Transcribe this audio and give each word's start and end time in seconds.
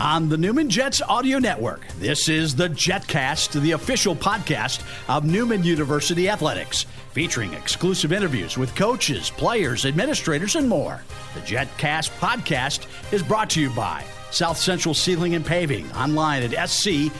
on 0.00 0.28
the 0.28 0.38
Newman 0.38 0.70
Jets 0.70 1.02
Audio 1.02 1.38
Network. 1.38 1.86
This 1.98 2.28
is 2.28 2.56
the 2.56 2.68
JetCast, 2.70 3.60
the 3.60 3.72
official 3.72 4.16
podcast 4.16 4.82
of 5.08 5.24
Newman 5.24 5.62
University 5.62 6.28
Athletics, 6.28 6.86
featuring 7.12 7.52
exclusive 7.52 8.12
interviews 8.12 8.56
with 8.56 8.74
coaches, 8.74 9.28
players, 9.30 9.84
administrators, 9.84 10.56
and 10.56 10.68
more. 10.68 11.02
The 11.34 11.40
JetCast 11.40 12.10
podcast 12.18 12.86
is 13.12 13.22
brought 13.22 13.50
to 13.50 13.60
you 13.60 13.68
by 13.70 14.02
South 14.30 14.56
Central 14.56 14.94
Sealing 14.94 15.34
and 15.34 15.44
Paving, 15.44 15.90
online 15.92 16.42
at 16.44 16.50
scsealing.com. 16.50 17.10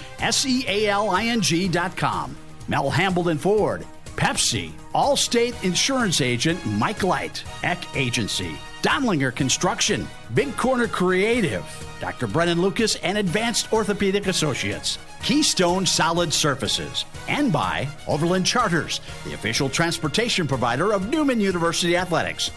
Mel 2.68 2.90
Hambelton 2.90 3.38
Ford, 3.38 3.86
Pepsi, 4.16 4.72
Allstate 4.94 5.62
Insurance 5.64 6.20
Agent 6.20 6.64
Mike 6.66 7.02
Light, 7.02 7.44
Eck 7.62 7.84
Agency, 7.96 8.56
Dondlinger 8.82 9.34
Construction, 9.34 10.08
Big 10.34 10.56
Corner 10.56 10.88
Creative, 10.88 11.64
Dr. 12.00 12.26
Brennan 12.26 12.62
Lucas 12.62 12.96
and 12.96 13.18
Advanced 13.18 13.70
Orthopedic 13.72 14.26
Associates, 14.26 14.98
Keystone 15.22 15.84
Solid 15.84 16.32
Surfaces, 16.32 17.04
and 17.28 17.52
by 17.52 17.86
Overland 18.08 18.46
Charters, 18.46 19.02
the 19.24 19.34
official 19.34 19.68
transportation 19.68 20.48
provider 20.48 20.94
of 20.94 21.10
Newman 21.10 21.40
University 21.40 21.94
Athletics. 21.94 22.50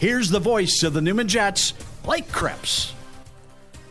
Here's 0.00 0.28
the 0.28 0.40
voice 0.40 0.82
of 0.82 0.92
the 0.92 1.00
Newman 1.00 1.28
Jets, 1.28 1.72
Blake 2.02 2.30
Krebs. 2.32 2.94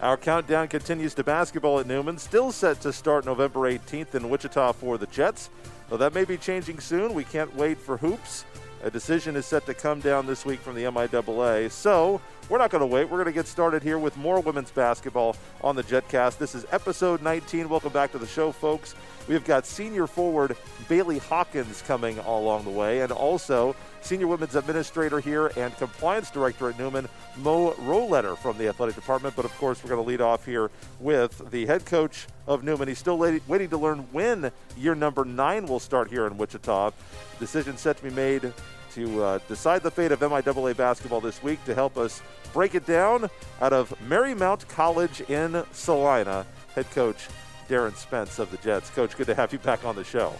Our 0.01 0.17
countdown 0.17 0.67
continues 0.67 1.13
to 1.13 1.23
basketball 1.23 1.79
at 1.79 1.87
Newman, 1.87 2.17
still 2.17 2.51
set 2.51 2.81
to 2.81 2.91
start 2.91 3.25
November 3.25 3.61
18th 3.61 4.13
in 4.15 4.29
Wichita 4.29 4.73
for 4.73 4.97
the 4.97 5.07
Jets. 5.07 5.49
Though 5.89 5.97
that 5.97 6.13
may 6.13 6.25
be 6.25 6.37
changing 6.37 6.79
soon, 6.79 7.13
we 7.13 7.23
can't 7.23 7.55
wait 7.55 7.77
for 7.77 7.95
hoops. 7.97 8.43
A 8.85 8.91
decision 8.91 9.35
is 9.35 9.47
set 9.47 9.65
to 9.65 9.73
come 9.73 9.99
down 9.99 10.27
this 10.27 10.45
week 10.45 10.59
from 10.59 10.75
the 10.75 10.83
MIAA. 10.83 11.71
So 11.71 12.21
we're 12.49 12.59
not 12.59 12.69
going 12.69 12.81
to 12.81 12.85
wait. 12.85 13.05
We're 13.05 13.17
going 13.17 13.25
to 13.25 13.31
get 13.31 13.47
started 13.47 13.81
here 13.81 13.97
with 13.97 14.15
more 14.15 14.39
women's 14.41 14.69
basketball 14.69 15.35
on 15.61 15.75
the 15.75 15.81
JetCast. 15.81 16.37
This 16.37 16.53
is 16.53 16.67
episode 16.71 17.23
19. 17.23 17.67
Welcome 17.67 17.91
back 17.91 18.11
to 18.11 18.19
the 18.19 18.27
show, 18.27 18.51
folks. 18.51 18.93
We've 19.27 19.43
got 19.43 19.65
senior 19.65 20.05
forward 20.05 20.55
Bailey 20.87 21.17
Hawkins 21.17 21.81
coming 21.87 22.19
along 22.19 22.65
the 22.65 22.69
way, 22.69 23.01
and 23.01 23.11
also 23.11 23.75
senior 24.05 24.27
women's 24.27 24.55
administrator 24.55 25.19
here 25.19 25.47
and 25.57 25.75
compliance 25.77 26.29
director 26.29 26.69
at 26.69 26.77
Newman, 26.77 27.07
Mo 27.37 27.71
Rohleder 27.73 28.37
from 28.37 28.57
the 28.57 28.67
athletic 28.67 28.95
department. 28.95 29.35
But 29.35 29.45
of 29.45 29.57
course, 29.57 29.83
we're 29.83 29.89
going 29.89 30.03
to 30.03 30.07
lead 30.07 30.21
off 30.21 30.45
here 30.45 30.69
with 30.99 31.49
the 31.51 31.65
head 31.65 31.85
coach 31.85 32.27
of 32.47 32.63
Newman. 32.63 32.87
He's 32.87 32.99
still 32.99 33.17
waiting 33.17 33.69
to 33.69 33.77
learn 33.77 33.99
when 34.11 34.51
year 34.77 34.95
number 34.95 35.25
nine 35.25 35.65
will 35.65 35.79
start 35.79 36.09
here 36.09 36.27
in 36.27 36.37
Wichita. 36.37 36.91
Decision 37.39 37.77
set 37.77 37.97
to 37.97 38.03
be 38.03 38.11
made 38.11 38.53
to 38.93 39.23
uh, 39.23 39.39
decide 39.47 39.83
the 39.83 39.91
fate 39.91 40.11
of 40.11 40.19
MIAA 40.19 40.77
basketball 40.77 41.19
this 41.19 41.43
week 41.43 41.63
to 41.65 41.73
help 41.73 41.97
us 41.97 42.21
break 42.53 42.75
it 42.75 42.85
down 42.85 43.29
out 43.59 43.73
of 43.73 43.93
Marymount 44.07 44.67
College 44.69 45.21
in 45.29 45.63
Salina. 45.73 46.45
Head 46.75 46.89
coach 46.91 47.27
Darin 47.67 47.95
Spence 47.95 48.39
of 48.39 48.51
the 48.51 48.57
Jets. 48.57 48.89
Coach, 48.91 49.17
good 49.17 49.27
to 49.27 49.35
have 49.35 49.51
you 49.51 49.59
back 49.59 49.83
on 49.83 49.95
the 49.95 50.03
show. 50.03 50.33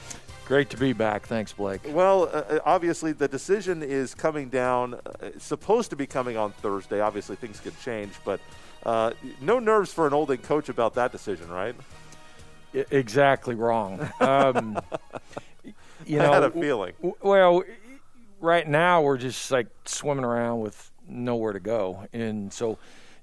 Great 0.46 0.70
to 0.70 0.78
be 0.78 0.94
back. 0.94 1.26
Thanks, 1.26 1.54
Blake. 1.54 1.82
Well, 1.88 2.24
uh, 2.24 2.44
uh 2.56 2.60
obviously, 2.66 3.14
the 3.14 3.28
decision 3.28 3.82
is 3.82 4.14
coming 4.14 4.50
down, 4.50 4.94
uh, 4.94 5.30
supposed 5.40 5.90
to 5.90 5.96
be 5.96 6.06
coming 6.06 6.38
on 6.38 6.52
Thursday. 6.52 7.00
Obviously, 7.00 7.36
things 7.36 7.60
could 7.60 7.80
change, 7.82 8.14
but 8.24 8.40
uh, 8.86 9.12
no 9.42 9.58
nerves 9.58 9.92
for 9.92 10.06
an 10.06 10.14
Oldham 10.14 10.38
coach 10.38 10.70
about 10.70 10.94
that 10.94 11.12
decision, 11.12 11.50
right? 11.50 11.76
I- 12.76 12.86
exactly 12.92 13.56
wrong. 13.56 14.08
Um, 14.20 14.80
you 16.06 16.20
know, 16.20 16.32
I 16.32 16.36
had 16.36 16.44
a 16.44 16.52
feeling. 16.52 16.94
W- 16.98 17.16
well, 17.22 17.64
right 18.40 18.68
now 18.68 19.02
we're 19.02 19.18
just 19.18 19.50
like 19.50 19.68
swimming 19.86 20.26
around 20.26 20.60
with 20.60 20.92
nowhere 21.08 21.54
to 21.54 21.60
go, 21.60 22.06
and 22.14 22.54
so 22.54 22.78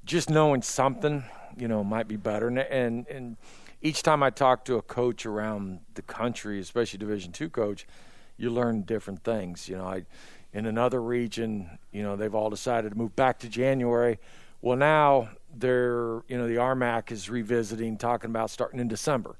just 0.05 0.28
knowing 0.28 0.62
something, 0.62 1.23
you 1.56 1.69
know, 1.69 1.84
might 1.84 2.09
be 2.09 2.17
better. 2.17 2.48
And 2.48 2.59
and, 2.59 3.06
and 3.06 3.37
each 3.82 4.03
time 4.03 4.22
I 4.22 4.31
talk 4.31 4.65
to 4.66 4.76
a 4.76 4.82
coach 4.82 5.26
around 5.26 5.81
the 5.94 6.03
country, 6.03 6.60
especially 6.60 6.98
Division 6.98 7.32
two 7.32 7.50
coach, 7.50 7.87
you 8.37 8.48
learn 8.48 8.82
different 8.82 9.25
things. 9.25 9.69
You 9.69 9.76
know, 9.76 9.84
I 9.84 10.04
in 10.54 10.66
another 10.66 11.03
region, 11.03 11.78
you 11.93 12.03
know, 12.03 12.15
they've 12.16 12.34
all 12.34 12.50
decided 12.50 12.93
to 12.93 12.98
move 12.98 13.16
back 13.16 13.38
to 13.41 13.48
January. 13.48 14.19
Well, 14.60 14.76
now 14.76 15.31
they're, 15.54 16.22
you 16.28 16.38
know, 16.38 16.47
the 16.47 16.56
RMAC 16.56 17.10
is 17.10 17.28
revisiting, 17.28 17.97
talking 17.97 18.31
about 18.31 18.50
starting 18.50 18.78
in 18.78 18.88
December. 18.88 19.37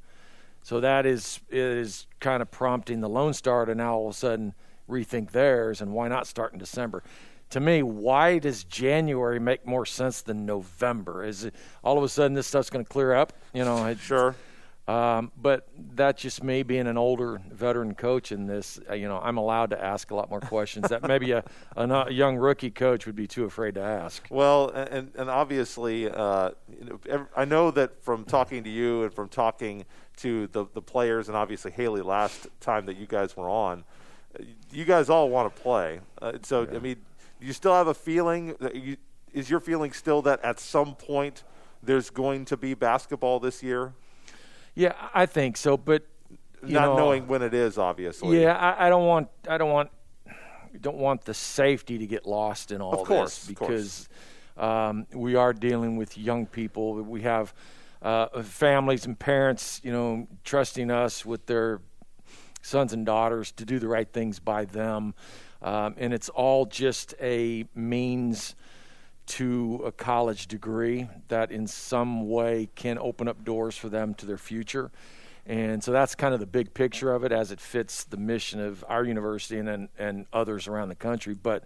So 0.63 0.81
that 0.81 1.07
is 1.07 1.41
is 1.51 2.07
kind 2.21 2.43
of 2.43 2.51
prompting 2.51 3.01
the 3.01 3.09
Lone 3.09 3.35
Star 3.35 3.65
to 3.65 3.75
now 3.75 3.95
all 3.95 4.09
of 4.09 4.15
a 4.15 4.19
sudden 4.19 4.55
rethink 4.89 5.31
theirs, 5.31 5.81
and 5.81 5.93
why 5.93 6.09
not 6.09 6.27
start 6.27 6.53
in 6.53 6.59
December? 6.59 7.03
To 7.53 7.61
me, 7.61 7.83
why 7.83 8.39
does 8.39 8.65
January 8.65 9.39
make 9.39 9.67
more 9.67 9.85
sense 9.85 10.23
than 10.23 10.47
November? 10.47 11.23
Is 11.23 11.45
it 11.45 11.55
all 11.85 11.99
of 11.99 12.05
a 12.05 12.09
sudden 12.09 12.33
this 12.33 12.47
stuff's 12.47 12.71
going 12.71 12.83
to 12.83 12.91
clear 12.91 13.13
up? 13.13 13.35
You 13.53 13.67
know, 13.67 13.87
it, 13.89 13.99
sure. 13.99 14.35
Um, 14.89 15.31
but 15.37 15.69
that's 15.95 16.23
just 16.23 16.43
me 16.43 16.63
being 16.63 16.87
an 16.87 16.97
older 16.97 17.43
veteran 17.51 17.95
coach 17.95 18.33
in 18.33 18.47
this. 18.47 18.81
Uh, 18.89 18.95
you 18.95 19.07
know, 19.07 19.19
I'm 19.19 19.37
allowed 19.37 19.69
to 19.71 19.85
ask 19.85 20.11
a 20.11 20.15
lot 20.15 20.31
more 20.31 20.41
questions 20.41 20.89
that 20.89 21.07
maybe 21.07 21.33
a, 21.33 21.45
a, 21.77 22.11
young 22.11 22.37
rookie 22.37 22.71
coach 22.71 23.05
would 23.05 23.15
be 23.15 23.27
too 23.27 23.45
afraid 23.45 23.75
to 23.75 23.83
ask. 23.83 24.27
Well, 24.31 24.71
and, 24.71 25.13
and 25.15 25.29
obviously, 25.29 26.09
uh, 26.09 26.53
you 26.81 26.99
know, 27.07 27.27
I 27.37 27.45
know 27.45 27.71
that 27.71 28.03
from 28.03 28.25
talking 28.25 28.65
to 28.65 28.71
you 28.71 29.03
and 29.03 29.13
from 29.13 29.29
talking 29.29 29.85
to 30.17 30.47
the, 30.49 30.65
the 30.73 30.83
players, 30.83 31.29
and 31.29 31.37
obviously 31.37 31.71
Haley 31.71 32.01
last 32.01 32.49
time 32.61 32.87
that 32.87 32.97
you 32.97 33.07
guys 33.07 33.37
were 33.37 33.51
on, 33.51 33.85
you 34.73 34.87
guys 34.87 35.11
all 35.11 35.29
want 35.29 35.55
to 35.55 35.63
play. 35.63 36.01
Uh, 36.21 36.33
so, 36.43 36.63
yeah. 36.63 36.77
I 36.77 36.79
mean, 36.79 36.97
you 37.43 37.53
still 37.53 37.75
have 37.75 37.89
a 37.89 37.95
feeling 37.95 38.55
that 38.61 38.75
you, 38.77 38.97
is 39.33 39.51
your 39.51 39.61
feeling 39.61 39.93
still 39.93 40.23
that 40.23 40.45
at 40.45 40.61
some 40.61 40.95
point 40.95 41.45
there's 41.83 42.11
going 42.11 42.45
to 42.47 42.57
be 42.57 42.75
basketball 42.75 43.41
this 43.41 43.63
year? 43.63 43.95
Yeah, 44.75 44.95
I 45.13 45.27
think 45.27 45.57
so, 45.57 45.77
but 45.77 46.07
not 46.63 46.87
know, 46.87 46.97
knowing 46.97 47.27
when 47.27 47.43
it 47.43 47.55
is, 47.55 47.79
obviously. 47.79 48.43
Yeah, 48.43 48.57
I, 48.57 48.87
I, 48.87 48.89
don't 48.89 49.07
want 49.07 49.29
I 49.49 49.59
don't 49.59 49.71
want 49.71 49.91
don't 50.81 50.97
want 50.97 51.25
the 51.25 51.35
safety 51.35 51.99
to 51.99 52.07
get 52.07 52.27
lost 52.27 52.73
in 52.73 52.81
all 52.81 53.03
of 53.03 53.07
course, 53.07 53.39
this 53.39 53.47
because 53.47 54.09
um, 54.57 55.07
we 55.13 55.35
are 55.35 55.53
dealing 55.53 55.97
with 55.97 56.17
young 56.17 56.47
people. 56.47 56.95
We 56.95 57.23
have 57.23 57.53
uh, 58.01 58.43
families 58.43 59.05
and 59.05 59.19
parents, 59.19 59.81
you 59.85 59.93
know, 59.93 60.29
trusting 60.45 60.91
us 60.91 61.27
with 61.27 61.47
their 61.47 61.81
sons 62.63 62.93
and 62.93 63.05
daughters 63.05 63.53
to 63.53 63.65
do 63.65 63.79
the 63.79 63.89
right 63.89 64.11
things 64.11 64.39
by 64.39 64.65
them. 64.65 65.15
Um, 65.63 65.95
and 65.97 66.13
it's 66.13 66.29
all 66.29 66.67
just 66.67 67.15
a 67.21 67.65
means 67.75 68.55
to 69.25 69.83
a 69.85 69.93
college 69.93 70.49
degree 70.49 71.09
that 71.29 71.53
in 71.53 71.67
some 71.67 72.29
way 72.29 72.69
can 72.75 72.99
open 72.99 73.29
up 73.29 73.45
doors 73.45 73.77
for 73.77 73.89
them 73.89 74.15
to 74.15 74.27
their 74.27 74.39
future. 74.39 74.91
And 75.47 75.83
so 75.83 75.93
that's 75.93 76.15
kind 76.15 76.35
of 76.35 76.41
the 76.41 76.47
big 76.47 76.75
picture 76.75 77.13
of 77.13 77.25
it 77.25 77.33
as 77.33 77.51
it 77.53 77.61
fits 77.61 78.05
the 78.05 78.17
mission 78.17 78.61
of 78.61 78.85
our 78.89 79.05
university 79.05 79.59
and, 79.59 79.69
and, 79.69 79.89
and 79.99 80.27
others 80.33 80.69
around 80.69 80.89
the 80.89 80.95
country. 80.97 81.35
But 81.35 81.65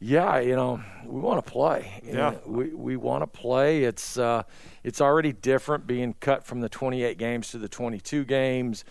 yeah, 0.00 0.38
you 0.38 0.56
know, 0.56 0.80
we 1.04 1.20
want 1.20 1.44
to 1.44 1.50
play. 1.50 2.00
Yeah, 2.04 2.34
we 2.44 2.74
we 2.74 2.96
want 2.96 3.22
to 3.22 3.26
play. 3.28 3.84
It's 3.84 4.18
uh, 4.18 4.42
it's 4.82 5.00
already 5.00 5.32
different 5.32 5.86
being 5.86 6.14
cut 6.18 6.44
from 6.44 6.60
the 6.60 6.68
28 6.68 7.18
games 7.18 7.52
to 7.52 7.58
the 7.58 7.68
22 7.68 8.24
games 8.24 8.84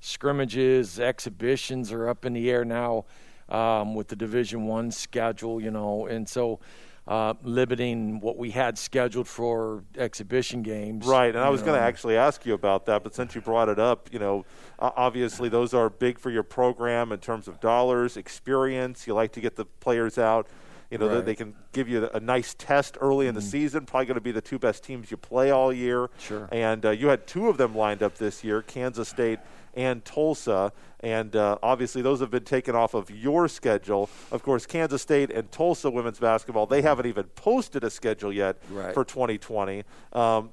scrimmages, 0.00 1.00
exhibitions 1.00 1.90
are 1.90 2.08
up 2.08 2.24
in 2.24 2.32
the 2.32 2.50
air 2.50 2.64
now 2.64 3.04
um, 3.48 3.94
with 3.94 4.08
the 4.08 4.16
Division 4.16 4.66
One 4.66 4.90
schedule, 4.90 5.60
you 5.60 5.70
know, 5.70 6.06
and 6.06 6.28
so 6.28 6.60
uh, 7.06 7.34
limiting 7.44 8.20
what 8.20 8.36
we 8.36 8.50
had 8.50 8.76
scheduled 8.76 9.28
for 9.28 9.84
exhibition 9.96 10.62
games. 10.62 11.06
Right, 11.06 11.34
and 11.34 11.38
I 11.38 11.48
was 11.50 11.62
going 11.62 11.78
to 11.78 11.84
actually 11.84 12.16
ask 12.16 12.44
you 12.44 12.54
about 12.54 12.86
that, 12.86 13.04
but 13.04 13.14
since 13.14 13.34
you 13.34 13.40
brought 13.40 13.68
it 13.68 13.78
up, 13.78 14.12
you 14.12 14.18
know, 14.18 14.44
obviously 14.78 15.48
those 15.48 15.72
are 15.72 15.88
big 15.88 16.18
for 16.18 16.30
your 16.30 16.42
program 16.42 17.12
in 17.12 17.20
terms 17.20 17.46
of 17.46 17.60
dollars, 17.60 18.16
experience. 18.16 19.06
You 19.06 19.14
like 19.14 19.32
to 19.32 19.40
get 19.40 19.54
the 19.54 19.64
players 19.64 20.18
out. 20.18 20.48
You 20.90 20.98
know, 20.98 21.08
right. 21.08 21.24
they 21.24 21.34
can 21.34 21.54
give 21.72 21.88
you 21.88 22.08
a 22.12 22.20
nice 22.20 22.54
test 22.54 22.96
early 23.00 23.26
in 23.26 23.34
the 23.34 23.40
mm-hmm. 23.40 23.48
season. 23.48 23.86
Probably 23.86 24.06
going 24.06 24.14
to 24.16 24.20
be 24.20 24.32
the 24.32 24.40
two 24.40 24.58
best 24.58 24.84
teams 24.84 25.10
you 25.10 25.16
play 25.16 25.50
all 25.50 25.72
year. 25.72 26.10
Sure. 26.18 26.48
And 26.52 26.84
uh, 26.84 26.90
you 26.90 27.08
had 27.08 27.26
two 27.26 27.48
of 27.48 27.56
them 27.56 27.74
lined 27.74 28.02
up 28.02 28.16
this 28.16 28.44
year 28.44 28.62
Kansas 28.62 29.08
State 29.08 29.40
and 29.76 30.04
Tulsa. 30.04 30.72
And 31.00 31.36
uh, 31.36 31.58
obviously, 31.62 32.00
those 32.00 32.20
have 32.20 32.30
been 32.30 32.44
taken 32.44 32.74
off 32.74 32.94
of 32.94 33.10
your 33.10 33.46
schedule. 33.48 34.08
Of 34.32 34.42
course, 34.42 34.64
Kansas 34.64 35.02
State 35.02 35.30
and 35.30 35.52
Tulsa 35.52 35.90
women's 35.90 36.18
basketball, 36.18 36.66
they 36.66 36.80
haven't 36.80 37.06
even 37.06 37.24
posted 37.24 37.84
a 37.84 37.90
schedule 37.90 38.32
yet 38.32 38.56
right. 38.70 38.94
for 38.94 39.04
2020. 39.04 39.84
Um, 40.14 40.50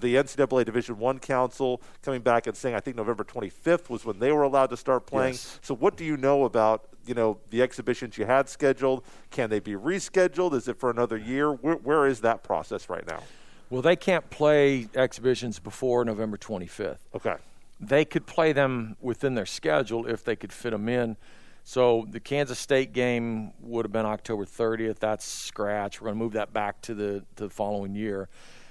the 0.00 0.16
NCAA 0.16 0.64
Division 0.64 0.98
One 0.98 1.20
Council 1.20 1.80
coming 2.02 2.20
back 2.20 2.48
and 2.48 2.56
saying, 2.56 2.74
I 2.74 2.80
think 2.80 2.96
November 2.96 3.22
25th 3.22 3.88
was 3.88 4.04
when 4.04 4.18
they 4.18 4.32
were 4.32 4.42
allowed 4.42 4.70
to 4.70 4.76
start 4.76 5.06
playing. 5.06 5.34
Yes. 5.34 5.60
So, 5.62 5.74
what 5.74 5.96
do 5.96 6.04
you 6.04 6.16
know 6.16 6.44
about 6.44 6.88
you 7.06 7.14
know 7.14 7.38
the 7.50 7.62
exhibitions 7.62 8.18
you 8.18 8.26
had 8.26 8.48
scheduled? 8.48 9.04
Can 9.30 9.50
they 9.50 9.60
be 9.60 9.72
rescheduled? 9.72 10.54
Is 10.54 10.68
it 10.68 10.78
for 10.78 10.90
another 10.90 11.16
year? 11.16 11.52
where, 11.52 11.76
where 11.76 12.06
is 12.06 12.20
that 12.20 12.42
process 12.42 12.88
right 12.88 13.06
now? 13.06 13.22
Well, 13.68 13.82
they 13.82 13.96
can't 13.96 14.28
play 14.30 14.88
exhibitions 14.94 15.58
before 15.58 16.04
November 16.04 16.36
25th. 16.36 16.98
Okay 17.14 17.36
they 17.80 18.04
could 18.04 18.26
play 18.26 18.52
them 18.52 18.96
within 19.00 19.34
their 19.34 19.46
schedule 19.46 20.06
if 20.06 20.24
they 20.24 20.36
could 20.36 20.52
fit 20.52 20.70
them 20.70 20.88
in 20.88 21.16
So 21.64 22.06
the 22.10 22.20
Kansas 22.20 22.58
State 22.58 22.92
game 22.92 23.52
would 23.60 23.84
have 23.84 23.92
been 23.92 24.06
October 24.06 24.44
30th. 24.44 24.98
That's 24.98 25.24
scratch. 25.24 26.00
We're 26.00 26.06
going 26.06 26.18
to 26.18 26.24
move 26.24 26.32
that 26.34 26.52
back 26.52 26.80
to 26.82 26.94
the 26.94 27.24
to 27.36 27.44
the 27.44 27.50
following 27.50 27.94
year. 27.94 28.28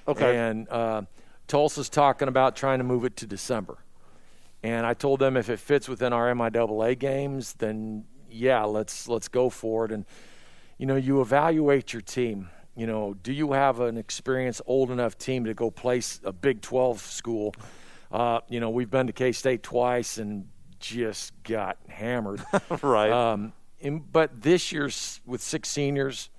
Okay. 0.08 0.38
And 0.38 0.70
uh, 0.70 1.02
Tulsa's 1.48 1.90
talking 1.90 2.28
about 2.28 2.56
trying 2.56 2.80
to 2.80 2.84
move 2.84 3.06
it 3.06 3.18
to 3.18 3.28
December. 3.28 3.78
And 4.64 4.86
I 4.86 4.96
told 4.96 5.20
them 5.20 5.38
if 5.38 5.50
it 5.50 5.60
fits 5.60 5.88
within 5.88 6.14
our 6.14 6.34
MIAA 6.34 6.98
games, 6.98 7.54
then 7.54 8.06
yeah, 8.36 8.64
let's 8.64 9.08
let's 9.08 9.28
go 9.28 9.50
for 9.50 9.86
it. 9.86 9.92
And 9.92 10.06
you 10.78 10.86
know, 10.86 10.96
you 10.96 11.22
evaluate 11.22 11.94
your 11.94 12.02
team. 12.02 12.50
You 12.76 12.88
know, 12.88 13.14
do 13.14 13.32
you 13.32 13.54
have 13.54 13.80
an 13.80 13.98
experienced, 13.98 14.62
old 14.66 14.92
enough 14.92 15.18
team 15.18 15.46
to 15.46 15.54
go 15.54 15.72
place 15.72 16.20
a 16.26 16.34
Big 16.34 16.62
12 16.62 17.00
school? 17.00 17.56
Uh, 18.12 18.42
you 18.50 18.60
know, 18.60 18.70
we've 18.70 18.90
been 18.90 19.08
to 19.08 19.14
K 19.14 19.32
State 19.32 19.64
twice 19.64 20.18
and 20.18 20.48
just 20.80 21.32
got 21.44 21.78
hammered. 21.88 22.44
right. 22.82 23.12
Um, 23.12 23.54
and, 23.82 24.12
but 24.12 24.42
this 24.42 24.72
year's 24.72 25.22
with 25.26 25.42
six 25.42 25.70
seniors, 25.70 26.30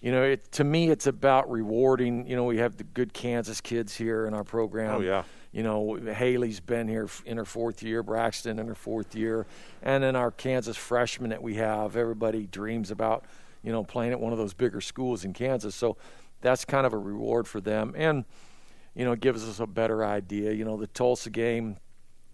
you 0.00 0.10
know, 0.10 0.24
it, 0.24 0.50
to 0.52 0.64
me, 0.64 0.90
it's 0.90 1.06
about 1.06 1.48
rewarding. 1.48 2.26
You 2.26 2.34
know, 2.34 2.44
we 2.44 2.58
have 2.58 2.76
the 2.76 2.84
good 2.84 3.12
Kansas 3.12 3.60
kids 3.60 3.94
here 3.96 4.26
in 4.26 4.34
our 4.34 4.44
program. 4.44 4.96
Oh 4.96 5.00
yeah. 5.00 5.22
You 5.52 5.62
know, 5.62 5.96
Haley's 5.96 6.60
been 6.60 6.88
here 6.88 7.08
in 7.26 7.36
her 7.36 7.44
fourth 7.44 7.82
year, 7.82 8.02
Braxton 8.02 8.58
in 8.58 8.66
her 8.66 8.74
fourth 8.74 9.14
year, 9.14 9.46
and 9.82 10.02
then 10.02 10.16
our 10.16 10.30
Kansas 10.30 10.78
freshmen 10.78 11.28
that 11.30 11.42
we 11.42 11.56
have. 11.56 11.94
Everybody 11.94 12.46
dreams 12.46 12.90
about, 12.90 13.26
you 13.62 13.70
know, 13.70 13.84
playing 13.84 14.12
at 14.12 14.20
one 14.20 14.32
of 14.32 14.38
those 14.38 14.54
bigger 14.54 14.80
schools 14.80 15.26
in 15.26 15.34
Kansas. 15.34 15.74
So 15.74 15.98
that's 16.40 16.64
kind 16.64 16.86
of 16.86 16.94
a 16.94 16.98
reward 16.98 17.46
for 17.46 17.60
them, 17.60 17.94
and 17.96 18.24
you 18.94 19.04
know, 19.04 19.14
gives 19.14 19.46
us 19.46 19.60
a 19.60 19.66
better 19.66 20.04
idea. 20.04 20.52
You 20.52 20.64
know, 20.64 20.76
the 20.76 20.86
Tulsa 20.86 21.30
game, 21.30 21.76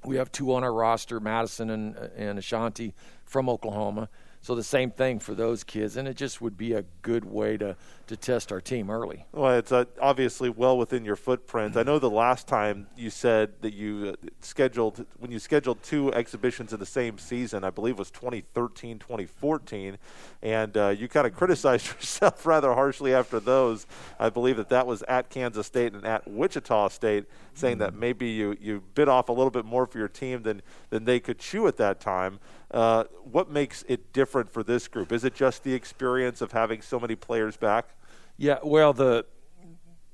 we 0.05 0.17
have 0.17 0.31
two 0.31 0.55
on 0.55 0.63
our 0.63 0.73
roster, 0.73 1.19
Madison 1.19 1.71
and 1.71 1.97
uh, 1.97 2.09
and 2.17 2.39
Ashanti 2.39 2.95
from 3.25 3.49
Oklahoma. 3.49 4.09
So 4.41 4.55
the 4.55 4.63
same 4.63 4.91
thing 4.91 5.19
for 5.19 5.35
those 5.35 5.65
kids, 5.65 5.97
and 5.97 6.07
it 6.07 6.17
just 6.17 6.41
would 6.41 6.57
be 6.57 6.73
a 6.73 6.85
good 7.03 7.25
way 7.25 7.57
to, 7.57 7.77
to 8.07 8.17
test 8.17 8.53
our 8.53 8.61
team 8.61 8.89
early. 8.89 9.27
Well, 9.33 9.59
it's 9.59 9.73
uh, 9.73 9.85
obviously 10.01 10.49
well 10.49 10.79
within 10.79 11.05
your 11.05 11.17
footprint. 11.17 11.77
I 11.77 11.83
know 11.83 11.99
the 11.99 12.09
last 12.09 12.47
time 12.47 12.87
you 12.97 13.11
said 13.11 13.53
that 13.63 13.75
you 13.75 14.17
uh, 14.23 14.29
scheduled 14.41 15.05
when 15.19 15.31
you 15.31 15.39
scheduled 15.39 15.83
two 15.83 16.13
exhibitions 16.15 16.73
in 16.73 16.79
the 16.79 16.87
same 16.87 17.19
season, 17.19 17.65
I 17.65 17.71
believe 17.71 17.99
was 17.99 18.11
2013, 18.11 18.99
2014, 19.01 19.99
and 20.43 20.77
uh, 20.77 20.89
you 20.89 21.09
kind 21.09 21.27
of 21.27 21.35
criticized 21.35 21.87
yourself 21.95 22.47
rather 22.47 22.73
harshly 22.73 23.13
after 23.13 23.41
those. 23.41 23.87
I 24.19 24.31
believe 24.31 24.57
that 24.57 24.69
that 24.69 24.87
was 24.87 25.03
at 25.03 25.31
Kansas 25.31 25.67
State 25.67 25.93
and 25.93 26.07
at 26.07 26.27
Wichita 26.29 26.89
State, 26.89 27.27
saying 27.55 27.79
that 27.79 27.95
maybe 27.95 28.29
you 28.29 28.57
you 28.61 28.83
bit 28.95 29.09
off 29.09 29.29
a 29.29 29.33
little 29.33 29.51
bit 29.51 29.65
more 29.65 29.87
for 29.87 29.99
your 29.99 30.09
team 30.09 30.43
than 30.43 30.63
than 30.91 31.05
they 31.05 31.19
could 31.21 31.39
chew 31.39 31.67
at 31.67 31.77
that 31.77 32.01
time. 32.01 32.39
Uh, 32.71 33.05
what 33.25 33.51
makes 33.51 33.85
it 33.89 34.13
different 34.13 34.51
for 34.51 34.63
this 34.63 34.89
group? 34.89 35.13
Is 35.13 35.25
it 35.25 35.35
just 35.35 35.65
the 35.65 35.73
experience 35.73 36.41
of 36.41 36.53
having 36.53 36.83
so 36.83 37.01
many 37.01 37.17
players 37.17 37.57
back? 37.57 37.89
Yeah, 38.37 38.59
well, 38.63 38.93
the 38.93 39.25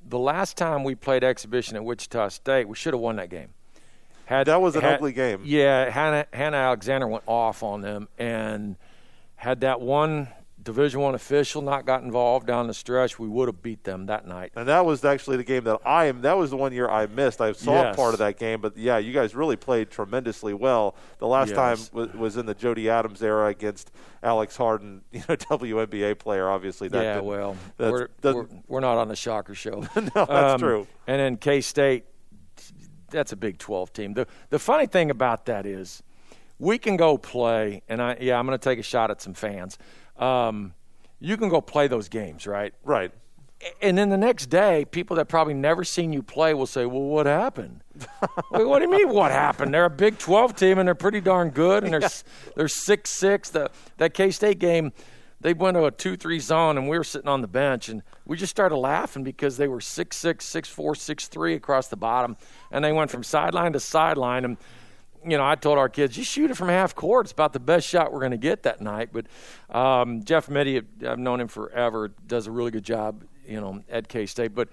the 0.06 0.18
last 0.18 0.56
time 0.56 0.84
we 0.84 0.94
played 0.94 1.24
exhibition 1.24 1.76
at 1.76 1.84
Wichita 1.84 2.28
State, 2.28 2.68
we 2.68 2.76
should 2.76 2.94
have 2.94 3.00
won 3.00 3.16
that 3.16 3.30
game. 3.30 3.48
Had, 4.26 4.46
that 4.46 4.60
was 4.60 4.76
an 4.76 4.82
had, 4.82 4.94
ugly 4.94 5.12
game. 5.12 5.42
Yeah, 5.44 5.90
Hannah, 5.90 6.26
Hannah 6.32 6.56
Alexander 6.56 7.06
went 7.06 7.24
off 7.26 7.62
on 7.62 7.80
them, 7.80 8.08
and 8.18 8.76
had 9.36 9.60
that 9.60 9.80
one 9.80 10.28
Division 10.64 11.00
One 11.00 11.14
official 11.14 11.60
not 11.60 11.84
got 11.84 12.02
involved 12.02 12.46
down 12.46 12.66
the 12.66 12.74
stretch, 12.74 13.18
we 13.18 13.28
would 13.28 13.48
have 13.48 13.62
beat 13.62 13.84
them 13.84 14.06
that 14.06 14.26
night. 14.26 14.52
And 14.56 14.66
that 14.68 14.86
was 14.86 15.04
actually 15.04 15.36
the 15.36 15.44
game 15.44 15.64
that 15.64 15.80
I 15.84 16.06
am. 16.06 16.22
That 16.22 16.38
was 16.38 16.50
the 16.50 16.56
one 16.56 16.72
year 16.72 16.88
I 16.88 17.06
missed. 17.06 17.42
I 17.42 17.52
saw 17.52 17.82
yes. 17.82 17.96
part 17.96 18.14
of 18.14 18.18
that 18.18 18.38
game, 18.38 18.62
but 18.62 18.76
yeah, 18.76 18.96
you 18.96 19.12
guys 19.12 19.34
really 19.34 19.56
played 19.56 19.90
tremendously 19.90 20.54
well. 20.54 20.96
The 21.18 21.26
last 21.26 21.48
yes. 21.50 21.56
time 21.56 21.78
was, 21.92 22.14
was 22.14 22.36
in 22.38 22.46
the 22.46 22.54
Jody 22.54 22.88
Adams 22.88 23.22
era 23.22 23.48
against 23.48 23.92
Alex 24.22 24.56
Harden, 24.56 25.02
you 25.12 25.22
know, 25.28 25.36
WNBA 25.36 26.18
player. 26.18 26.48
Obviously, 26.48 26.88
that 26.88 27.02
yeah. 27.02 27.20
Well, 27.20 27.56
we're, 27.78 28.08
we're, 28.22 28.46
we're 28.66 28.80
not 28.80 28.96
on 28.96 29.08
the 29.08 29.16
shocker 29.16 29.54
show. 29.54 29.80
no, 29.96 30.10
that's 30.14 30.30
um, 30.30 30.60
true. 30.60 30.86
And 31.06 31.20
then 31.20 31.36
K 31.36 31.60
State, 31.60 32.06
that's 33.10 33.32
a 33.32 33.36
Big 33.36 33.58
Twelve 33.58 33.92
team. 33.92 34.14
The 34.14 34.26
the 34.48 34.58
funny 34.58 34.86
thing 34.86 35.10
about 35.10 35.44
that 35.44 35.66
is, 35.66 36.02
we 36.58 36.78
can 36.78 36.96
go 36.96 37.18
play, 37.18 37.82
and 37.86 38.00
I 38.00 38.16
yeah, 38.18 38.38
I'm 38.38 38.46
going 38.46 38.58
to 38.58 38.64
take 38.64 38.78
a 38.78 38.82
shot 38.82 39.10
at 39.10 39.20
some 39.20 39.34
fans 39.34 39.76
um, 40.18 40.74
you 41.20 41.36
can 41.36 41.48
go 41.48 41.60
play 41.60 41.88
those 41.88 42.08
games, 42.08 42.46
right? 42.46 42.74
Right. 42.84 43.12
And 43.80 43.96
then 43.96 44.10
the 44.10 44.18
next 44.18 44.46
day, 44.46 44.84
people 44.84 45.16
that 45.16 45.28
probably 45.28 45.54
never 45.54 45.84
seen 45.84 46.12
you 46.12 46.22
play 46.22 46.52
will 46.52 46.66
say, 46.66 46.84
"Well, 46.84 47.00
what 47.02 47.26
happened?" 47.26 47.82
Wait, 48.50 48.66
what 48.66 48.80
do 48.80 48.84
you 48.84 48.90
mean? 48.90 49.08
What 49.08 49.30
happened? 49.30 49.72
They're 49.72 49.86
a 49.86 49.90
Big 49.90 50.18
Twelve 50.18 50.54
team, 50.54 50.78
and 50.78 50.86
they're 50.86 50.94
pretty 50.94 51.20
darn 51.20 51.50
good, 51.50 51.84
and 51.84 51.92
they're 51.92 52.02
yeah. 52.02 52.08
they're 52.56 52.68
six 52.68 53.10
six. 53.10 53.50
The 53.50 53.70
that 53.96 54.12
K 54.12 54.30
State 54.32 54.58
game, 54.58 54.92
they 55.40 55.54
went 55.54 55.76
to 55.76 55.84
a 55.86 55.90
two 55.90 56.16
three 56.16 56.40
zone, 56.40 56.76
and 56.76 56.88
we 56.88 56.98
were 56.98 57.04
sitting 57.04 57.28
on 57.28 57.40
the 57.40 57.48
bench, 57.48 57.88
and 57.88 58.02
we 58.26 58.36
just 58.36 58.50
started 58.50 58.76
laughing 58.76 59.24
because 59.24 59.56
they 59.56 59.68
were 59.68 59.80
six 59.80 60.18
six, 60.18 60.44
six 60.44 60.68
four, 60.68 60.94
six 60.94 61.28
three 61.28 61.54
across 61.54 61.88
the 61.88 61.96
bottom, 61.96 62.36
and 62.70 62.84
they 62.84 62.92
went 62.92 63.10
from 63.10 63.22
sideline 63.22 63.72
to 63.72 63.80
sideline, 63.80 64.44
and 64.44 64.58
you 65.26 65.38
know, 65.38 65.46
I 65.46 65.54
told 65.54 65.78
our 65.78 65.88
kids, 65.88 66.16
you 66.16 66.24
shoot 66.24 66.50
it 66.50 66.56
from 66.56 66.68
half 66.68 66.94
court. 66.94 67.26
It's 67.26 67.32
about 67.32 67.52
the 67.52 67.60
best 67.60 67.88
shot 67.88 68.12
we're 68.12 68.20
going 68.20 68.32
to 68.32 68.36
get 68.36 68.64
that 68.64 68.80
night. 68.80 69.10
But 69.12 69.26
um, 69.74 70.22
Jeff 70.24 70.48
Mittie, 70.48 70.82
I've 71.06 71.18
known 71.18 71.40
him 71.40 71.48
forever, 71.48 72.12
does 72.26 72.46
a 72.46 72.50
really 72.50 72.70
good 72.70 72.84
job, 72.84 73.24
you 73.46 73.60
know, 73.60 73.82
at 73.88 74.08
K 74.08 74.26
State. 74.26 74.54
But, 74.54 74.68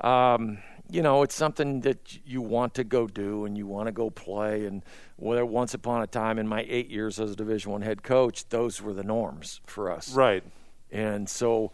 um, 0.00 0.58
you 0.90 1.02
know, 1.02 1.22
it's 1.22 1.34
something 1.34 1.80
that 1.82 2.18
you 2.26 2.40
want 2.40 2.74
to 2.74 2.84
go 2.84 3.06
do 3.06 3.44
and 3.44 3.56
you 3.56 3.66
want 3.66 3.86
to 3.86 3.92
go 3.92 4.10
play. 4.10 4.66
And 4.66 4.84
whether 5.16 5.44
once 5.44 5.74
upon 5.74 6.02
a 6.02 6.06
time 6.06 6.38
in 6.38 6.46
my 6.46 6.64
eight 6.68 6.88
years 6.90 7.18
as 7.20 7.32
a 7.32 7.36
Division 7.36 7.72
One 7.72 7.82
head 7.82 8.02
coach, 8.02 8.48
those 8.48 8.80
were 8.80 8.92
the 8.92 9.04
norms 9.04 9.60
for 9.66 9.90
us. 9.90 10.14
Right. 10.14 10.44
And 10.90 11.28
so 11.28 11.72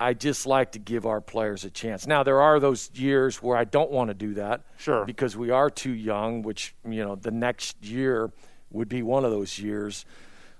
I 0.00 0.14
just 0.14 0.46
like 0.46 0.72
to 0.72 0.78
give 0.78 1.04
our 1.04 1.20
players 1.20 1.64
a 1.64 1.70
chance. 1.70 2.06
Now 2.06 2.22
there 2.22 2.40
are 2.40 2.58
those 2.58 2.90
years 2.94 3.42
where 3.42 3.56
I 3.56 3.64
don't 3.64 3.90
want 3.90 4.08
to 4.08 4.14
do 4.14 4.34
that. 4.34 4.62
Sure. 4.78 5.04
Because 5.04 5.36
we 5.36 5.50
are 5.50 5.68
too 5.68 5.92
young, 5.92 6.40
which 6.42 6.74
you 6.88 7.04
know 7.04 7.16
the 7.16 7.30
next 7.30 7.84
year 7.84 8.32
would 8.70 8.88
be 8.88 9.02
one 9.02 9.26
of 9.26 9.30
those 9.30 9.58
years. 9.58 10.06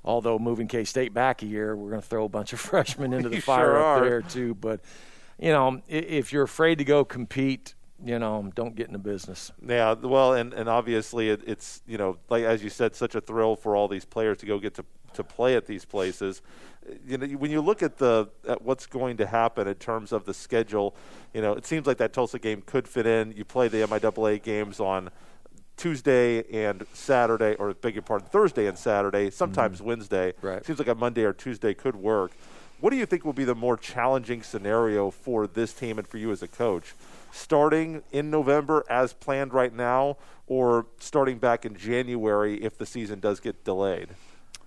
Although 0.04 0.38
moving 0.38 0.68
K 0.68 0.84
State 0.84 1.14
back 1.14 1.42
a 1.42 1.46
year, 1.46 1.74
we're 1.74 1.90
going 1.90 2.02
to 2.02 2.06
throw 2.06 2.26
a 2.26 2.28
bunch 2.28 2.52
of 2.52 2.60
freshmen 2.70 3.14
into 3.14 3.30
the 3.30 3.40
fire 3.40 3.66
sure 3.66 3.78
up 3.78 3.84
are. 3.84 4.04
there 4.04 4.22
too. 4.22 4.54
But 4.54 4.80
you 5.38 5.52
know, 5.52 5.80
if 5.88 6.32
you're 6.32 6.42
afraid 6.42 6.76
to 6.78 6.84
go 6.84 7.04
compete, 7.04 7.74
you 8.04 8.18
know, 8.18 8.50
don't 8.54 8.74
get 8.74 8.86
in 8.86 8.92
the 8.92 8.98
business. 8.98 9.52
Yeah, 9.66 9.94
well, 9.94 10.34
and 10.34 10.52
and 10.54 10.68
obviously 10.68 11.30
it, 11.30 11.42
it's 11.46 11.82
you 11.86 11.98
know, 11.98 12.18
like 12.28 12.44
as 12.44 12.62
you 12.62 12.70
said, 12.70 12.94
such 12.94 13.14
a 13.14 13.20
thrill 13.20 13.56
for 13.56 13.76
all 13.76 13.88
these 13.88 14.04
players 14.04 14.38
to 14.38 14.46
go 14.46 14.58
get 14.58 14.74
to 14.74 14.84
to 15.14 15.24
play 15.24 15.56
at 15.56 15.66
these 15.66 15.84
places 15.84 16.40
you 17.06 17.18
know, 17.18 17.26
when 17.26 17.50
you 17.50 17.60
look 17.60 17.82
at 17.82 17.98
the 17.98 18.28
at 18.48 18.62
what's 18.62 18.86
going 18.86 19.16
to 19.18 19.26
happen 19.26 19.68
in 19.68 19.74
terms 19.74 20.12
of 20.12 20.24
the 20.24 20.34
schedule, 20.34 20.94
you 21.34 21.40
know, 21.40 21.52
it 21.52 21.66
seems 21.66 21.86
like 21.86 21.98
that 21.98 22.12
Tulsa 22.12 22.38
game 22.38 22.62
could 22.64 22.88
fit 22.88 23.06
in. 23.06 23.32
You 23.32 23.44
play 23.44 23.68
the 23.68 23.78
MIAA 23.78 24.42
games 24.42 24.80
on 24.80 25.10
Tuesday 25.76 26.44
and 26.66 26.84
Saturday, 26.92 27.54
or 27.56 27.74
beg 27.74 27.94
your 27.94 28.02
pardon, 28.02 28.28
Thursday 28.28 28.66
and 28.66 28.78
Saturday, 28.78 29.30
sometimes 29.30 29.78
mm-hmm. 29.78 29.88
Wednesday. 29.88 30.32
Right. 30.42 30.64
Seems 30.64 30.78
like 30.78 30.88
a 30.88 30.94
Monday 30.94 31.24
or 31.24 31.32
Tuesday 31.32 31.74
could 31.74 31.96
work. 31.96 32.32
What 32.80 32.90
do 32.90 32.96
you 32.96 33.04
think 33.04 33.26
will 33.26 33.34
be 33.34 33.44
the 33.44 33.54
more 33.54 33.76
challenging 33.76 34.42
scenario 34.42 35.10
for 35.10 35.46
this 35.46 35.74
team 35.74 35.98
and 35.98 36.08
for 36.08 36.16
you 36.16 36.32
as 36.32 36.42
a 36.42 36.48
coach? 36.48 36.94
Starting 37.30 38.02
in 38.10 38.30
November 38.30 38.84
as 38.88 39.12
planned 39.12 39.52
right 39.52 39.74
now, 39.74 40.16
or 40.46 40.86
starting 40.98 41.38
back 41.38 41.66
in 41.66 41.76
January 41.76 42.62
if 42.62 42.78
the 42.78 42.86
season 42.86 43.20
does 43.20 43.38
get 43.38 43.64
delayed? 43.64 44.08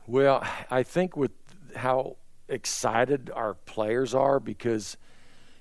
Well, 0.06 0.46
I 0.70 0.84
think 0.84 1.18
with 1.18 1.32
how 1.76 2.18
excited 2.48 3.32
our 3.34 3.56
players 3.56 4.14
are 4.14 4.40
because, 4.40 4.96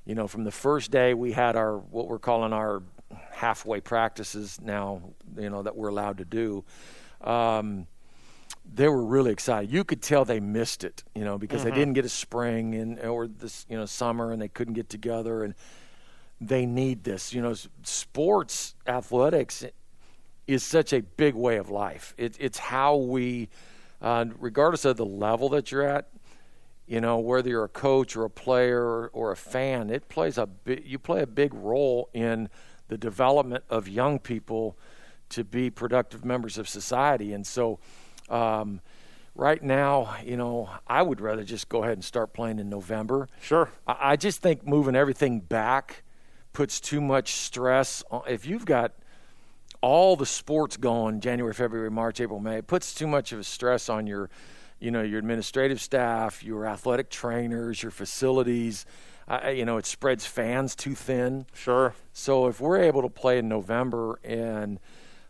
you 0.05 0.15
know, 0.15 0.29
from 0.29 0.45
the 0.45 0.51
first 0.51 0.91
day 0.91 1.15
we 1.15 1.33
had 1.33 1.57
our 1.57 1.79
what 1.79 2.07
we're 2.07 2.19
calling 2.19 2.53
our 2.53 2.83
halfway 3.31 3.81
practices 3.81 4.61
now, 4.61 5.01
you 5.39 5.49
know, 5.49 5.63
that 5.63 5.75
we're 5.75 5.89
allowed 5.89 6.19
to 6.19 6.25
do. 6.25 6.65
Um, 7.23 7.87
they 8.65 8.89
were 8.89 9.05
really 9.05 9.33
excited. 9.33 9.71
You 9.71 9.85
could 9.85 10.03
tell 10.03 10.25
they 10.25 10.41
missed 10.41 10.85
it, 10.85 11.05
you 11.15 11.25
know, 11.25 11.39
because 11.39 11.61
mm-hmm. 11.61 11.71
they 11.71 11.77
didn't 11.77 11.95
get 11.95 12.05
a 12.05 12.11
spring 12.11 12.75
and 12.75 13.01
or 13.01 13.27
this, 13.27 13.67
you 13.69 13.77
know, 13.77 13.87
summer 13.87 14.33
and 14.33 14.41
they 14.41 14.49
couldn't 14.49 14.75
get 14.75 14.89
together 14.89 15.45
and 15.45 15.55
they 16.41 16.67
need 16.67 17.05
this. 17.05 17.33
You 17.33 17.43
know, 17.43 17.55
sports 17.83 18.75
athletics 18.87 19.65
is 20.47 20.63
such 20.63 20.93
a 20.93 21.03
big 21.03 21.35
way 21.35 21.57
of 21.57 21.71
life. 21.71 22.15
It, 22.17 22.37
it's 22.39 22.59
how 22.59 22.97
we 22.97 23.49
uh, 24.03 24.25
regardless 24.39 24.85
of 24.85 24.97
the 24.97 25.07
level 25.07 25.49
that 25.51 25.71
you're 25.71 25.87
at, 25.87 26.09
you 26.87 27.01
know, 27.01 27.19
whether 27.19 27.49
you're 27.49 27.65
a 27.65 27.69
coach 27.69 28.17
or 28.17 28.25
a 28.25 28.31
player 28.31 28.83
or, 28.83 29.11
or 29.13 29.31
a 29.31 29.37
fan, 29.37 29.91
it 29.91 30.09
plays 30.09 30.37
a 30.37 30.47
big, 30.47 30.85
you 30.85 30.99
play 30.99 31.23
a 31.23 31.27
big 31.27 31.55
role 31.55 32.11
in 32.13 32.49
the 32.89 32.99
development 32.99 33.63
of 33.71 33.89
young 33.89 34.19
people 34.19 34.77
to 35.29 35.45
be 35.45 35.71
productive 35.71 36.25
members 36.25 36.59
of 36.59 36.69
society. 36.69 37.33
And 37.33 37.47
so, 37.47 37.79
um, 38.29 38.81
right 39.35 39.63
now, 39.63 40.17
you 40.25 40.37
know, 40.37 40.71
I 40.87 41.03
would 41.03 41.21
rather 41.21 41.45
just 41.45 41.69
go 41.69 41.83
ahead 41.83 41.95
and 41.95 42.05
start 42.05 42.33
playing 42.33 42.59
in 42.59 42.69
November. 42.69 43.29
Sure. 43.41 43.71
I, 43.87 44.13
I 44.13 44.17
just 44.17 44.41
think 44.43 44.67
moving 44.67 44.97
everything 44.97 45.41
back 45.41 46.03
puts 46.53 46.81
too 46.81 47.01
much 47.01 47.33
stress 47.33 48.03
on. 48.11 48.23
If 48.29 48.47
you've 48.47 48.67
got 48.67 48.93
all 49.81 50.17
the 50.17 50.27
sports 50.27 50.77
going 50.77 51.21
January, 51.21 51.53
February, 51.53 51.91
March, 51.91 52.21
April, 52.21 52.39
May. 52.41 52.59
It 52.59 52.67
puts 52.67 52.95
too 52.95 53.07
much 53.07 53.33
of 53.33 53.41
a 53.41 53.45
stress 53.45 53.89
on 53.89 54.07
your 54.07 54.31
you 54.83 54.91
know, 54.91 55.03
your 55.03 55.21
administrative 55.21 55.81
staff, 55.81 56.43
your 56.43 56.67
athletic 56.67 57.09
trainers, 57.09 57.81
your 57.83 57.93
facilities. 57.93 58.85
Uh, 59.29 59.51
you 59.51 59.65
know, 59.65 59.77
it 59.77 59.87
spreads 59.87 60.27
fans 60.27 60.75
too 60.75 60.97
thin. 60.97 61.47
Sure. 61.55 61.95
So 62.13 62.49
if 62.49 62.61
we're 62.61 62.83
able 62.83 63.03
to 63.03 63.09
play 63.09 63.39
in 63.39 63.49
November 63.49 64.19
and 64.25 64.81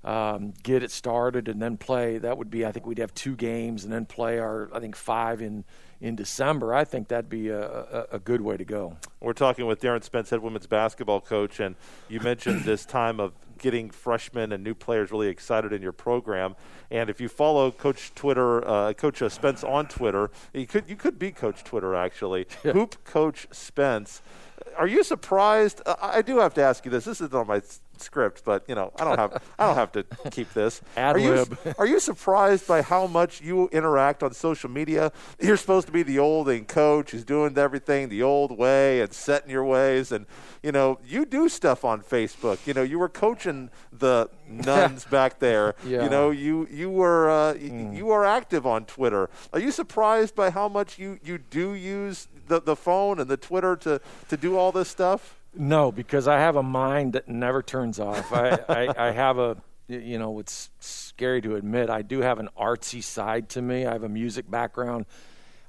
um, 0.04 0.52
get 0.62 0.82
it 0.82 0.90
started 0.90 1.48
and 1.48 1.60
then 1.60 1.76
play, 1.76 2.18
that 2.18 2.36
would 2.36 2.50
be, 2.50 2.66
I 2.66 2.72
think 2.72 2.86
we'd 2.86 2.98
have 2.98 3.14
two 3.14 3.36
games 3.36 3.84
and 3.84 3.92
then 3.92 4.04
play 4.04 4.38
our, 4.38 4.68
I 4.72 4.80
think, 4.80 4.96
five 4.96 5.40
in 5.40 5.64
in 6.02 6.16
December, 6.16 6.74
I 6.74 6.84
think 6.84 7.08
that'd 7.08 7.30
be 7.30 7.48
a, 7.48 7.62
a, 7.62 8.06
a, 8.12 8.18
good 8.18 8.40
way 8.40 8.56
to 8.56 8.64
go. 8.64 8.96
We're 9.20 9.32
talking 9.32 9.66
with 9.66 9.80
Darin 9.80 10.02
Spence, 10.02 10.30
head 10.30 10.40
women's 10.40 10.66
basketball 10.66 11.20
coach, 11.20 11.60
and 11.60 11.76
you 12.08 12.18
mentioned 12.18 12.62
this 12.64 12.84
time 12.84 13.20
of 13.20 13.32
getting 13.58 13.88
freshmen 13.88 14.50
and 14.50 14.64
new 14.64 14.74
players 14.74 15.12
really 15.12 15.28
excited 15.28 15.72
in 15.72 15.80
your 15.80 15.92
program. 15.92 16.56
And 16.90 17.08
if 17.08 17.20
you 17.20 17.28
follow 17.28 17.70
Coach 17.70 18.12
Twitter, 18.16 18.66
uh, 18.68 18.92
Coach 18.94 19.22
Spence 19.30 19.62
on 19.62 19.86
Twitter, 19.86 20.32
you 20.52 20.66
could 20.66 20.88
you 20.88 20.96
could 20.96 21.20
be 21.20 21.30
Coach 21.30 21.62
Twitter 21.62 21.94
actually. 21.94 22.46
Hoop 22.64 23.02
Coach 23.04 23.46
Spence. 23.52 24.22
Are 24.76 24.86
you 24.86 25.04
surprised? 25.04 25.82
Uh, 25.84 25.96
I 26.00 26.22
do 26.22 26.38
have 26.38 26.54
to 26.54 26.62
ask 26.62 26.84
you 26.84 26.90
this. 26.90 27.04
This 27.04 27.20
is 27.20 27.32
on 27.32 27.46
my 27.46 27.62
script, 27.98 28.42
but 28.44 28.64
you 28.68 28.74
know, 28.74 28.92
I 28.98 29.04
don't 29.04 29.18
have 29.18 29.42
I 29.58 29.66
don't 29.66 29.76
have 29.76 29.92
to 29.92 30.04
keep 30.30 30.52
this. 30.52 30.80
Ad 30.96 31.16
are 31.16 31.18
you 31.18 31.46
are 31.78 31.86
you 31.86 32.00
surprised 32.00 32.66
by 32.66 32.82
how 32.82 33.06
much 33.06 33.40
you 33.40 33.68
interact 33.68 34.22
on 34.22 34.34
social 34.34 34.70
media? 34.70 35.12
You're 35.40 35.56
supposed 35.56 35.86
to 35.86 35.92
be 35.92 36.02
the 36.02 36.18
old 36.18 36.48
and 36.48 36.66
coach 36.66 37.12
who's 37.12 37.24
doing 37.24 37.56
everything 37.56 38.08
the 38.08 38.22
old 38.22 38.56
way 38.56 39.00
and 39.00 39.12
setting 39.12 39.50
your 39.50 39.64
ways, 39.64 40.12
and 40.12 40.26
you 40.62 40.72
know, 40.72 40.98
you 41.04 41.24
do 41.24 41.48
stuff 41.48 41.84
on 41.84 42.02
Facebook. 42.02 42.66
You 42.66 42.74
know, 42.74 42.82
you 42.82 42.98
were 42.98 43.08
coaching 43.08 43.70
the 43.92 44.28
nuns 44.48 45.04
back 45.10 45.38
there. 45.38 45.74
Yeah. 45.84 46.04
You 46.04 46.10
know, 46.10 46.30
you 46.30 46.68
you 46.70 46.90
were 46.90 47.30
uh, 47.30 47.54
mm. 47.54 47.96
you 47.96 48.10
are 48.10 48.24
active 48.24 48.66
on 48.66 48.84
Twitter. 48.84 49.30
Are 49.52 49.60
you 49.60 49.70
surprised 49.70 50.34
by 50.34 50.50
how 50.50 50.68
much 50.68 50.98
you 50.98 51.18
you 51.22 51.38
do 51.38 51.74
use 51.74 52.28
the 52.52 52.60
the 52.60 52.76
phone 52.76 53.18
and 53.18 53.28
the 53.28 53.36
Twitter 53.36 53.76
to 53.76 54.00
to 54.28 54.36
do 54.36 54.56
all 54.56 54.72
this 54.72 54.88
stuff? 54.88 55.36
No, 55.54 55.92
because 55.92 56.28
I 56.28 56.38
have 56.38 56.56
a 56.56 56.62
mind 56.62 57.12
that 57.12 57.28
never 57.28 57.62
turns 57.62 58.00
off. 58.00 58.32
I, 58.32 58.58
I, 58.68 59.08
I 59.08 59.10
have 59.10 59.38
a, 59.38 59.56
you 59.86 60.18
know, 60.18 60.38
it's 60.38 60.70
scary 60.80 61.42
to 61.42 61.56
admit, 61.56 61.90
I 61.90 62.00
do 62.02 62.20
have 62.20 62.38
an 62.38 62.48
artsy 62.58 63.02
side 63.02 63.50
to 63.50 63.62
me. 63.62 63.84
I 63.84 63.92
have 63.92 64.02
a 64.02 64.08
music 64.08 64.50
background. 64.50 65.04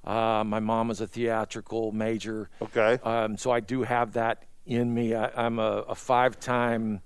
Uh, 0.05 0.43
my 0.45 0.59
mom 0.59 0.87
was 0.87 1.01
a 1.01 1.07
theatrical 1.07 1.91
major. 1.91 2.49
Okay. 2.61 2.97
Um, 3.03 3.37
so 3.37 3.51
I 3.51 3.59
do 3.59 3.83
have 3.83 4.13
that 4.13 4.43
in 4.65 4.93
me. 4.93 5.15
I, 5.15 5.45
am 5.45 5.59
a, 5.59 5.83
a 5.89 5.95
five 5.95 6.39
time 6.39 7.01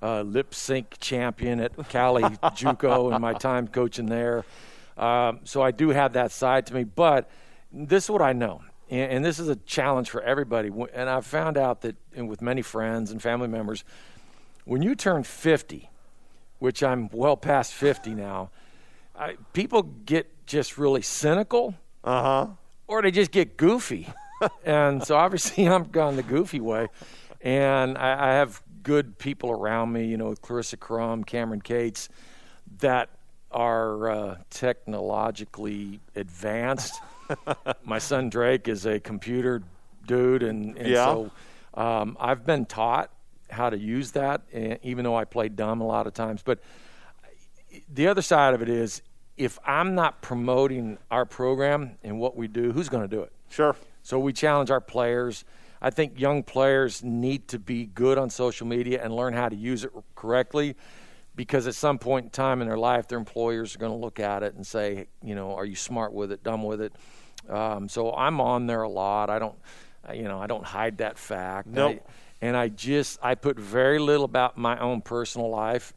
uh, 0.00 0.22
lip 0.22 0.54
sync 0.54 0.98
champion 1.00 1.58
at 1.58 1.76
Cali 1.88 2.22
Juco 2.54 3.14
in 3.14 3.20
my 3.20 3.32
time 3.32 3.66
coaching 3.66 4.06
there. 4.06 4.44
Um, 4.96 5.40
so 5.42 5.60
I 5.60 5.72
do 5.72 5.88
have 5.90 6.12
that 6.12 6.30
side 6.30 6.66
to 6.66 6.74
me. 6.74 6.84
But 6.84 7.28
this 7.72 8.04
is 8.04 8.10
what 8.10 8.22
I 8.22 8.32
know 8.32 8.62
and, 8.90 9.12
and, 9.12 9.24
this 9.24 9.38
is 9.38 9.48
a 9.48 9.56
challenge 9.56 10.10
for 10.10 10.22
everybody. 10.22 10.70
And 10.94 11.10
I've 11.10 11.26
found 11.26 11.58
out 11.58 11.82
that 11.82 11.96
with 12.16 12.40
many 12.40 12.62
friends 12.62 13.10
and 13.10 13.20
family 13.20 13.48
members, 13.48 13.84
when 14.64 14.82
you 14.82 14.94
turn 14.94 15.22
50, 15.22 15.90
which 16.58 16.82
I'm 16.82 17.08
well 17.12 17.36
past 17.36 17.72
50 17.74 18.14
now, 18.14 18.50
I, 19.18 19.36
people 19.52 19.82
get 19.82 20.46
just 20.46 20.78
really 20.78 21.02
cynical. 21.02 21.74
Uh 22.04 22.22
huh. 22.22 22.46
Or 22.86 23.02
they 23.02 23.10
just 23.10 23.32
get 23.32 23.56
goofy. 23.56 24.08
and 24.64 25.02
so 25.02 25.16
obviously 25.16 25.68
I'm 25.68 25.84
gone 25.84 26.16
the 26.16 26.22
goofy 26.22 26.60
way. 26.60 26.88
And 27.40 27.98
I, 27.98 28.30
I 28.30 28.32
have 28.34 28.62
good 28.82 29.18
people 29.18 29.50
around 29.50 29.92
me, 29.92 30.06
you 30.06 30.16
know, 30.16 30.34
Clarissa 30.34 30.76
Crum, 30.76 31.24
Cameron 31.24 31.60
Cates, 31.60 32.08
that 32.78 33.10
are 33.50 34.10
uh, 34.10 34.36
technologically 34.50 36.00
advanced 36.14 36.94
my 37.84 37.98
son 37.98 38.28
Drake 38.28 38.68
is 38.68 38.86
a 38.86 39.00
computer 39.00 39.62
dude, 40.06 40.42
and, 40.42 40.76
and 40.76 40.88
yeah. 40.88 41.04
so 41.04 41.30
um, 41.74 42.16
I've 42.20 42.46
been 42.46 42.66
taught 42.66 43.10
how 43.50 43.70
to 43.70 43.78
use 43.78 44.12
that, 44.12 44.42
even 44.82 45.04
though 45.04 45.16
I 45.16 45.24
play 45.24 45.48
dumb 45.48 45.80
a 45.80 45.86
lot 45.86 46.06
of 46.06 46.14
times. 46.14 46.42
But 46.42 46.60
the 47.92 48.08
other 48.08 48.22
side 48.22 48.54
of 48.54 48.62
it 48.62 48.68
is, 48.68 49.02
if 49.36 49.58
I'm 49.64 49.94
not 49.94 50.22
promoting 50.22 50.98
our 51.10 51.26
program 51.26 51.98
and 52.02 52.18
what 52.18 52.36
we 52.36 52.48
do, 52.48 52.72
who's 52.72 52.88
going 52.88 53.08
to 53.08 53.16
do 53.16 53.22
it? 53.22 53.32
Sure. 53.50 53.76
So 54.02 54.18
we 54.18 54.32
challenge 54.32 54.70
our 54.70 54.80
players. 54.80 55.44
I 55.80 55.90
think 55.90 56.18
young 56.18 56.42
players 56.42 57.04
need 57.04 57.48
to 57.48 57.58
be 57.58 57.86
good 57.86 58.18
on 58.18 58.30
social 58.30 58.66
media 58.66 59.02
and 59.02 59.14
learn 59.14 59.34
how 59.34 59.48
to 59.48 59.56
use 59.56 59.84
it 59.84 59.90
correctly 60.14 60.74
because 61.36 61.66
at 61.66 61.74
some 61.74 61.98
point 61.98 62.24
in 62.24 62.30
time 62.30 62.62
in 62.62 62.66
their 62.66 62.78
life, 62.78 63.06
their 63.06 63.18
employers 63.18 63.76
are 63.76 63.78
going 63.78 63.92
to 63.92 63.98
look 63.98 64.18
at 64.18 64.42
it 64.42 64.54
and 64.54 64.66
say, 64.66 65.06
you 65.22 65.34
know, 65.34 65.54
are 65.54 65.66
you 65.66 65.76
smart 65.76 66.12
with 66.12 66.32
it, 66.32 66.42
dumb 66.42 66.62
with 66.62 66.80
it? 66.80 66.92
Um, 67.48 67.88
so 67.88 68.12
I'm 68.12 68.40
on 68.40 68.66
there 68.66 68.82
a 68.82 68.88
lot. 68.88 69.30
I 69.30 69.38
don't, 69.38 69.54
you 70.12 70.24
know, 70.24 70.40
I 70.40 70.46
don't 70.46 70.64
hide 70.64 70.98
that 70.98 71.18
fact. 71.18 71.68
Nope. 71.68 72.02
I, 72.04 72.12
and 72.46 72.56
I 72.56 72.68
just 72.68 73.18
I 73.22 73.34
put 73.34 73.58
very 73.58 73.98
little 73.98 74.24
about 74.24 74.56
my 74.56 74.78
own 74.78 75.02
personal 75.02 75.50
life, 75.50 75.92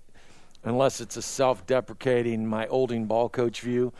unless 0.63 1.01
it's 1.01 1.17
a 1.17 1.21
self-deprecating 1.21 2.45
my 2.45 2.67
olding 2.67 3.05
ball 3.05 3.29
coach 3.29 3.61
view. 3.61 3.93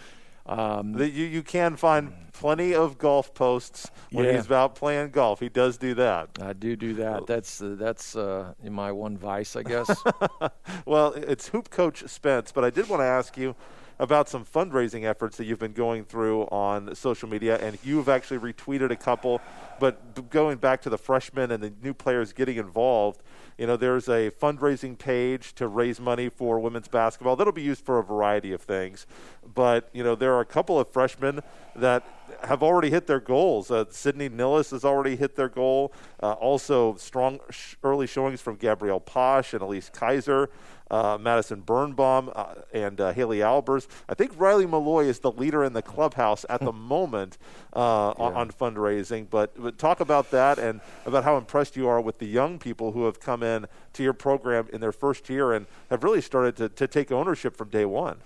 Um, 0.50 0.94
the, 0.94 1.08
you 1.08 1.26
you 1.26 1.44
can 1.44 1.76
find 1.76 2.12
plenty 2.34 2.74
of 2.74 2.98
golf 2.98 3.36
posts 3.36 3.92
when 4.12 4.26
yeah. 4.26 4.32
he's 4.32 4.48
about 4.48 4.74
playing 4.74 5.12
golf. 5.12 5.40
He 5.40 5.48
does 5.48 5.78
do 5.78 5.94
that. 5.94 6.30
I 6.42 6.54
do 6.54 6.76
do 6.76 6.96
that. 6.96 7.28
That's 7.28 7.62
uh, 7.62 7.76
that's 7.78 8.16
uh, 8.16 8.54
my 8.68 8.92
one 8.92 9.16
vice, 9.16 9.56
I 9.56 9.62
guess. 9.62 9.96
well, 10.86 11.14
it's 11.14 11.50
hoop 11.50 11.70
coach 11.70 12.04
Spence, 12.08 12.52
but 12.52 12.64
I 12.64 12.72
did 12.72 12.90
want 12.90 13.02
to 13.02 13.06
ask 13.06 13.38
you 13.38 13.56
about 14.00 14.28
some 14.28 14.44
fundraising 14.44 15.04
efforts 15.04 15.38
that 15.38 15.46
you've 15.46 15.60
been 15.60 15.74
going 15.74 16.04
through 16.04 16.44
on 16.46 16.96
social 16.96 17.30
media, 17.30 17.60
and 17.60 17.78
you've 17.84 18.10
actually 18.10 18.40
retweeted 18.40 18.90
a 18.90 18.96
couple. 18.96 19.42
But 19.80 20.30
going 20.32 20.58
back 20.58 20.82
to 20.82 20.90
the 20.90 20.98
freshmen 20.98 21.52
and 21.52 21.62
the 21.62 21.74
new 21.84 21.94
players 21.94 22.34
getting 22.34 22.58
involved, 22.58 23.22
you 23.60 23.68
know, 23.68 23.76
there's 23.76 24.08
a 24.08 24.32
fundraising 24.32 24.98
page 24.98 25.54
to 25.56 25.68
raise 25.68 26.00
money 26.00 26.30
for 26.30 26.60
women's 26.60 26.88
basketball. 26.88 27.36
That'll 27.36 27.52
be 27.52 27.62
used 27.62 27.84
for 27.84 28.00
a 28.00 28.04
variety 28.04 28.54
of 28.54 28.62
things. 28.62 29.06
But, 29.54 29.90
you 29.92 30.02
know, 30.02 30.16
there 30.16 30.34
are 30.34 30.40
a 30.40 30.46
couple 30.46 30.80
of 30.80 30.88
freshmen 30.88 31.42
that 31.76 32.04
have 32.44 32.64
already 32.64 32.90
hit 32.90 33.08
their 33.08 33.20
goals. 33.20 33.72
Uh, 33.72 33.86
Sydney 33.90 34.30
Nillis 34.30 34.72
has 34.72 34.86
already 34.86 35.16
hit 35.16 35.36
their 35.36 35.50
goal. 35.50 35.94
Uh, 36.22 36.34
also, 36.34 36.96
strong 36.96 37.40
sh- 37.50 37.76
early 37.84 38.08
showings 38.08 38.42
from 38.42 38.56
Gabrielle 38.56 39.00
Posh 39.00 39.54
and 39.54 39.62
Elise 39.62 39.90
Kaiser 39.90 40.50
uh, 40.92 41.18
Madison 41.20 41.62
Birnbaum 41.62 42.32
uh, 42.36 42.56
and 42.74 43.00
uh, 43.00 43.14
Haley 43.14 43.40
Albers. 43.40 43.88
I 44.08 44.16
think 44.16 44.32
Riley 44.38 44.66
Malloy 44.66 45.06
is 45.06 45.20
the 45.20 45.32
leader 45.32 45.64
in 45.64 45.74
the 45.74 45.82
clubhouse 45.82 46.46
at 46.50 46.62
the 46.62 46.72
moment 46.74 47.38
uh, 47.74 48.14
yeah. 48.18 48.26
on, 48.26 48.34
on, 48.34 48.52
fundraising. 48.52 49.30
But, 49.30 49.62
but 49.62 49.78
talk 49.78 50.00
about 50.00 50.32
that 50.32 50.58
and 50.58 50.82
about 51.06 51.24
how 51.24 51.38
impressed 51.38 51.76
you 51.76 51.88
are 51.88 52.02
with 52.02 52.18
the 52.20 52.26
young 52.26 52.60
people 52.60 52.92
who 52.92 53.06
have 53.06 53.20
come 53.20 53.44
in 53.44 53.68
to 53.94 54.04
your 54.04 54.14
program 54.14 54.68
in 54.74 54.82
their 54.82 54.92
first 54.92 55.30
year 55.30 55.54
and 55.54 55.68
have 55.90 56.04
really 56.04 56.22
started 56.22 56.56
to, 56.58 56.70
to 56.70 56.88
take 56.88 57.12
ownership 57.12 57.56
from 57.56 57.70
day 57.70 57.86
one. 57.86 58.18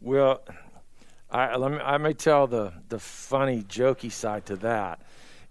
Well, 0.00 0.42
I, 1.30 1.56
let 1.56 1.72
me, 1.72 1.78
I 1.78 1.98
may 1.98 2.12
tell 2.12 2.46
the, 2.46 2.72
the 2.88 2.98
funny, 2.98 3.62
jokey 3.62 4.12
side 4.12 4.46
to 4.46 4.56
that. 4.56 5.00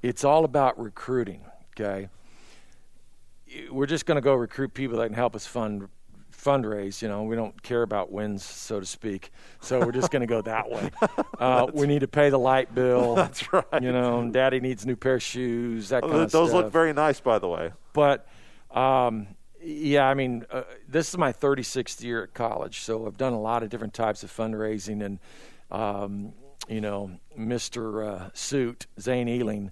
It's 0.01 0.23
all 0.23 0.45
about 0.45 0.79
recruiting, 0.79 1.41
okay? 1.73 2.09
We're 3.69 3.85
just 3.85 4.05
going 4.05 4.15
to 4.15 4.21
go 4.21 4.33
recruit 4.33 4.73
people 4.73 4.97
that 4.99 5.07
can 5.07 5.15
help 5.15 5.35
us 5.35 5.45
fund 5.45 5.87
fundraise. 6.31 7.01
You 7.01 7.07
know, 7.07 7.23
we 7.23 7.35
don't 7.35 7.61
care 7.63 7.81
about 7.81 8.11
wins, 8.11 8.43
so 8.43 8.79
to 8.79 8.85
speak. 8.85 9.31
So 9.61 9.79
we're 9.79 9.91
just 9.91 10.11
going 10.11 10.21
to 10.21 10.27
go 10.27 10.41
that 10.41 10.69
way. 10.69 10.91
Uh, 11.37 11.67
we 11.73 11.85
need 11.85 11.99
to 11.99 12.07
pay 12.07 12.29
the 12.29 12.39
light 12.39 12.73
bill. 12.73 13.15
That's 13.15 13.51
right. 13.51 13.65
You 13.81 13.91
know, 13.91 14.29
Daddy 14.31 14.61
needs 14.61 14.85
a 14.85 14.87
new 14.87 14.95
pair 14.95 15.15
of 15.15 15.23
shoes. 15.23 15.89
That 15.89 16.01
kind 16.01 16.13
oh, 16.13 16.21
of 16.21 16.31
Those 16.31 16.49
stuff. 16.49 16.63
look 16.63 16.71
very 16.71 16.93
nice, 16.93 17.19
by 17.19 17.39
the 17.39 17.47
way. 17.49 17.73
But 17.91 18.25
um, 18.71 19.27
yeah, 19.61 20.07
I 20.07 20.13
mean, 20.13 20.45
uh, 20.49 20.63
this 20.87 21.09
is 21.09 21.17
my 21.17 21.33
36th 21.33 22.01
year 22.03 22.23
at 22.23 22.33
college, 22.33 22.79
so 22.79 23.05
I've 23.05 23.17
done 23.17 23.33
a 23.33 23.41
lot 23.41 23.63
of 23.63 23.69
different 23.69 23.93
types 23.93 24.23
of 24.23 24.31
fundraising, 24.31 25.03
and 25.03 25.19
um, 25.71 26.33
you 26.67 26.81
know, 26.81 27.11
Mr. 27.37 28.07
Uh, 28.07 28.29
Suit 28.33 28.87
Zane 28.99 29.27
Ealing 29.27 29.71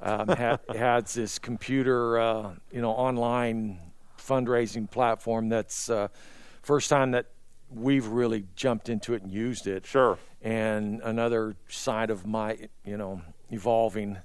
um, 0.00 0.28
ha- 0.28 0.58
has 0.74 1.14
this 1.14 1.38
computer, 1.38 2.18
uh, 2.18 2.52
you 2.70 2.80
know, 2.80 2.90
online 2.90 3.80
fundraising 4.18 4.90
platform 4.90 5.48
that's 5.48 5.88
uh, 5.90 6.08
first 6.62 6.90
time 6.90 7.10
that 7.12 7.26
we've 7.70 8.06
really 8.06 8.44
jumped 8.56 8.88
into 8.88 9.14
it 9.14 9.22
and 9.22 9.32
used 9.32 9.66
it. 9.66 9.86
Sure. 9.86 10.18
And 10.42 11.00
another 11.02 11.56
side 11.68 12.10
of 12.10 12.26
my, 12.26 12.58
you 12.84 12.96
know, 12.96 13.22
evolving 13.50 14.18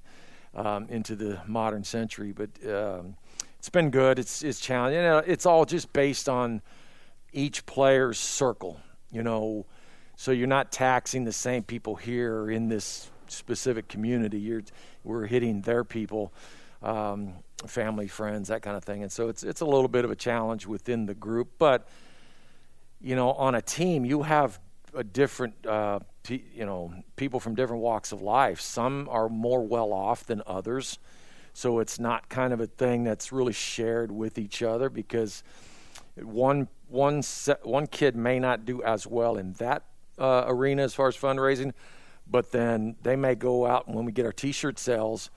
um, 0.56 0.88
into 0.90 1.16
the 1.16 1.40
modern 1.48 1.84
century. 1.84 2.34
But 2.34 2.50
um, 2.70 3.16
it's 3.58 3.70
been 3.70 3.90
good. 3.90 4.20
It's 4.20 4.44
it's 4.44 4.60
challenging. 4.60 5.02
You 5.02 5.08
know, 5.08 5.18
it's 5.20 5.46
all 5.46 5.66
just 5.66 5.92
based 5.94 6.28
on 6.28 6.62
each 7.34 7.66
player's 7.66 8.18
circle. 8.18 8.80
You 9.12 9.24
know, 9.24 9.66
so 10.20 10.32
you're 10.32 10.48
not 10.48 10.70
taxing 10.70 11.24
the 11.24 11.32
same 11.32 11.64
people 11.64 11.96
here 11.96 12.52
in 12.52 12.68
this 12.68 13.10
specific 13.30 13.88
community. 13.88 14.38
You're 14.38 14.64
we're 15.06 15.26
hitting 15.26 15.62
their 15.62 15.86
people. 15.86 16.34
Um, 16.84 17.36
family, 17.68 18.10
friends, 18.10 18.50
that 18.50 18.62
kind 18.62 18.76
of 18.76 18.84
thing. 18.84 19.02
And 19.02 19.10
so 19.10 19.30
it's 19.30 19.44
it's 19.44 19.62
a 19.62 19.66
little 19.66 19.88
bit 19.88 20.04
of 20.04 20.12
a 20.12 20.18
challenge 20.18 20.68
within 20.68 21.06
the 21.06 21.14
group, 21.14 21.52
but 21.58 21.88
you 23.00 23.16
know, 23.16 23.32
on 23.32 23.56
a 23.56 23.62
team, 23.62 24.04
you 24.04 24.24
have 24.24 24.60
a 24.94 25.06
different 25.06 25.66
uh, 25.66 26.00
you 26.28 26.66
know 26.66 26.94
people 27.16 27.40
from 27.40 27.56
different 27.56 27.82
walks 27.82 28.12
of 28.12 28.22
life. 28.22 28.60
Some 28.60 29.08
are 29.10 29.30
more 29.30 29.66
well 29.66 29.94
off 29.94 30.26
than 30.26 30.42
others, 30.46 31.00
so 31.54 31.80
it's 31.80 31.98
not 31.98 32.28
kind 32.28 32.52
of 32.52 32.60
a 32.60 32.68
thing 32.68 33.06
that's 33.06 33.32
really 33.32 33.54
shared 33.54 34.12
with 34.12 34.38
each 34.38 34.64
other 34.64 34.90
because 34.90 35.44
one 36.18 36.68
one 36.90 37.22
set, 37.22 37.66
one 37.66 37.88
kid 37.88 38.18
may 38.18 38.38
not 38.38 38.66
do 38.66 38.84
as 38.84 39.08
well 39.08 39.38
in 39.38 39.54
that 39.54 39.84
uh, 40.20 40.44
arena 40.48 40.84
as 40.84 40.94
far 40.94 41.08
as 41.08 41.18
fundraising, 41.18 41.74
but 42.30 42.52
then 42.52 42.96
they 43.02 43.16
may 43.16 43.36
go 43.36 43.66
out 43.66 43.88
and 43.88 43.96
when 43.96 44.06
we 44.06 44.12
get 44.12 44.26
our 44.26 44.32
T-shirt 44.32 44.78
sales, 44.78 45.30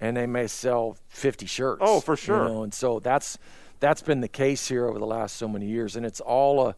and 0.00 0.16
they 0.16 0.26
may 0.26 0.46
sell 0.46 0.96
50 1.08 1.46
shirts. 1.46 1.82
Oh, 1.84 2.00
for 2.00 2.16
sure. 2.16 2.48
You 2.48 2.54
know? 2.54 2.62
And 2.62 2.72
so 2.72 3.00
that's 3.00 3.38
that's 3.80 4.02
been 4.02 4.20
the 4.20 4.28
case 4.28 4.68
here 4.68 4.86
over 4.86 4.98
the 4.98 5.06
last 5.06 5.36
so 5.36 5.48
many 5.48 5.66
years, 5.66 5.96
and 5.96 6.04
it's 6.04 6.20
all 6.20 6.68
a 6.68 6.76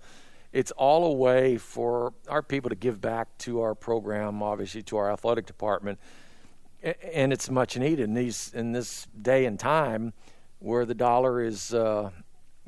it's 0.53 0.71
all 0.73 1.05
a 1.07 1.13
way 1.13 1.57
for 1.57 2.13
our 2.29 2.43
people 2.43 2.71
to 2.71 2.77
give 2.77 3.01
back 3.01 3.29
to 3.39 3.61
our 3.61 3.75
program, 3.75 4.43
obviously 4.43 4.83
to 4.83 4.97
our 4.97 5.13
athletic 5.13 5.47
department, 5.47 5.99
and 6.83 7.33
it's 7.33 7.49
much 7.49 7.77
needed 7.77 8.01
in 8.01 8.15
these 8.15 8.53
in 8.55 8.73
this 8.73 9.07
day 9.21 9.45
and 9.45 9.59
time 9.59 10.13
where 10.59 10.85
the 10.85 10.95
dollar 10.95 11.43
is. 11.43 11.73
Uh, 11.73 12.11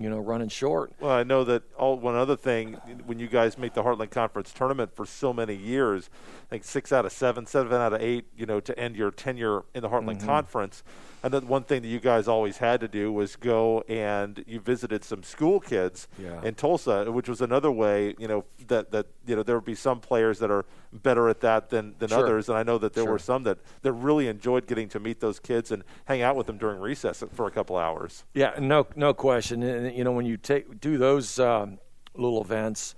you 0.02 0.10
know, 0.10 0.18
running 0.18 0.48
short. 0.48 0.92
Well, 1.00 1.12
I 1.12 1.22
know 1.22 1.44
that 1.44 1.62
all 1.76 1.98
one 1.98 2.14
other 2.14 2.36
thing 2.36 2.74
when 3.06 3.18
you 3.18 3.28
guys 3.28 3.56
make 3.56 3.74
the 3.74 3.82
Heartland 3.82 4.10
Conference 4.10 4.52
tournament 4.52 4.94
for 4.94 5.06
so 5.06 5.32
many 5.32 5.54
years, 5.54 6.10
I 6.46 6.50
think 6.50 6.64
six 6.64 6.92
out 6.92 7.04
of 7.04 7.12
seven, 7.12 7.46
seven 7.46 7.72
out 7.72 7.92
of 7.92 8.00
eight, 8.00 8.26
you 8.36 8.46
know, 8.46 8.60
to 8.60 8.78
end 8.78 8.96
your 8.96 9.10
tenure 9.10 9.64
in 9.74 9.82
the 9.82 9.88
Heartland 9.88 10.18
mm-hmm. 10.18 10.26
Conference 10.26 10.82
and 11.22 11.32
then 11.32 11.46
one 11.46 11.62
thing 11.62 11.82
that 11.82 11.88
you 11.88 12.00
guys 12.00 12.26
always 12.26 12.58
had 12.58 12.80
to 12.80 12.88
do 12.88 13.12
was 13.12 13.36
go 13.36 13.82
and 13.88 14.44
you 14.46 14.58
visited 14.58 15.04
some 15.04 15.22
school 15.22 15.60
kids 15.60 16.08
yeah. 16.18 16.42
in 16.42 16.54
Tulsa, 16.54 17.10
which 17.12 17.28
was 17.28 17.40
another 17.40 17.70
way, 17.70 18.14
you 18.18 18.26
know, 18.26 18.44
that, 18.66 18.90
that 18.90 19.06
you 19.26 19.36
know 19.36 19.42
there 19.42 19.54
would 19.54 19.64
be 19.64 19.74
some 19.74 20.00
players 20.00 20.40
that 20.40 20.50
are 20.50 20.64
better 20.92 21.28
at 21.28 21.40
that 21.40 21.70
than, 21.70 21.94
than 21.98 22.08
sure. 22.08 22.18
others, 22.18 22.48
and 22.48 22.58
I 22.58 22.62
know 22.64 22.78
that 22.78 22.94
there 22.94 23.04
sure. 23.04 23.12
were 23.12 23.18
some 23.18 23.44
that, 23.44 23.58
that 23.82 23.92
really 23.92 24.26
enjoyed 24.26 24.66
getting 24.66 24.88
to 24.90 25.00
meet 25.00 25.20
those 25.20 25.38
kids 25.38 25.70
and 25.70 25.84
hang 26.06 26.22
out 26.22 26.36
with 26.36 26.46
them 26.46 26.58
during 26.58 26.80
recess 26.80 27.22
for 27.32 27.46
a 27.46 27.50
couple 27.50 27.76
hours. 27.76 28.24
Yeah, 28.34 28.54
no, 28.58 28.86
no 28.96 29.14
question. 29.14 29.62
And, 29.62 29.96
you 29.96 30.04
know, 30.04 30.12
when 30.12 30.26
you 30.26 30.36
take 30.36 30.80
do 30.80 30.98
those 30.98 31.38
um, 31.38 31.78
little 32.14 32.40
events, 32.40 32.94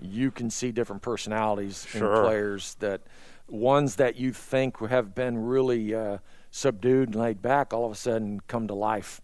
you 0.00 0.30
can 0.30 0.50
see 0.50 0.72
different 0.72 1.02
personalities 1.02 1.86
sure. 1.88 2.16
in 2.16 2.24
players 2.24 2.74
that 2.80 3.02
ones 3.48 3.96
that 3.96 4.16
you 4.16 4.32
think 4.32 4.78
have 4.88 5.14
been 5.14 5.36
really. 5.36 5.94
Uh, 5.94 6.18
subdued 6.56 7.08
and 7.10 7.16
laid 7.16 7.42
back 7.42 7.72
all 7.72 7.84
of 7.84 7.92
a 7.92 7.96
sudden 7.96 8.40
come 8.48 8.66
to 8.66 8.74
life. 8.74 9.20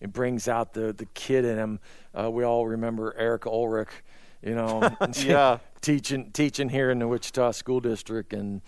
It 0.00 0.12
brings 0.12 0.48
out 0.48 0.74
the, 0.74 0.92
the 0.92 1.06
kid 1.06 1.44
in 1.44 1.56
him. 1.56 1.80
Uh, 2.14 2.30
we 2.30 2.44
all 2.44 2.66
remember 2.66 3.14
Erica 3.16 3.48
Ulrich, 3.48 3.88
you 4.42 4.54
know, 4.54 4.94
yeah. 5.16 5.58
teaching 5.80 6.30
teaching 6.32 6.68
here 6.68 6.90
in 6.90 6.98
the 6.98 7.08
Wichita 7.08 7.52
School 7.52 7.80
District, 7.80 8.32
and 8.34 8.60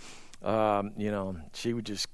um, 0.42 0.92
you 0.96 1.10
know 1.10 1.36
she 1.52 1.74
would 1.74 1.84
just 1.84 2.08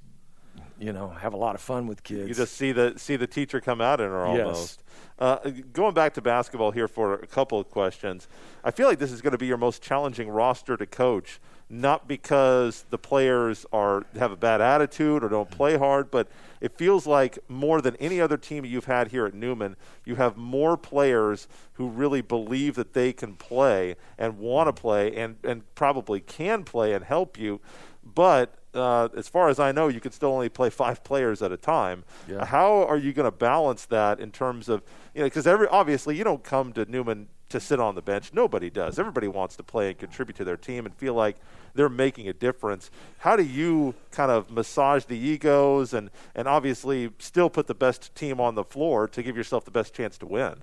you 0.78 0.92
know 0.92 1.08
have 1.08 1.34
a 1.34 1.36
lot 1.36 1.54
of 1.54 1.60
fun 1.60 1.86
with 1.86 2.02
kids. 2.02 2.28
You 2.28 2.34
just 2.34 2.54
see 2.54 2.72
the 2.72 2.94
see 2.96 3.14
the 3.14 3.28
teacher 3.28 3.60
come 3.60 3.80
out 3.80 4.00
in 4.00 4.08
her 4.08 4.26
almost. 4.26 4.82
Yes. 4.84 4.88
Uh, 5.18 5.50
going 5.72 5.94
back 5.94 6.14
to 6.14 6.20
basketball 6.20 6.72
here 6.72 6.88
for 6.88 7.14
a 7.14 7.26
couple 7.28 7.60
of 7.60 7.70
questions, 7.70 8.26
I 8.64 8.72
feel 8.72 8.88
like 8.88 8.98
this 8.98 9.12
is 9.12 9.20
going 9.20 9.32
to 9.32 9.38
be 9.38 9.46
your 9.46 9.56
most 9.56 9.80
challenging 9.80 10.28
roster 10.28 10.76
to 10.76 10.86
coach 10.86 11.38
not 11.72 12.06
because 12.06 12.84
the 12.90 12.98
players 12.98 13.64
are 13.72 14.04
have 14.18 14.30
a 14.30 14.36
bad 14.36 14.60
attitude 14.60 15.24
or 15.24 15.30
don't 15.30 15.50
play 15.50 15.78
hard, 15.78 16.10
but 16.10 16.28
it 16.60 16.76
feels 16.76 17.06
like 17.06 17.38
more 17.48 17.80
than 17.80 17.96
any 17.96 18.20
other 18.20 18.36
team 18.36 18.66
you've 18.66 18.84
had 18.84 19.08
here 19.08 19.24
at 19.24 19.32
Newman, 19.32 19.76
you 20.04 20.16
have 20.16 20.36
more 20.36 20.76
players 20.76 21.48
who 21.72 21.88
really 21.88 22.20
believe 22.20 22.74
that 22.74 22.92
they 22.92 23.10
can 23.10 23.34
play 23.36 23.96
and 24.18 24.38
want 24.38 24.68
to 24.68 24.78
play 24.78 25.16
and, 25.16 25.36
and 25.42 25.62
probably 25.74 26.20
can 26.20 26.62
play 26.62 26.92
and 26.92 27.04
help 27.04 27.38
you. 27.38 27.58
But 28.04 28.54
uh, 28.74 29.08
as 29.16 29.28
far 29.28 29.48
as 29.48 29.58
I 29.58 29.72
know, 29.72 29.88
you 29.88 30.00
can 30.00 30.12
still 30.12 30.30
only 30.30 30.50
play 30.50 30.68
five 30.68 31.02
players 31.02 31.40
at 31.40 31.52
a 31.52 31.56
time. 31.56 32.04
Yeah. 32.28 32.44
How 32.44 32.84
are 32.84 32.98
you 32.98 33.14
going 33.14 33.30
to 33.30 33.36
balance 33.36 33.86
that 33.86 34.20
in 34.20 34.30
terms 34.30 34.68
of 34.68 34.82
you 35.14 35.22
know 35.22 35.26
because 35.26 35.46
every 35.46 35.68
obviously 35.68 36.18
you 36.18 36.24
don't 36.24 36.44
come 36.44 36.74
to 36.74 36.84
Newman 36.84 37.28
to 37.52 37.60
sit 37.60 37.78
on 37.78 37.94
the 37.94 38.02
bench. 38.02 38.32
Nobody 38.32 38.70
does. 38.70 38.98
Everybody 38.98 39.28
wants 39.28 39.56
to 39.56 39.62
play 39.62 39.88
and 39.88 39.98
contribute 39.98 40.36
to 40.36 40.44
their 40.44 40.56
team 40.56 40.86
and 40.86 40.94
feel 40.94 41.14
like 41.14 41.36
they're 41.74 41.88
making 41.88 42.28
a 42.28 42.32
difference. 42.32 42.90
How 43.18 43.36
do 43.36 43.42
you 43.42 43.94
kind 44.10 44.30
of 44.30 44.50
massage 44.50 45.04
the 45.04 45.18
egos 45.18 45.94
and, 45.94 46.10
and 46.34 46.46
obviously 46.46 47.10
still 47.18 47.50
put 47.50 47.66
the 47.66 47.74
best 47.74 48.14
team 48.14 48.40
on 48.40 48.54
the 48.54 48.64
floor 48.64 49.08
to 49.08 49.22
give 49.22 49.36
yourself 49.36 49.64
the 49.64 49.70
best 49.70 49.94
chance 49.94 50.18
to 50.18 50.26
win? 50.26 50.56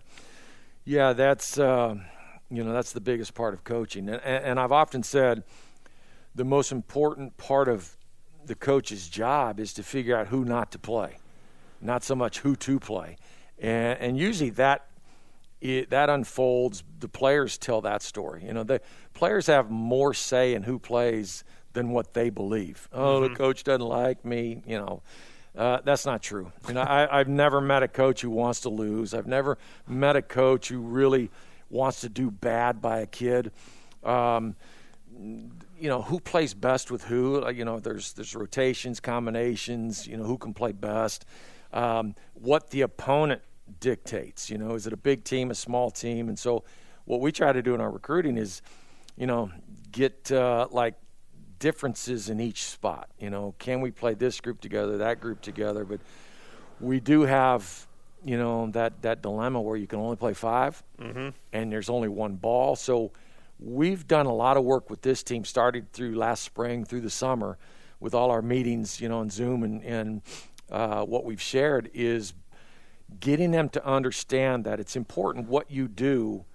Yeah, 0.85 1.13
that's 1.13 1.59
uh, 1.59 1.95
you 2.49 2.63
know 2.63 2.73
that's 2.73 2.93
the 2.93 3.01
biggest 3.01 3.33
part 3.33 3.53
of 3.53 3.63
coaching, 3.63 4.09
and, 4.09 4.21
and 4.23 4.59
I've 4.59 4.71
often 4.71 5.03
said 5.03 5.43
the 6.33 6.45
most 6.45 6.71
important 6.71 7.37
part 7.37 7.67
of 7.67 7.95
the 8.45 8.55
coach's 8.55 9.07
job 9.07 9.59
is 9.59 9.73
to 9.73 9.83
figure 9.83 10.15
out 10.15 10.27
who 10.27 10.45
not 10.45 10.71
to 10.71 10.79
play, 10.79 11.17
not 11.81 12.03
so 12.03 12.15
much 12.15 12.39
who 12.39 12.55
to 12.55 12.79
play, 12.79 13.17
and, 13.59 13.99
and 13.99 14.17
usually 14.17 14.49
that 14.51 14.88
it, 15.61 15.89
that 15.89 16.09
unfolds. 16.09 16.83
The 16.99 17.09
players 17.09 17.57
tell 17.57 17.81
that 17.81 18.01
story. 18.01 18.45
You 18.45 18.53
know, 18.53 18.63
the 18.63 18.81
players 19.13 19.47
have 19.47 19.69
more 19.69 20.13
say 20.13 20.53
in 20.53 20.63
who 20.63 20.79
plays 20.79 21.43
than 21.73 21.91
what 21.91 22.13
they 22.13 22.29
believe. 22.29 22.87
Oh, 22.91 23.21
mm-hmm. 23.21 23.33
the 23.33 23.37
coach 23.37 23.63
doesn't 23.63 23.85
like 23.85 24.23
me. 24.25 24.61
You 24.65 24.79
know, 24.79 25.03
uh, 25.57 25.79
that's 25.83 26.05
not 26.05 26.21
true. 26.21 26.51
You 26.67 26.75
know, 26.75 26.81
I, 26.81 27.19
I've 27.19 27.27
never 27.27 27.61
met 27.61 27.83
a 27.83 27.87
coach 27.87 28.21
who 28.21 28.29
wants 28.29 28.61
to 28.61 28.69
lose. 28.69 29.13
I've 29.13 29.27
never 29.27 29.57
met 29.87 30.15
a 30.15 30.21
coach 30.21 30.69
who 30.69 30.79
really 30.79 31.29
wants 31.69 32.01
to 32.01 32.09
do 32.09 32.31
bad 32.31 32.81
by 32.81 32.99
a 32.99 33.05
kid. 33.05 33.51
Um, 34.03 34.55
you 35.11 35.89
know 35.89 36.01
who 36.01 36.19
plays 36.19 36.53
best 36.53 36.91
with 36.91 37.03
who. 37.03 37.49
You 37.51 37.65
know, 37.65 37.79
there's 37.79 38.13
there's 38.13 38.35
rotations, 38.35 38.99
combinations. 38.99 40.07
You 40.07 40.17
know 40.17 40.23
who 40.23 40.37
can 40.37 40.53
play 40.53 40.71
best. 40.71 41.25
Um, 41.73 42.15
what 42.33 42.71
the 42.71 42.81
opponent 42.81 43.41
dictates. 43.79 44.49
You 44.49 44.57
know, 44.57 44.75
is 44.75 44.87
it 44.87 44.93
a 44.93 44.97
big 44.97 45.23
team, 45.23 45.51
a 45.51 45.55
small 45.55 45.91
team? 45.91 46.29
And 46.29 46.37
so, 46.37 46.63
what 47.05 47.21
we 47.21 47.31
try 47.31 47.51
to 47.51 47.61
do 47.61 47.73
in 47.73 47.81
our 47.81 47.91
recruiting 47.91 48.37
is, 48.37 48.61
you 49.17 49.25
know, 49.25 49.51
get 49.91 50.31
uh, 50.31 50.67
like 50.71 50.95
differences 51.59 52.29
in 52.29 52.39
each 52.39 52.63
spot. 52.63 53.09
You 53.19 53.29
know, 53.29 53.53
can 53.59 53.81
we 53.81 53.91
play 53.91 54.13
this 54.13 54.39
group 54.41 54.61
together, 54.61 54.97
that 54.97 55.19
group 55.19 55.41
together? 55.41 55.85
But 55.85 55.99
we 56.79 56.99
do 56.99 57.21
have, 57.21 57.87
you 58.23 58.37
know, 58.37 58.69
that 58.71 59.01
that 59.01 59.21
dilemma 59.21 59.61
where 59.61 59.77
you 59.77 59.87
can 59.87 59.99
only 59.99 60.15
play 60.15 60.33
5 60.33 60.83
mm-hmm. 60.99 61.29
and 61.53 61.71
there's 61.71 61.89
only 61.89 62.07
one 62.07 62.35
ball. 62.35 62.75
So 62.75 63.11
we've 63.59 64.07
done 64.07 64.25
a 64.25 64.33
lot 64.33 64.57
of 64.57 64.63
work 64.63 64.89
with 64.89 65.01
this 65.01 65.23
team, 65.23 65.43
started 65.43 65.91
through 65.91 66.15
last 66.15 66.43
spring, 66.43 66.85
through 66.85 67.01
the 67.01 67.09
summer, 67.09 67.57
with 67.99 68.13
all 68.13 68.31
our 68.31 68.41
meetings, 68.41 69.01
you 69.01 69.09
know, 69.09 69.19
on 69.19 69.29
Zoom 69.29 69.63
and 69.63 69.83
and 69.83 70.21
uh, 70.71 71.03
what 71.03 71.25
we've 71.25 71.41
shared 71.41 71.89
is 71.93 72.33
getting 73.19 73.51
them 73.51 73.69
to 73.69 73.85
understand 73.85 74.65
that 74.65 74.79
it's 74.79 74.95
important 74.95 75.47
what 75.47 75.69
you 75.71 75.87
do 75.87 76.45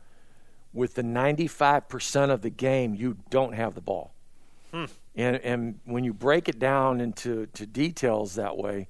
with 0.72 0.94
the 0.94 1.02
95% 1.02 2.30
of 2.30 2.42
the 2.42 2.50
game 2.50 2.94
you 2.94 3.16
don't 3.30 3.54
have 3.54 3.74
the 3.74 3.80
ball. 3.80 4.12
Hmm. 4.72 4.86
And, 5.14 5.36
and 5.36 5.80
when 5.84 6.02
you 6.02 6.12
break 6.12 6.48
it 6.48 6.58
down 6.58 7.00
into 7.00 7.46
to 7.46 7.64
details 7.64 8.34
that 8.34 8.56
way, 8.56 8.88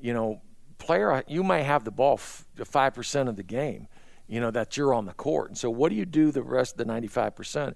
you 0.00 0.12
know, 0.12 0.42
player, 0.78 1.22
you 1.28 1.44
may 1.44 1.62
have 1.62 1.84
the 1.84 1.92
ball 1.92 2.14
f- 2.14 2.44
5% 2.58 3.28
of 3.28 3.36
the 3.36 3.44
game, 3.44 3.86
you 4.26 4.40
know, 4.40 4.50
that 4.50 4.76
you're 4.76 4.92
on 4.92 5.06
the 5.06 5.12
court. 5.12 5.50
And 5.50 5.58
so 5.58 5.70
what 5.70 5.90
do 5.90 5.94
you 5.94 6.04
do 6.04 6.32
the 6.32 6.42
rest 6.42 6.72
of 6.72 6.86
the 6.86 6.92
95%? 6.92 7.74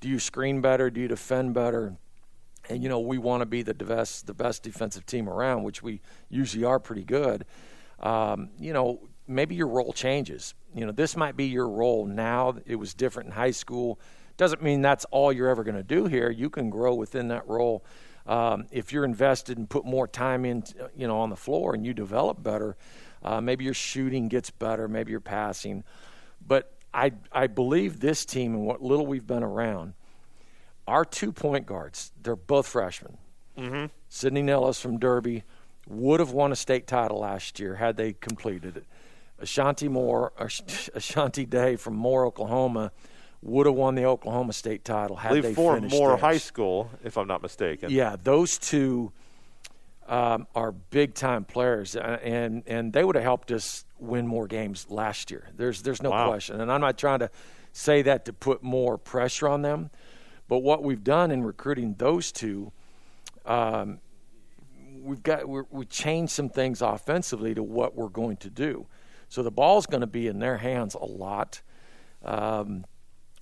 Do 0.00 0.08
you 0.08 0.18
screen 0.18 0.60
better? 0.60 0.90
Do 0.90 1.00
you 1.00 1.08
defend 1.08 1.54
better? 1.54 1.96
And, 2.68 2.82
you 2.82 2.90
know, 2.90 3.00
we 3.00 3.16
want 3.16 3.40
to 3.40 3.46
be 3.46 3.62
the 3.62 3.72
best, 3.72 4.26
the 4.26 4.34
best 4.34 4.62
defensive 4.62 5.06
team 5.06 5.28
around, 5.28 5.62
which 5.62 5.82
we 5.82 6.02
usually 6.28 6.64
are 6.64 6.78
pretty 6.78 7.04
good 7.04 7.46
um, 8.02 8.50
you 8.58 8.72
know, 8.72 9.00
maybe 9.26 9.54
your 9.54 9.68
role 9.68 9.92
changes. 9.92 10.54
You 10.74 10.86
know, 10.86 10.92
this 10.92 11.16
might 11.16 11.36
be 11.36 11.46
your 11.46 11.68
role 11.68 12.06
now. 12.06 12.56
It 12.66 12.76
was 12.76 12.94
different 12.94 13.28
in 13.28 13.32
high 13.34 13.50
school. 13.50 14.00
Doesn't 14.36 14.62
mean 14.62 14.82
that's 14.82 15.04
all 15.06 15.32
you're 15.32 15.48
ever 15.48 15.62
going 15.62 15.76
to 15.76 15.82
do 15.82 16.06
here. 16.06 16.30
You 16.30 16.50
can 16.50 16.70
grow 16.70 16.94
within 16.94 17.28
that 17.28 17.46
role. 17.46 17.84
Um, 18.26 18.66
if 18.70 18.92
you're 18.92 19.04
invested 19.04 19.58
and 19.58 19.68
put 19.68 19.84
more 19.84 20.06
time 20.06 20.44
in, 20.44 20.64
you 20.96 21.06
know, 21.06 21.18
on 21.18 21.30
the 21.30 21.36
floor 21.36 21.74
and 21.74 21.84
you 21.84 21.92
develop 21.92 22.42
better, 22.42 22.76
uh, 23.22 23.40
maybe 23.40 23.64
your 23.64 23.74
shooting 23.74 24.28
gets 24.28 24.50
better, 24.50 24.88
maybe 24.88 25.10
your 25.10 25.20
passing. 25.20 25.84
But 26.46 26.72
I, 26.94 27.12
I 27.32 27.46
believe 27.46 28.00
this 28.00 28.24
team 28.24 28.54
and 28.54 28.66
what 28.66 28.82
little 28.82 29.06
we've 29.06 29.26
been 29.26 29.42
around, 29.42 29.94
our 30.86 31.04
two 31.04 31.32
point 31.32 31.66
guards, 31.66 32.12
they're 32.22 32.36
both 32.36 32.66
freshmen. 32.66 33.18
Mm-hmm. 33.58 33.86
Sydney 34.08 34.42
Nellis 34.42 34.80
from 34.80 34.98
Derby, 34.98 35.44
would 35.88 36.20
have 36.20 36.30
won 36.30 36.52
a 36.52 36.56
state 36.56 36.86
title 36.86 37.20
last 37.20 37.58
year 37.58 37.76
had 37.76 37.96
they 37.96 38.12
completed 38.12 38.76
it. 38.76 38.84
Ashanti 39.38 39.88
Moore, 39.88 40.32
Ashanti 40.94 41.44
Day 41.44 41.76
from 41.76 41.94
Moore, 41.94 42.26
Oklahoma, 42.26 42.92
would 43.42 43.66
have 43.66 43.74
won 43.74 43.96
the 43.96 44.04
Oklahoma 44.04 44.52
State 44.52 44.84
title 44.84 45.16
had 45.16 45.32
I 45.32 45.40
they 45.40 45.54
for 45.54 45.74
finished 45.74 45.94
Moore 45.94 46.10
theirs. 46.10 46.20
High 46.20 46.38
School, 46.38 46.90
if 47.02 47.18
I'm 47.18 47.26
not 47.26 47.42
mistaken. 47.42 47.90
Yeah, 47.90 48.16
those 48.22 48.56
two 48.56 49.10
um, 50.06 50.46
are 50.54 50.70
big 50.70 51.14
time 51.14 51.44
players, 51.44 51.96
and 51.96 52.62
and 52.66 52.92
they 52.92 53.02
would 53.02 53.16
have 53.16 53.24
helped 53.24 53.50
us 53.50 53.84
win 53.98 54.28
more 54.28 54.46
games 54.46 54.86
last 54.88 55.30
year. 55.32 55.48
There's 55.56 55.82
there's 55.82 56.02
no 56.02 56.10
wow. 56.10 56.28
question, 56.28 56.60
and 56.60 56.70
I'm 56.70 56.80
not 56.80 56.96
trying 56.96 57.18
to 57.18 57.30
say 57.72 58.02
that 58.02 58.24
to 58.26 58.32
put 58.32 58.62
more 58.62 58.98
pressure 58.98 59.48
on 59.48 59.62
them, 59.62 59.90
But 60.48 60.58
what 60.58 60.82
we've 60.82 61.02
done 61.02 61.30
in 61.30 61.42
recruiting 61.42 61.94
those 61.94 62.30
two, 62.30 62.70
um, 63.46 64.00
we've 65.02 65.22
got 65.22 65.48
we 65.48 65.62
we 65.70 65.84
changed 65.84 66.32
some 66.32 66.48
things 66.48 66.82
offensively 66.82 67.54
to 67.54 67.62
what 67.62 67.94
we're 67.94 68.08
going 68.08 68.36
to 68.38 68.50
do. 68.50 68.86
So 69.28 69.42
the 69.42 69.50
ball's 69.50 69.86
going 69.86 70.02
to 70.02 70.06
be 70.06 70.26
in 70.26 70.38
their 70.38 70.58
hands 70.58 70.94
a 70.94 71.04
lot. 71.04 71.62
Um, 72.24 72.84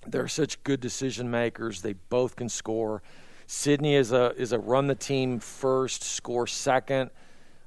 they're 0.07 0.27
such 0.27 0.63
good 0.63 0.79
decision 0.79 1.29
makers. 1.29 1.81
They 1.81 1.93
both 1.93 2.35
can 2.35 2.49
score. 2.49 3.03
Sydney 3.45 3.95
is 3.95 4.11
a 4.11 4.33
is 4.37 4.51
a 4.53 4.59
run 4.59 4.87
the 4.87 4.95
team 4.95 5.39
first, 5.39 6.03
score 6.03 6.47
second. 6.47 7.11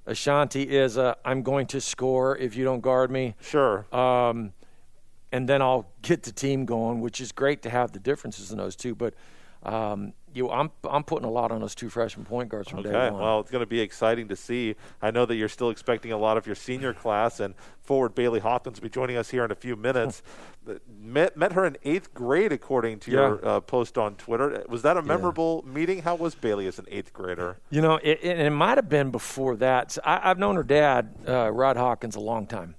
Ashanti 0.06 0.62
is 0.62 0.96
a 0.96 1.16
I'm 1.24 1.42
going 1.42 1.66
to 1.68 1.80
score 1.80 2.36
if 2.36 2.56
you 2.56 2.64
don't 2.64 2.80
guard 2.80 3.10
me. 3.10 3.34
Sure. 3.40 3.86
Um, 3.94 4.52
and 5.32 5.48
then 5.48 5.62
I'll 5.62 5.90
get 6.02 6.22
the 6.22 6.32
team 6.32 6.64
going, 6.64 7.00
which 7.00 7.20
is 7.20 7.32
great 7.32 7.62
to 7.62 7.70
have 7.70 7.92
the 7.92 7.98
differences 7.98 8.52
in 8.52 8.58
those 8.58 8.76
two. 8.76 8.94
But 8.94 9.14
um, 9.64 10.12
you, 10.34 10.50
I'm 10.50 10.70
I'm 10.88 11.04
putting 11.04 11.26
a 11.26 11.30
lot 11.30 11.52
on 11.52 11.60
those 11.60 11.74
two 11.74 11.88
freshman 11.88 12.26
point 12.26 12.48
guards 12.48 12.68
from 12.68 12.80
okay. 12.80 12.90
day 12.90 13.10
one. 13.10 13.22
Well, 13.22 13.40
it's 13.40 13.50
going 13.50 13.62
to 13.62 13.66
be 13.66 13.80
exciting 13.80 14.28
to 14.28 14.36
see. 14.36 14.74
I 15.00 15.10
know 15.12 15.26
that 15.26 15.36
you're 15.36 15.48
still 15.48 15.70
expecting 15.70 16.10
a 16.10 16.18
lot 16.18 16.36
of 16.36 16.46
your 16.46 16.56
senior 16.56 16.92
class, 16.92 17.38
and 17.38 17.54
forward 17.82 18.14
Bailey 18.14 18.40
Hawkins 18.40 18.80
will 18.80 18.84
be 18.84 18.90
joining 18.90 19.16
us 19.16 19.30
here 19.30 19.44
in 19.44 19.52
a 19.52 19.54
few 19.54 19.76
minutes. 19.76 20.22
met 21.00 21.36
met 21.36 21.52
her 21.52 21.64
in 21.64 21.76
eighth 21.84 22.12
grade, 22.14 22.50
according 22.52 22.98
to 23.00 23.10
Yeah. 23.12 23.18
your 23.18 23.46
uh, 23.46 23.60
post 23.60 23.96
on 23.96 24.16
Twitter. 24.16 24.64
Was 24.68 24.82
that 24.82 24.96
a 24.96 25.02
memorable 25.02 25.62
meeting? 25.66 26.02
How 26.02 26.16
was 26.16 26.34
Bailey 26.34 26.66
as 26.66 26.80
an 26.80 26.86
eighth 26.88 27.12
grader? 27.12 27.58
You 27.70 27.80
know, 27.80 27.96
it, 28.02 28.18
it, 28.22 28.38
it 28.40 28.50
might 28.50 28.76
have 28.76 28.88
been 28.88 29.10
before 29.10 29.56
that. 29.56 29.92
So 29.92 30.00
I, 30.04 30.30
I've 30.30 30.38
known 30.38 30.56
her 30.56 30.64
dad, 30.64 31.14
uh, 31.28 31.50
Rod 31.52 31.76
Hawkins, 31.76 32.16
a 32.16 32.20
long 32.20 32.46
time. 32.46 32.74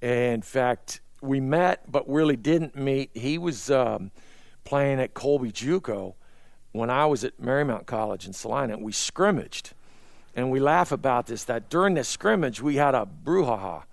In 0.00 0.40
fact, 0.42 1.00
we 1.20 1.40
met, 1.40 1.90
but 1.90 2.08
really 2.08 2.36
didn't 2.36 2.76
meet. 2.76 3.10
He 3.14 3.38
was 3.38 3.70
um, 3.70 4.12
playing 4.66 5.00
at 5.00 5.14
Colby 5.14 5.50
JUCO 5.50 6.14
when 6.72 6.90
I 6.90 7.06
was 7.06 7.24
at 7.24 7.40
Marymount 7.40 7.86
College 7.86 8.26
in 8.26 8.34
Salina. 8.34 8.76
We 8.76 8.92
scrimmaged, 8.92 9.72
and 10.34 10.50
we 10.50 10.60
laugh 10.60 10.92
about 10.92 11.26
this. 11.26 11.44
That 11.44 11.70
during 11.70 11.94
the 11.94 12.04
scrimmage, 12.04 12.60
we 12.60 12.76
had 12.76 12.94
a 12.94 13.08
brouhaha. 13.24 13.84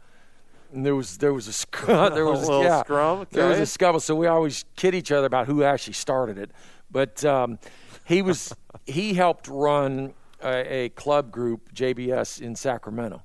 And 0.73 0.85
there 0.85 0.95
was 0.95 1.19
there 1.19 1.33
was 1.33 1.47
a 1.47 1.53
sc- 1.53 1.85
there 1.85 2.25
was 2.25 2.43
A 2.47 2.51
little 2.51 2.63
yeah, 2.63 2.81
scrum? 2.81 3.25
there 3.31 3.47
was 3.47 3.59
a 3.59 3.65
scuffle. 3.65 4.01
So 4.01 4.15
we 4.15 4.27
always 4.27 4.65
kid 4.75 4.93
each 4.93 5.11
other 5.11 5.27
about 5.27 5.47
who 5.47 5.63
actually 5.63 5.93
started 5.93 6.37
it. 6.37 6.51
But 6.91 7.23
um, 7.23 7.59
he 8.05 8.21
was 8.21 8.53
he 8.85 9.13
helped 9.13 9.47
run 9.47 10.13
a, 10.43 10.73
a 10.73 10.89
club 10.89 11.31
group 11.31 11.73
JBS 11.73 12.41
in 12.41 12.55
Sacramento, 12.55 13.23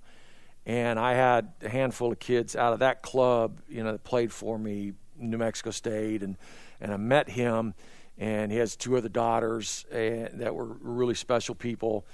and 0.67 0.99
I 0.99 1.15
had 1.15 1.53
a 1.63 1.69
handful 1.71 2.13
of 2.13 2.19
kids 2.19 2.55
out 2.55 2.75
of 2.75 2.79
that 2.81 3.03
club, 3.03 3.61
you 3.69 3.83
know, 3.83 3.93
that 3.93 4.05
played 4.05 4.33
for 4.33 4.59
me, 4.59 4.93
New 5.17 5.39
Mexico 5.39 5.71
State, 5.71 6.23
and 6.23 6.37
and 6.81 6.93
I 6.93 6.97
met 6.97 7.29
him, 7.29 7.75
and 8.17 8.51
he 8.53 8.59
has 8.59 8.77
two 8.77 8.97
other 8.97 9.09
daughters 9.09 9.85
uh, 9.93 10.29
that 10.35 10.55
were 10.55 10.65
really 10.65 11.15
special 11.15 11.55
people, 11.55 12.07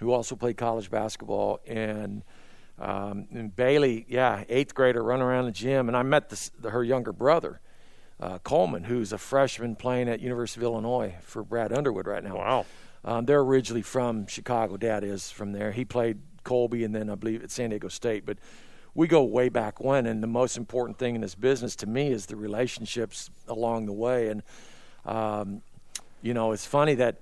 who 0.00 0.12
also 0.12 0.36
played 0.36 0.56
college 0.56 0.90
basketball, 0.90 1.60
and. 1.66 2.22
Um, 2.80 3.26
and 3.32 3.56
Bailey, 3.56 4.06
yeah, 4.08 4.44
eighth 4.48 4.72
grader, 4.72 5.02
running 5.02 5.26
around 5.26 5.46
the 5.46 5.50
gym, 5.50 5.88
and 5.88 5.96
I 5.96 6.04
met 6.04 6.28
this, 6.28 6.52
the, 6.60 6.70
her 6.70 6.84
younger 6.84 7.12
brother, 7.12 7.60
uh, 8.20 8.38
Coleman, 8.38 8.84
who's 8.84 9.12
a 9.12 9.18
freshman 9.18 9.74
playing 9.74 10.08
at 10.08 10.20
University 10.20 10.60
of 10.60 10.64
Illinois 10.64 11.14
for 11.22 11.42
Brad 11.42 11.72
Underwood 11.72 12.06
right 12.06 12.22
now. 12.22 12.36
Wow. 12.36 12.66
Um, 13.04 13.26
they're 13.26 13.40
originally 13.40 13.82
from 13.82 14.26
Chicago. 14.26 14.76
Dad 14.76 15.04
is 15.04 15.30
from 15.30 15.52
there. 15.52 15.72
He 15.72 15.84
played 15.84 16.18
Colby 16.44 16.84
and 16.84 16.94
then 16.94 17.10
I 17.10 17.14
believe 17.14 17.42
at 17.42 17.50
San 17.50 17.70
Diego 17.70 17.88
State. 17.88 18.26
But 18.26 18.38
we 18.98 19.06
go 19.06 19.22
way 19.22 19.48
back 19.48 19.78
when, 19.78 20.06
and 20.06 20.20
the 20.20 20.26
most 20.26 20.56
important 20.56 20.98
thing 20.98 21.14
in 21.14 21.20
this 21.20 21.36
business 21.36 21.76
to 21.76 21.86
me 21.86 22.08
is 22.08 22.26
the 22.26 22.34
relationships 22.34 23.30
along 23.46 23.86
the 23.86 23.92
way. 23.92 24.26
And 24.26 24.42
um, 25.06 25.62
you 26.20 26.34
know, 26.34 26.50
it's 26.50 26.66
funny 26.66 26.96
that 26.96 27.20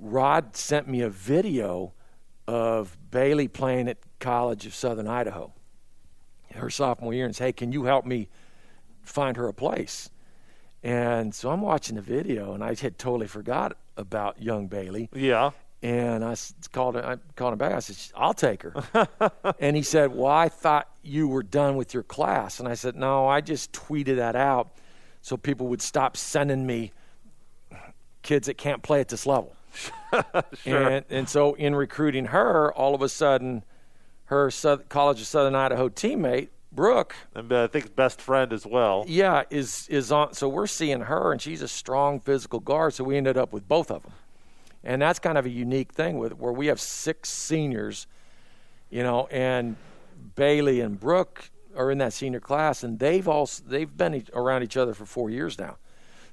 Rod 0.00 0.56
sent 0.56 0.88
me 0.88 1.02
a 1.02 1.10
video 1.10 1.92
of 2.48 2.96
Bailey 3.10 3.46
playing 3.46 3.88
at 3.88 3.98
College 4.20 4.64
of 4.64 4.74
Southern 4.74 5.06
Idaho 5.06 5.52
her 6.54 6.70
sophomore 6.70 7.12
year 7.12 7.26
and 7.26 7.36
said, 7.36 7.44
"Hey, 7.44 7.52
can 7.52 7.72
you 7.72 7.84
help 7.84 8.06
me 8.06 8.30
find 9.02 9.36
her 9.36 9.48
a 9.48 9.52
place?" 9.52 10.08
And 10.82 11.34
so 11.34 11.50
I'm 11.50 11.60
watching 11.60 11.96
the 11.96 12.02
video, 12.02 12.54
and 12.54 12.64
I 12.64 12.68
had 12.68 12.96
totally 12.96 13.26
forgot 13.26 13.76
about 13.98 14.40
young 14.40 14.66
Bailey. 14.66 15.10
Yeah. 15.12 15.50
And 15.86 16.24
I 16.24 16.34
called 16.72 16.96
him, 16.96 17.04
I 17.04 17.16
called 17.36 17.52
him 17.52 17.58
back. 17.58 17.72
I 17.72 17.78
said, 17.78 17.96
"I'll 18.16 18.34
take 18.34 18.62
her." 18.64 18.74
and 19.60 19.76
he 19.76 19.82
said, 19.82 20.14
"Well, 20.14 20.32
I 20.32 20.48
thought 20.48 20.88
you 21.02 21.28
were 21.28 21.44
done 21.44 21.76
with 21.76 21.94
your 21.94 22.02
class." 22.02 22.58
And 22.58 22.68
I 22.68 22.74
said, 22.74 22.96
"No, 22.96 23.28
I 23.28 23.40
just 23.40 23.72
tweeted 23.72 24.16
that 24.16 24.34
out 24.34 24.70
so 25.22 25.36
people 25.36 25.68
would 25.68 25.80
stop 25.82 26.16
sending 26.16 26.66
me 26.66 26.92
kids 28.22 28.46
that 28.48 28.58
can't 28.58 28.82
play 28.82 29.00
at 29.00 29.08
this 29.08 29.26
level." 29.26 29.54
Sure. 30.64 30.88
And 30.88 31.04
and 31.10 31.28
so 31.28 31.54
in 31.54 31.74
recruiting 31.74 32.26
her, 32.26 32.72
all 32.72 32.94
of 32.94 33.02
a 33.02 33.08
sudden, 33.08 33.62
her 34.26 34.50
South, 34.50 34.88
College 34.88 35.20
of 35.20 35.26
Southern 35.26 35.54
Idaho 35.54 35.88
teammate 35.88 36.48
Brooke 36.72 37.14
And 37.34 37.52
I 37.52 37.66
think 37.66 37.94
best 37.94 38.20
friend 38.20 38.52
as 38.52 38.66
well. 38.66 39.04
yeah, 39.06 39.42
is 39.50 39.86
is 39.88 40.10
on. 40.10 40.32
So 40.34 40.48
we're 40.48 40.66
seeing 40.66 41.02
her, 41.02 41.32
and 41.32 41.40
she's 41.40 41.62
a 41.62 41.68
strong 41.68 42.20
physical 42.20 42.60
guard. 42.60 42.94
So 42.94 43.04
we 43.04 43.16
ended 43.16 43.36
up 43.36 43.52
with 43.52 43.68
both 43.68 43.90
of 43.90 44.02
them, 44.02 44.12
and 44.84 45.00
that's 45.00 45.18
kind 45.18 45.38
of 45.38 45.46
a 45.46 45.50
unique 45.50 45.92
thing 45.92 46.18
with 46.18 46.36
where 46.38 46.52
we 46.52 46.66
have 46.66 46.80
six 46.80 47.28
seniors, 47.28 48.06
you 48.90 49.02
know, 49.02 49.26
and 49.30 49.76
Bailey 50.34 50.80
and 50.80 50.98
Brooke 50.98 51.50
are 51.76 51.90
in 51.90 51.98
that 51.98 52.12
senior 52.12 52.40
class, 52.40 52.82
and 52.82 52.98
they've 52.98 53.26
also 53.28 53.62
they've 53.66 53.94
been 53.94 54.24
around 54.34 54.62
each 54.62 54.76
other 54.76 54.94
for 54.94 55.06
four 55.06 55.30
years 55.30 55.58
now. 55.58 55.76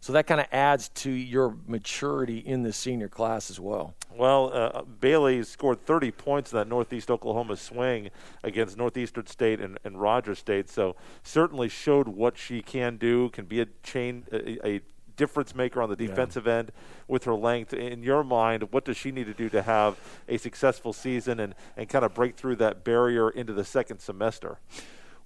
So 0.04 0.12
that 0.12 0.28
kind 0.28 0.42
of 0.42 0.48
adds 0.52 0.90
to 0.90 1.10
your 1.10 1.56
maturity 1.66 2.40
in 2.40 2.64
the 2.64 2.74
senior 2.74 3.08
class 3.08 3.50
as 3.50 3.58
well. 3.58 3.94
Well, 4.14 4.52
uh, 4.54 4.82
Bailey 4.82 5.42
scored 5.44 5.86
30 5.86 6.12
points 6.12 6.52
in 6.52 6.58
that 6.58 6.68
Northeast 6.68 7.10
Oklahoma 7.10 7.56
swing 7.56 8.10
against 8.44 8.76
Northeastern 8.76 9.28
State 9.28 9.62
and, 9.62 9.80
and 9.86 10.02
Rogers 10.02 10.40
State. 10.40 10.70
So 10.70 10.98
certainly 11.24 11.70
showed 11.70 12.10
what 12.10 12.38
she 12.38 12.62
can 12.62 12.98
do. 12.98 13.30
Can 13.30 13.46
be 13.46 13.62
a 13.62 13.68
chain, 13.82 14.26
a, 14.34 14.68
a 14.68 14.82
difference 15.16 15.56
maker 15.56 15.82
on 15.82 15.90
the 15.90 15.96
defensive 15.96 16.48
end 16.48 16.72
with 17.08 17.24
her 17.26 17.34
length. 17.34 17.74
In 17.74 18.04
your 18.04 18.24
mind, 18.24 18.64
what 18.72 18.86
does 18.86 18.98
she 18.98 19.12
need 19.12 19.26
to 19.26 19.34
do 19.34 19.50
to 19.50 19.62
have 19.62 19.98
a 20.28 20.38
successful 20.38 20.94
season 20.94 21.40
and, 21.40 21.56
and 21.78 21.90
kind 21.90 22.06
of 22.06 22.14
break 22.14 22.36
through 22.36 22.58
that 22.58 22.84
barrier 22.84 23.30
into 23.30 23.54
the 23.54 23.64
second 23.64 24.00
semester? 24.00 24.58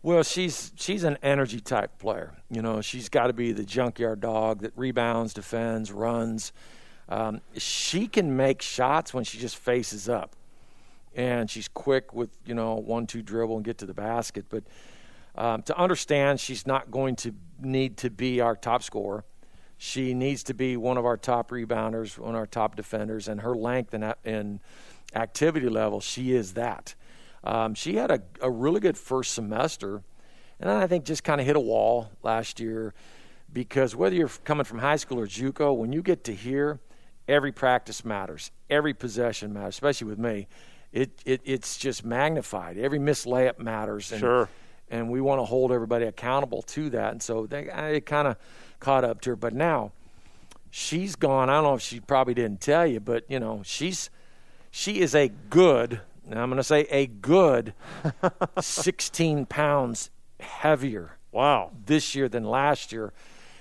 Well, 0.04 0.24
she's 0.24 0.72
she's 0.76 1.04
an 1.04 1.18
energy 1.24 1.60
type 1.60 1.98
player. 1.98 2.34
You 2.50 2.62
know, 2.62 2.82
she's 2.82 3.10
got 3.10 3.28
to 3.28 3.34
be 3.34 3.52
the 3.52 3.64
junkyard 3.64 4.22
dog 4.22 4.62
that 4.62 4.72
rebounds, 4.76 5.34
defends, 5.34 5.92
runs. 5.92 6.54
Um, 7.10 7.42
she 7.58 8.08
can 8.08 8.36
make 8.38 8.62
shots 8.62 9.14
when 9.14 9.24
she 9.24 9.38
just 9.38 9.58
faces 9.58 10.08
up, 10.08 10.36
and 11.16 11.50
she's 11.50 11.68
quick 11.68 12.14
with 12.14 12.30
you 12.46 12.54
know 12.54 12.76
one-two 12.76 13.22
dribble 13.22 13.56
and 13.56 13.66
get 13.66 13.80
to 13.80 13.86
the 13.86 13.94
basket. 13.94 14.46
But 14.50 14.64
um, 15.36 15.64
to 15.64 15.78
understand, 15.78 16.40
she's 16.40 16.68
not 16.68 16.92
going 16.92 17.16
to 17.18 17.34
need 17.60 17.98
to 17.98 18.10
be 18.10 18.40
our 18.40 18.56
top 18.56 18.84
scorer. 18.84 19.24
She 19.78 20.14
needs 20.14 20.44
to 20.44 20.54
be 20.54 20.76
one 20.76 20.98
of 20.98 21.06
our 21.06 21.18
top 21.18 21.52
rebounders, 21.52 22.18
one 22.18 22.34
of 22.34 22.40
our 22.40 22.48
top 22.48 22.76
defenders, 22.76 23.28
and 23.28 23.42
her 23.42 23.56
length 23.56 23.94
and, 23.94 24.14
and 24.26 24.60
activity 25.14 25.70
level, 25.70 26.00
she 26.00 26.34
is 26.34 26.54
that. 26.54 26.96
Um, 27.44 27.76
she 27.76 27.96
had 27.96 28.12
a, 28.12 28.22
a 28.42 28.50
really 28.50 28.80
good 28.80 28.98
first 28.98 29.34
semester, 29.34 30.02
and 30.60 30.70
then 30.70 30.78
I 30.78 30.88
think 30.88 31.06
just 31.06 31.24
kind 31.24 31.40
of 31.40 31.46
hit 31.48 31.56
a 31.56 31.60
wall 31.60 32.10
last 32.24 32.60
year 32.60 32.94
because 33.54 33.96
whether 33.96 34.16
you're 34.16 34.32
coming 34.44 34.66
from 34.66 34.80
high 34.80 34.96
school 34.96 35.20
or 35.20 35.28
JUCO, 35.28 35.76
when 35.78 35.94
you 35.94 36.02
get 36.02 36.24
to 36.26 36.34
here, 36.34 36.80
every 37.28 37.52
practice 37.52 38.04
matters, 38.04 38.52
every 38.70 38.94
possession 38.94 39.54
matters, 39.54 39.76
especially 39.76 40.08
with 40.08 40.20
me. 40.20 40.48
It, 40.92 41.22
it 41.26 41.42
it's 41.44 41.78
just 41.78 42.04
magnified. 42.04 42.78
Every 42.78 43.00
missed 43.00 43.26
layup 43.26 43.60
matters. 43.60 44.12
And, 44.12 44.20
Sure. 44.20 44.50
And 44.90 45.10
we 45.10 45.20
want 45.20 45.40
to 45.40 45.46
hold 45.46 45.74
everybody 45.74 46.06
accountable 46.06 46.62
to 46.62 46.90
that. 46.92 47.12
And 47.12 47.22
so 47.22 47.46
they, 47.46 47.68
it 47.96 48.06
kind 48.06 48.28
of 48.28 48.38
caught 48.80 49.04
up 49.04 49.22
to 49.22 49.32
her. 49.32 49.36
But 49.36 49.54
now 49.54 49.92
she's 50.70 51.16
gone. 51.16 51.50
I 51.50 51.56
don't 51.56 51.64
know 51.64 51.74
if 51.76 51.82
she 51.82 52.00
probably 52.00 52.34
didn't 52.34 52.62
tell 52.62 52.86
you, 52.88 53.00
but 53.00 53.24
you 53.30 53.40
know 53.40 53.62
she's 53.64 54.10
she 54.72 55.00
is 55.00 55.16
a 55.16 55.30
good. 55.50 56.02
Now 56.26 56.44
I'm 56.44 56.50
going 56.50 56.58
to 56.58 56.64
say 56.64 56.82
a 56.92 57.08
good 57.08 57.74
16 58.60 59.46
pounds 59.46 60.10
heavier 60.40 61.18
Wow. 61.32 61.72
this 61.86 62.16
year 62.16 62.28
than 62.30 62.44
last 62.44 62.92
year, 62.92 63.14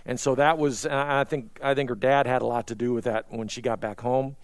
and 0.06 0.18
so 0.18 0.34
that 0.36 0.56
was. 0.56 0.86
I 0.86 1.20
I 1.20 1.24
think 1.24 1.58
I 1.62 1.74
think 1.74 1.90
her 1.90 1.96
dad 1.96 2.26
had 2.26 2.40
a 2.42 2.46
lot 2.46 2.66
to 2.68 2.74
do 2.74 2.92
with 2.92 3.04
that 3.04 3.26
when 3.30 3.48
she 3.48 3.60
got 3.60 3.80
back 3.80 4.00
home. 4.00 4.36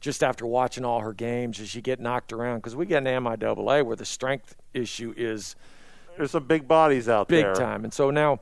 Just 0.00 0.22
after 0.22 0.46
watching 0.46 0.84
all 0.84 1.00
her 1.00 1.12
games, 1.12 1.58
as 1.60 1.68
she 1.68 1.80
get 1.80 1.98
knocked 1.98 2.32
around, 2.32 2.58
because 2.58 2.76
we 2.76 2.86
get 2.86 3.04
an 3.04 3.24
MIAA 3.24 3.84
where 3.84 3.96
the 3.96 4.04
strength 4.04 4.54
issue 4.72 5.12
is 5.16 5.56
There's 6.16 6.30
some 6.30 6.46
big 6.46 6.68
bodies 6.68 7.08
out 7.08 7.26
big 7.28 7.42
there. 7.44 7.52
Big 7.54 7.60
time, 7.60 7.84
and 7.84 7.92
so 7.92 8.10
now 8.10 8.38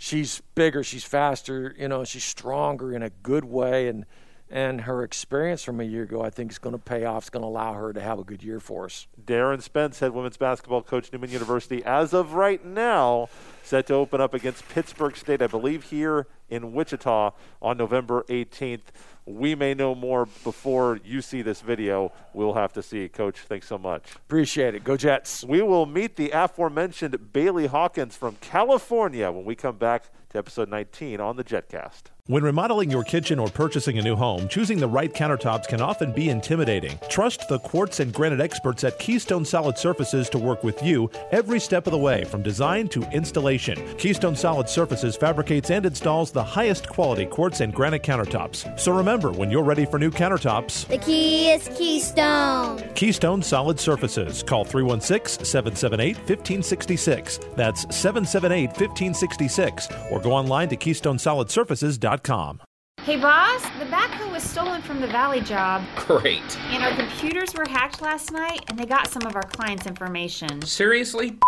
she's 0.00 0.40
bigger, 0.54 0.82
she's 0.82 1.04
faster, 1.04 1.76
you 1.78 1.86
know, 1.86 2.04
she's 2.04 2.24
stronger 2.24 2.92
in 2.94 3.02
a 3.02 3.10
good 3.10 3.44
way, 3.44 3.86
and 3.86 4.06
and 4.52 4.80
her 4.80 5.04
experience 5.04 5.62
from 5.62 5.78
a 5.78 5.84
year 5.84 6.02
ago, 6.02 6.22
I 6.22 6.30
think, 6.30 6.50
is 6.50 6.58
going 6.58 6.72
to 6.72 6.82
pay 6.82 7.04
off. 7.04 7.22
It's 7.22 7.30
going 7.30 7.44
to 7.44 7.46
allow 7.46 7.74
her 7.74 7.92
to 7.92 8.00
have 8.00 8.18
a 8.18 8.24
good 8.24 8.42
year 8.42 8.58
for 8.58 8.86
us. 8.86 9.06
Darin 9.24 9.60
Spence, 9.60 10.00
head 10.00 10.12
women's 10.12 10.36
basketball 10.36 10.82
coach, 10.82 11.12
Newman 11.12 11.30
University, 11.30 11.84
as 11.84 12.12
of 12.12 12.32
right 12.32 12.64
now, 12.64 13.28
set 13.62 13.86
to 13.86 13.94
open 13.94 14.20
up 14.20 14.34
against 14.34 14.68
Pittsburg 14.68 15.16
State, 15.16 15.40
I 15.40 15.46
believe, 15.46 15.84
here 15.84 16.26
in 16.48 16.72
Wichita 16.72 17.30
on 17.62 17.76
November 17.76 18.24
18th. 18.28 18.90
We 19.26 19.54
may 19.54 19.74
know 19.74 19.94
more 19.94 20.26
before 20.44 20.98
you 21.04 21.22
see 21.22 21.42
this 21.42 21.60
video. 21.60 22.12
We'll 22.32 22.54
have 22.54 22.72
to 22.74 22.82
see. 22.82 23.08
Coach, 23.08 23.38
thanks 23.40 23.66
so 23.66 23.78
much. 23.78 24.14
Appreciate 24.16 24.74
it. 24.74 24.84
Go 24.84 24.96
Jets. 24.96 25.44
We 25.44 25.62
will 25.62 25.86
meet 25.86 26.16
the 26.16 26.30
aforementioned 26.30 27.32
Bailey 27.32 27.66
Hawkins 27.66 28.16
from 28.16 28.36
California 28.40 29.30
when 29.30 29.44
we 29.44 29.54
come 29.54 29.76
back 29.76 30.04
to 30.30 30.38
episode 30.38 30.68
19 30.68 31.20
on 31.20 31.36
the 31.36 31.44
JetCast. 31.44 32.04
When 32.30 32.44
remodeling 32.44 32.92
your 32.92 33.02
kitchen 33.02 33.40
or 33.40 33.48
purchasing 33.48 33.98
a 33.98 34.02
new 34.02 34.14
home, 34.14 34.46
choosing 34.46 34.78
the 34.78 34.86
right 34.86 35.12
countertops 35.12 35.66
can 35.66 35.80
often 35.80 36.12
be 36.12 36.28
intimidating. 36.28 36.96
Trust 37.08 37.48
the 37.48 37.58
quartz 37.58 37.98
and 37.98 38.14
granite 38.14 38.40
experts 38.40 38.84
at 38.84 39.00
Keystone 39.00 39.44
Solid 39.44 39.76
Surfaces 39.76 40.30
to 40.30 40.38
work 40.38 40.62
with 40.62 40.80
you 40.80 41.10
every 41.32 41.58
step 41.58 41.88
of 41.88 41.90
the 41.90 41.98
way, 41.98 42.22
from 42.22 42.40
design 42.40 42.86
to 42.90 43.02
installation. 43.10 43.76
Keystone 43.96 44.36
Solid 44.36 44.68
Surfaces 44.68 45.16
fabricates 45.16 45.72
and 45.72 45.84
installs 45.84 46.30
the 46.30 46.44
highest 46.44 46.88
quality 46.88 47.26
quartz 47.26 47.62
and 47.62 47.74
granite 47.74 48.04
countertops. 48.04 48.78
So 48.78 48.92
remember, 48.92 49.32
when 49.32 49.50
you're 49.50 49.64
ready 49.64 49.84
for 49.84 49.98
new 49.98 50.12
countertops, 50.12 50.86
the 50.86 50.98
key 50.98 51.50
is 51.50 51.68
Keystone. 51.76 52.78
Keystone 52.94 53.42
Solid 53.42 53.80
Surfaces. 53.80 54.44
Call 54.44 54.64
316 54.64 55.44
778 55.44 56.16
1566. 56.18 57.40
That's 57.56 57.82
778 57.92 58.68
1566. 58.68 59.88
Or 60.12 60.20
go 60.20 60.30
online 60.30 60.68
to 60.68 60.76
KeystoneSolidSurfaces.com. 60.76 62.19
Hey, 63.02 63.16
boss, 63.16 63.62
the 63.78 63.86
backhoe 63.86 64.30
was 64.30 64.42
stolen 64.42 64.82
from 64.82 65.00
the 65.00 65.06
Valley 65.06 65.40
job. 65.40 65.82
Great. 65.96 66.58
And 66.68 66.82
our 66.84 66.94
computers 66.94 67.54
were 67.54 67.66
hacked 67.66 68.02
last 68.02 68.30
night, 68.30 68.62
and 68.68 68.78
they 68.78 68.84
got 68.84 69.08
some 69.08 69.24
of 69.26 69.34
our 69.36 69.42
clients' 69.42 69.86
information. 69.86 70.60
Seriously? 70.62 71.38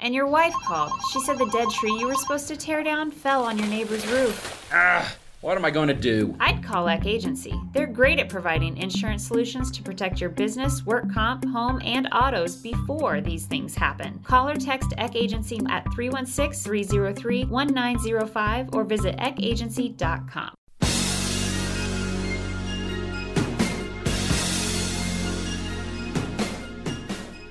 And 0.00 0.12
your 0.14 0.26
wife 0.26 0.54
called. 0.66 0.92
She 1.12 1.20
said 1.20 1.38
the 1.38 1.48
dead 1.50 1.70
tree 1.70 1.92
you 1.92 2.08
were 2.08 2.16
supposed 2.16 2.48
to 2.48 2.56
tear 2.56 2.82
down 2.82 3.10
fell 3.10 3.44
on 3.44 3.56
your 3.56 3.68
neighbor's 3.68 4.06
roof. 4.08 4.68
Ah, 4.72 5.16
what 5.40 5.56
am 5.56 5.64
I 5.64 5.70
going 5.70 5.88
to 5.88 5.94
do? 5.94 6.36
I'd 6.40 6.62
call 6.62 6.88
Eck 6.88 7.06
Agency. 7.06 7.54
They're 7.72 7.86
great 7.86 8.18
at 8.18 8.28
providing 8.28 8.76
insurance 8.76 9.26
solutions 9.26 9.70
to 9.72 9.82
protect 9.82 10.20
your 10.20 10.30
business, 10.30 10.84
work 10.84 11.12
comp, 11.12 11.44
home, 11.46 11.80
and 11.84 12.08
autos 12.12 12.56
before 12.56 13.20
these 13.20 13.46
things 13.46 13.74
happen. 13.74 14.18
Call 14.24 14.48
or 14.48 14.56
text 14.56 14.92
Eck 14.98 15.14
Agency 15.14 15.60
at 15.68 15.84
316 15.94 16.64
303 16.64 17.44
1905 17.44 18.70
or 18.72 18.84
visit 18.84 19.16
eckagency.com. 19.16 20.57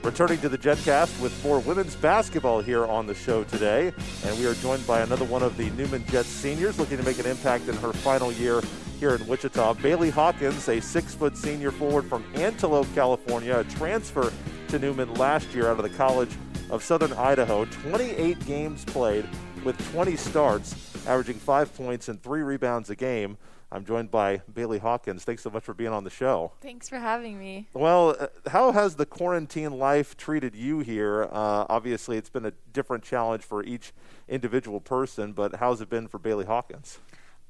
Returning 0.08 0.40
to 0.40 0.48
the 0.48 0.58
JetCast 0.58 1.20
with 1.20 1.44
more 1.44 1.60
women's 1.60 1.94
basketball 1.98 2.62
here 2.62 2.86
on 2.86 3.08
the 3.08 3.14
show 3.14 3.44
today. 3.44 3.92
And 4.24 4.40
we 4.40 4.46
are 4.46 4.54
joined 4.54 4.88
by 4.88 5.02
another 5.02 5.26
one 5.26 5.44
of 5.44 5.58
the 5.58 5.70
Newman 5.72 6.06
Jets 6.06 6.30
seniors 6.30 6.80
looking 6.80 6.96
to 6.96 7.04
make 7.04 7.20
an 7.20 7.26
impact 7.26 7.68
in 7.68 7.76
her 7.76 7.92
final 7.92 8.32
year 8.32 8.62
here 9.02 9.16
in 9.16 9.28
Wichita. 9.28 9.74
Bailey 9.74 10.10
Hawkins, 10.10 10.70
a 10.70 10.80
six 10.80 11.14
foot 11.14 11.36
senior 11.36 11.72
forward 11.72 12.06
from 12.06 12.24
Antelope, 12.36 12.88
California, 12.96 13.60
a 13.60 13.66
transfer 13.66 14.32
to 14.70 14.80
Newman 14.80 15.14
last 15.16 15.54
year 15.54 15.70
out 15.70 15.78
of 15.78 15.84
the 15.84 15.98
College 15.98 16.32
of 16.70 16.82
Southern 16.82 17.12
Idaho. 17.12 17.66
28 17.66 18.46
games 18.46 18.86
played 18.86 19.28
with 19.66 19.78
20 19.92 20.16
starts, 20.16 20.74
averaging 21.06 21.36
five 21.36 21.76
points 21.76 22.08
and 22.08 22.24
three 22.24 22.44
rebounds 22.44 22.90
a 22.90 22.96
game. 22.96 23.38
I'm 23.72 23.84
joined 23.84 24.12
by 24.12 24.42
Bailey 24.54 24.80
Hawkins. 24.80 25.26
Thanks 25.26 25.44
so 25.44 25.50
much 25.50 25.64
for 25.64 25.74
being 25.74 25.92
on 25.92 26.06
the 26.06 26.10
show. 26.10 26.54
Thanks 26.62 26.88
for 26.88 27.00
having 27.00 27.38
me. 27.38 27.68
Well, 27.74 28.16
uh, 28.18 28.28
how 28.50 28.72
has 28.72 28.96
the 28.96 29.06
quarantine 29.06 29.78
life 29.78 30.16
treated 30.16 30.56
you 30.56 30.80
here? 30.80 31.24
Uh, 31.24 31.66
obviously, 31.70 32.18
it's 32.18 32.30
been 32.30 32.46
a 32.46 32.54
different 32.72 33.04
challenge 33.04 33.44
for 33.44 33.64
each 33.64 33.92
individual 34.30 34.80
person, 34.80 35.34
but 35.34 35.56
how's 35.56 35.82
it 35.82 35.90
been 35.90 36.08
for 36.08 36.18
Bailey 36.18 36.46
Hawkins? 36.46 37.00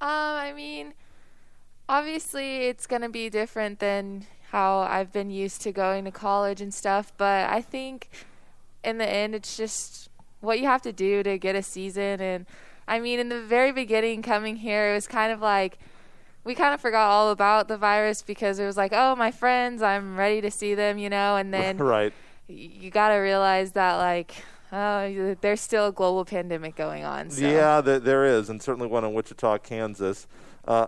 Um, 0.01 0.09
I 0.09 0.53
mean, 0.53 0.93
obviously, 1.87 2.67
it's 2.67 2.87
going 2.87 3.03
to 3.03 3.09
be 3.09 3.29
different 3.29 3.77
than 3.77 4.25
how 4.49 4.79
I've 4.79 5.11
been 5.11 5.29
used 5.29 5.61
to 5.63 5.71
going 5.71 6.05
to 6.05 6.11
college 6.11 6.61
and 6.61 6.73
stuff, 6.73 7.13
but 7.17 7.49
I 7.49 7.61
think 7.61 8.09
in 8.83 8.97
the 8.97 9.07
end, 9.07 9.35
it's 9.35 9.55
just 9.55 10.09
what 10.39 10.59
you 10.59 10.65
have 10.65 10.81
to 10.83 10.93
do 10.93 11.21
to 11.21 11.37
get 11.37 11.55
a 11.55 11.61
season. 11.61 12.21
And 12.21 12.45
I 12.87 12.99
mean, 12.99 13.19
in 13.19 13.29
the 13.29 13.41
very 13.41 13.71
beginning, 13.71 14.21
coming 14.21 14.55
here, 14.55 14.91
it 14.91 14.93
was 14.95 15.07
kind 15.07 15.31
of 15.31 15.41
like, 15.41 15.77
we 16.47 16.55
kind 16.55 16.73
of 16.73 16.79
forgot 16.79 17.09
all 17.09 17.29
about 17.29 17.67
the 17.67 17.77
virus 17.77 18.21
because 18.21 18.57
it 18.57 18.65
was 18.65 18.77
like, 18.77 18.93
oh, 18.93 19.15
my 19.15 19.31
friends, 19.31 19.81
I'm 19.81 20.17
ready 20.17 20.39
to 20.41 20.49
see 20.49 20.73
them, 20.73 20.97
you 20.97 21.09
know, 21.09 21.35
and 21.35 21.53
then 21.53 21.77
right. 21.97 22.13
you 22.47 22.89
got 22.89 23.09
to 23.09 23.15
realize 23.15 23.73
that 23.73 23.97
like 23.97 24.33
oh, 24.71 25.35
there's 25.41 25.61
still 25.61 25.87
a 25.87 25.91
global 25.91 26.25
pandemic 26.25 26.75
going 26.75 27.03
on. 27.03 27.29
So. 27.29 27.45
Yeah, 27.47 27.81
there 27.81 28.25
is, 28.25 28.49
and 28.49 28.61
certainly 28.61 28.87
one 28.87 29.03
in 29.03 29.13
Wichita, 29.13 29.59
Kansas. 29.59 30.27
Uh, 30.65 30.87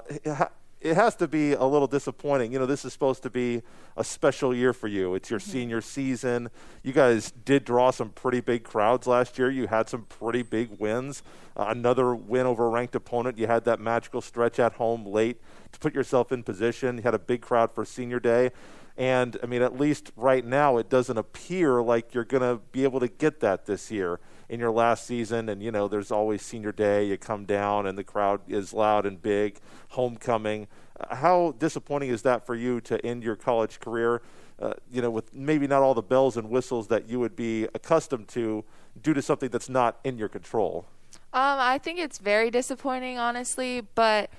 it 0.81 0.95
has 0.95 1.15
to 1.17 1.27
be 1.27 1.53
a 1.53 1.63
little 1.63 1.87
disappointing. 1.87 2.53
You 2.53 2.59
know, 2.59 2.65
this 2.65 2.85
is 2.85 2.93
supposed 2.93 3.21
to 3.23 3.29
be 3.29 3.61
a 3.97 4.03
special 4.03 4.55
year 4.55 4.71
for 4.71 4.87
you. 4.87 5.13
It's 5.13 5.29
your 5.29 5.39
mm-hmm. 5.39 5.51
senior 5.51 5.81
season. 5.81 6.49
You 6.83 6.93
guys 6.93 7.31
did 7.31 7.65
draw 7.65 7.91
some 7.91 8.09
pretty 8.09 8.39
big 8.39 8.63
crowds 8.63 9.05
last 9.05 9.37
year. 9.37 9.49
You 9.49 9.67
had 9.67 9.89
some 9.89 10.03
pretty 10.03 10.41
big 10.41 10.79
wins. 10.79 11.21
Uh, 11.57 11.65
another 11.67 12.15
win 12.15 12.45
over 12.45 12.67
a 12.67 12.69
ranked 12.69 12.95
opponent. 12.95 13.37
You 13.37 13.47
had 13.47 13.65
that 13.65 13.81
magical 13.81 14.21
stretch 14.21 14.57
at 14.59 14.73
home 14.73 15.05
late 15.05 15.41
to 15.73 15.79
put 15.79 15.93
yourself 15.93 16.31
in 16.31 16.43
position. 16.43 16.97
You 16.97 17.03
had 17.03 17.13
a 17.13 17.19
big 17.19 17.41
crowd 17.41 17.71
for 17.71 17.83
senior 17.83 18.21
day. 18.21 18.51
And 18.95 19.37
I 19.43 19.47
mean, 19.47 19.61
at 19.61 19.77
least 19.77 20.11
right 20.15 20.45
now, 20.45 20.77
it 20.77 20.89
doesn't 20.89 21.17
appear 21.17 21.81
like 21.81 22.13
you're 22.13 22.25
going 22.25 22.43
to 22.43 22.61
be 22.71 22.83
able 22.83 22.99
to 23.01 23.07
get 23.07 23.41
that 23.41 23.65
this 23.65 23.91
year 23.91 24.19
in 24.49 24.59
your 24.59 24.71
last 24.71 25.05
season. 25.05 25.47
And, 25.47 25.61
you 25.61 25.71
know, 25.71 25.87
there's 25.87 26.11
always 26.11 26.41
senior 26.41 26.71
day. 26.71 27.05
You 27.05 27.17
come 27.17 27.45
down 27.45 27.85
and 27.85 27.97
the 27.97 28.03
crowd 28.03 28.41
is 28.47 28.73
loud 28.73 29.05
and 29.05 29.21
big, 29.21 29.59
homecoming. 29.89 30.67
Uh, 30.99 31.15
how 31.15 31.53
disappointing 31.59 32.09
is 32.09 32.23
that 32.23 32.45
for 32.45 32.55
you 32.55 32.81
to 32.81 33.03
end 33.05 33.23
your 33.23 33.35
college 33.35 33.79
career, 33.79 34.21
uh, 34.59 34.73
you 34.91 35.01
know, 35.01 35.09
with 35.09 35.33
maybe 35.33 35.67
not 35.67 35.81
all 35.81 35.93
the 35.93 36.01
bells 36.01 36.35
and 36.35 36.49
whistles 36.49 36.87
that 36.87 37.07
you 37.07 37.19
would 37.19 37.35
be 37.35 37.65
accustomed 37.73 38.27
to 38.29 38.65
due 39.01 39.13
to 39.13 39.21
something 39.21 39.49
that's 39.49 39.69
not 39.69 39.99
in 40.03 40.17
your 40.17 40.27
control? 40.27 40.85
Um, 41.31 41.59
I 41.59 41.77
think 41.77 41.99
it's 41.99 42.17
very 42.17 42.49
disappointing, 42.49 43.19
honestly, 43.19 43.81
but 43.95 44.29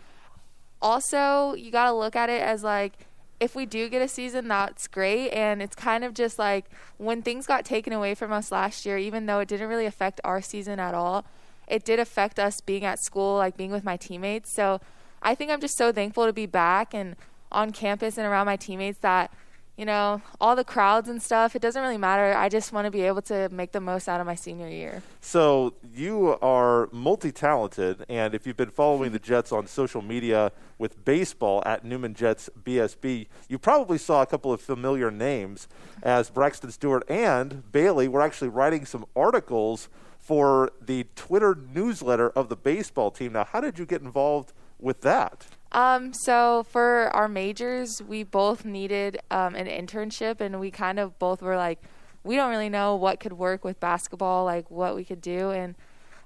also 0.82 1.54
you 1.54 1.70
got 1.70 1.84
to 1.84 1.92
look 1.92 2.16
at 2.16 2.28
it 2.28 2.42
as 2.42 2.62
like 2.64 3.06
if 3.40 3.56
we 3.56 3.64
do 3.64 3.88
get 3.88 4.02
a 4.02 4.08
season, 4.08 4.48
that's 4.48 4.86
great. 4.86 5.30
And 5.30 5.62
it's 5.62 5.74
kind 5.74 6.04
of 6.04 6.14
just 6.14 6.38
like 6.38 6.66
when 6.98 7.22
things 7.22 7.46
got 7.46 7.64
taken 7.64 7.92
away 7.92 8.14
from 8.14 8.32
us 8.32 8.52
last 8.52 8.84
year, 8.84 8.98
even 8.98 9.26
though 9.26 9.40
it 9.40 9.48
didn't 9.48 9.68
really 9.68 9.86
affect 9.86 10.20
our 10.22 10.42
season 10.42 10.78
at 10.78 10.94
all, 10.94 11.24
it 11.66 11.84
did 11.84 11.98
affect 11.98 12.38
us 12.38 12.60
being 12.60 12.84
at 12.84 12.98
school, 12.98 13.36
like 13.36 13.56
being 13.56 13.70
with 13.70 13.82
my 13.82 13.96
teammates. 13.96 14.52
So 14.52 14.80
I 15.22 15.34
think 15.34 15.50
I'm 15.50 15.60
just 15.60 15.78
so 15.78 15.90
thankful 15.90 16.26
to 16.26 16.32
be 16.32 16.46
back 16.46 16.92
and 16.92 17.16
on 17.50 17.72
campus 17.72 18.18
and 18.18 18.26
around 18.26 18.46
my 18.46 18.56
teammates 18.56 18.98
that 18.98 19.32
you 19.80 19.86
know, 19.86 20.20
all 20.42 20.54
the 20.54 20.62
crowds 20.62 21.08
and 21.08 21.22
stuff, 21.22 21.56
it 21.56 21.62
doesn't 21.62 21.80
really 21.80 21.96
matter. 21.96 22.36
I 22.36 22.50
just 22.50 22.70
want 22.70 22.84
to 22.84 22.90
be 22.90 23.00
able 23.00 23.22
to 23.22 23.48
make 23.48 23.72
the 23.72 23.80
most 23.80 24.10
out 24.10 24.20
of 24.20 24.26
my 24.26 24.34
senior 24.34 24.68
year. 24.68 25.02
So, 25.22 25.72
you 25.94 26.36
are 26.42 26.90
multi 26.92 27.32
talented, 27.32 28.04
and 28.06 28.34
if 28.34 28.46
you've 28.46 28.58
been 28.58 28.70
following 28.70 29.12
the 29.12 29.18
Jets 29.18 29.52
on 29.52 29.66
social 29.66 30.02
media 30.02 30.52
with 30.76 31.02
baseball 31.06 31.62
at 31.64 31.82
Newman 31.82 32.12
Jets 32.12 32.50
BSB, 32.62 33.28
you 33.48 33.58
probably 33.58 33.96
saw 33.96 34.20
a 34.20 34.26
couple 34.26 34.52
of 34.52 34.60
familiar 34.60 35.10
names 35.10 35.66
as 36.02 36.28
Braxton 36.28 36.72
Stewart 36.72 37.02
and 37.08 37.72
Bailey 37.72 38.06
were 38.06 38.20
actually 38.20 38.50
writing 38.50 38.84
some 38.84 39.06
articles 39.16 39.88
for 40.18 40.72
the 40.78 41.06
Twitter 41.16 41.56
newsletter 41.74 42.28
of 42.28 42.50
the 42.50 42.56
baseball 42.56 43.10
team. 43.10 43.32
Now, 43.32 43.44
how 43.44 43.62
did 43.62 43.78
you 43.78 43.86
get 43.86 44.02
involved 44.02 44.52
with 44.78 45.00
that? 45.00 45.46
Um, 45.72 46.12
so 46.12 46.64
for 46.64 47.10
our 47.14 47.28
majors, 47.28 48.02
we 48.02 48.22
both 48.24 48.64
needed 48.64 49.20
um, 49.30 49.54
an 49.54 49.66
internship, 49.66 50.40
and 50.40 50.58
we 50.58 50.70
kind 50.70 50.98
of 50.98 51.18
both 51.18 51.42
were 51.42 51.56
like, 51.56 51.80
we 52.24 52.36
don't 52.36 52.50
really 52.50 52.68
know 52.68 52.96
what 52.96 53.20
could 53.20 53.32
work 53.32 53.64
with 53.64 53.78
basketball, 53.80 54.44
like 54.44 54.70
what 54.70 54.94
we 54.94 55.04
could 55.04 55.20
do. 55.20 55.50
And 55.50 55.74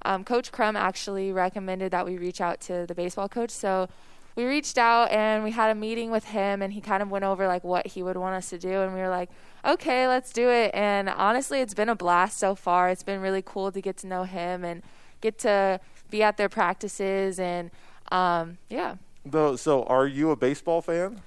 um, 0.02 0.24
Coach 0.24 0.50
Crum 0.50 0.76
actually 0.76 1.32
recommended 1.32 1.92
that 1.92 2.06
we 2.06 2.18
reach 2.18 2.40
out 2.40 2.60
to 2.62 2.86
the 2.86 2.94
baseball 2.94 3.28
coach. 3.28 3.50
So 3.50 3.88
we 4.34 4.44
reached 4.44 4.78
out 4.78 5.12
and 5.12 5.44
we 5.44 5.52
had 5.52 5.70
a 5.70 5.74
meeting 5.74 6.10
with 6.10 6.24
him, 6.24 6.62
and 6.62 6.72
he 6.72 6.80
kind 6.80 7.02
of 7.02 7.10
went 7.10 7.24
over 7.24 7.46
like 7.46 7.64
what 7.64 7.86
he 7.88 8.02
would 8.02 8.16
want 8.16 8.34
us 8.34 8.50
to 8.50 8.58
do, 8.58 8.80
and 8.80 8.94
we 8.94 9.00
were 9.00 9.08
like, 9.08 9.30
okay, 9.64 10.08
let's 10.08 10.32
do 10.32 10.48
it. 10.48 10.70
And 10.74 11.08
honestly, 11.08 11.60
it's 11.60 11.74
been 11.74 11.88
a 11.88 11.94
blast 11.94 12.38
so 12.38 12.54
far. 12.54 12.88
It's 12.88 13.04
been 13.04 13.20
really 13.20 13.42
cool 13.42 13.70
to 13.70 13.80
get 13.80 13.96
to 13.98 14.06
know 14.06 14.24
him 14.24 14.64
and 14.64 14.82
get 15.20 15.38
to 15.40 15.80
be 16.10 16.22
at 16.22 16.36
their 16.36 16.48
practices, 16.48 17.38
and 17.38 17.70
um, 18.10 18.58
yeah. 18.68 18.96
Though, 19.24 19.56
so 19.56 19.84
are 19.84 20.06
you 20.06 20.30
a 20.30 20.36
baseball 20.36 20.82
fan? 20.82 21.20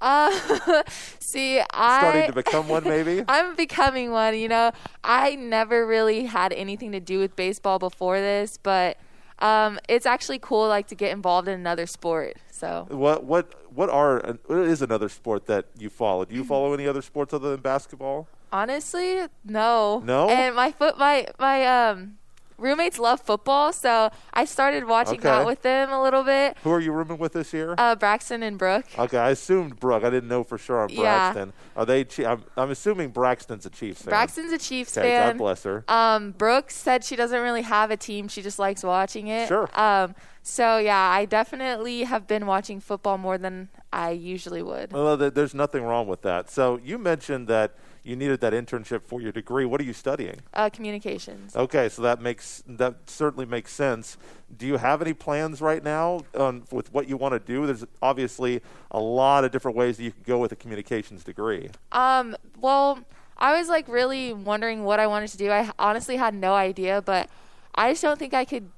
Uh, 0.00 0.82
see, 1.18 1.60
I 1.60 2.00
starting 2.00 2.26
to 2.28 2.32
become 2.32 2.68
one, 2.68 2.84
maybe. 2.84 3.22
I'm 3.28 3.54
becoming 3.54 4.12
one. 4.12 4.38
You 4.38 4.48
know, 4.48 4.72
I 5.04 5.34
never 5.34 5.86
really 5.86 6.24
had 6.24 6.52
anything 6.52 6.92
to 6.92 7.00
do 7.00 7.18
with 7.18 7.36
baseball 7.36 7.78
before 7.78 8.20
this, 8.20 8.56
but 8.56 8.96
um, 9.40 9.78
it's 9.88 10.06
actually 10.06 10.38
cool, 10.38 10.68
like 10.68 10.86
to 10.88 10.94
get 10.94 11.12
involved 11.12 11.48
in 11.48 11.58
another 11.58 11.86
sport. 11.86 12.36
So 12.50 12.86
what 12.90 13.24
what 13.24 13.54
what 13.74 13.90
are 13.90 14.38
what 14.46 14.58
is 14.58 14.82
another 14.82 15.08
sport 15.08 15.46
that 15.46 15.66
you 15.78 15.90
follow? 15.90 16.24
Do 16.24 16.34
you 16.34 16.44
follow 16.44 16.72
any 16.72 16.86
other 16.86 17.02
sports 17.02 17.34
other 17.34 17.50
than 17.50 17.60
basketball? 17.60 18.28
Honestly, 18.52 19.26
no. 19.44 20.02
No. 20.04 20.28
And 20.28 20.56
my 20.56 20.72
foot, 20.72 20.98
my 20.98 21.28
my 21.38 21.88
um 21.88 22.18
roommates 22.60 22.98
love 22.98 23.20
football, 23.20 23.72
so 23.72 24.10
I 24.34 24.44
started 24.44 24.84
watching 24.84 25.14
Okay. 25.18 25.28
that 25.28 25.46
with 25.46 25.62
them 25.62 25.90
a 25.90 26.02
little 26.02 26.22
bit. 26.22 26.56
Who 26.62 26.70
are 26.70 26.80
you 26.80 26.92
rooming 26.92 27.18
with 27.18 27.32
this 27.32 27.52
year? 27.52 27.74
Uh, 27.78 27.96
Braxton 27.96 28.42
and 28.42 28.58
Brooke. 28.58 28.84
okay, 28.98 29.18
I 29.18 29.30
assumed 29.30 29.80
Brooke. 29.80 30.04
I 30.04 30.10
didn't 30.10 30.28
know 30.28 30.44
for 30.44 30.58
sure 30.58 30.80
on 30.82 30.94
Braxton. 30.94 31.48
Yeah. 31.48 31.80
Are 31.80 31.86
they? 31.86 32.06
I'm, 32.24 32.44
I'm 32.56 32.70
assuming 32.70 33.10
Braxton's 33.10 33.66
a 33.66 33.70
Chiefs 33.70 34.02
fan. 34.02 34.10
Braxton's 34.10 34.52
a 34.52 34.58
Chiefs 34.58 34.96
Okay, 34.96 35.08
fan. 35.08 35.28
God 35.30 35.38
bless 35.38 35.62
her. 35.64 35.84
Um, 35.88 36.32
Brooke 36.32 36.70
said 36.70 37.02
she 37.04 37.16
doesn't 37.16 37.40
really 37.40 37.62
have 37.62 37.90
a 37.90 37.96
team; 37.96 38.28
she 38.28 38.42
just 38.42 38.58
likes 38.58 38.82
watching 38.84 39.28
it. 39.28 39.48
Sure. 39.48 39.68
Um, 39.74 40.14
so 40.42 40.78
yeah, 40.78 40.98
I 40.98 41.24
definitely 41.26 42.04
have 42.04 42.26
been 42.26 42.46
watching 42.46 42.80
football 42.80 43.18
more 43.18 43.36
than 43.38 43.68
I 43.92 44.10
usually 44.10 44.62
would. 44.62 44.92
Well, 44.92 45.16
there's 45.16 45.54
nothing 45.54 45.82
wrong 45.84 46.06
with 46.06 46.22
that. 46.22 46.48
So 46.50 46.78
you 46.82 46.96
mentioned 46.98 47.48
that 47.48 47.74
you 48.02 48.16
needed 48.16 48.40
that 48.40 48.52
internship 48.52 49.02
for 49.02 49.20
your 49.20 49.32
degree. 49.32 49.64
What 49.64 49.80
are 49.80 49.84
you 49.84 49.92
studying? 49.92 50.40
Uh, 50.54 50.70
communications. 50.70 51.54
Okay, 51.54 51.88
so 51.88 52.02
that 52.02 52.20
makes 52.20 52.62
that 52.66 53.08
certainly 53.08 53.46
makes 53.46 53.72
sense. 53.72 54.16
Do 54.56 54.66
you 54.66 54.76
have 54.78 55.02
any 55.02 55.12
plans 55.12 55.60
right 55.60 55.82
now 55.82 56.22
on 56.34 56.64
with 56.70 56.92
what 56.92 57.08
you 57.08 57.16
want 57.16 57.34
to 57.34 57.38
do? 57.38 57.66
There's 57.66 57.84
obviously 58.02 58.62
a 58.90 59.00
lot 59.00 59.44
of 59.44 59.52
different 59.52 59.76
ways 59.76 59.96
that 59.98 60.04
you 60.04 60.12
could 60.12 60.24
go 60.24 60.38
with 60.38 60.52
a 60.52 60.56
communications 60.56 61.24
degree. 61.24 61.70
Um, 61.92 62.36
well, 62.58 63.00
I 63.38 63.58
was 63.58 63.68
like 63.68 63.88
really 63.88 64.32
wondering 64.32 64.84
what 64.84 65.00
I 65.00 65.06
wanted 65.06 65.28
to 65.28 65.38
do. 65.38 65.50
I 65.50 65.70
honestly 65.78 66.16
had 66.16 66.34
no 66.34 66.54
idea, 66.54 67.02
but 67.02 67.28
I 67.74 67.92
just 67.92 68.02
don't 68.02 68.18
think 68.18 68.34
I 68.34 68.44
could 68.44 68.70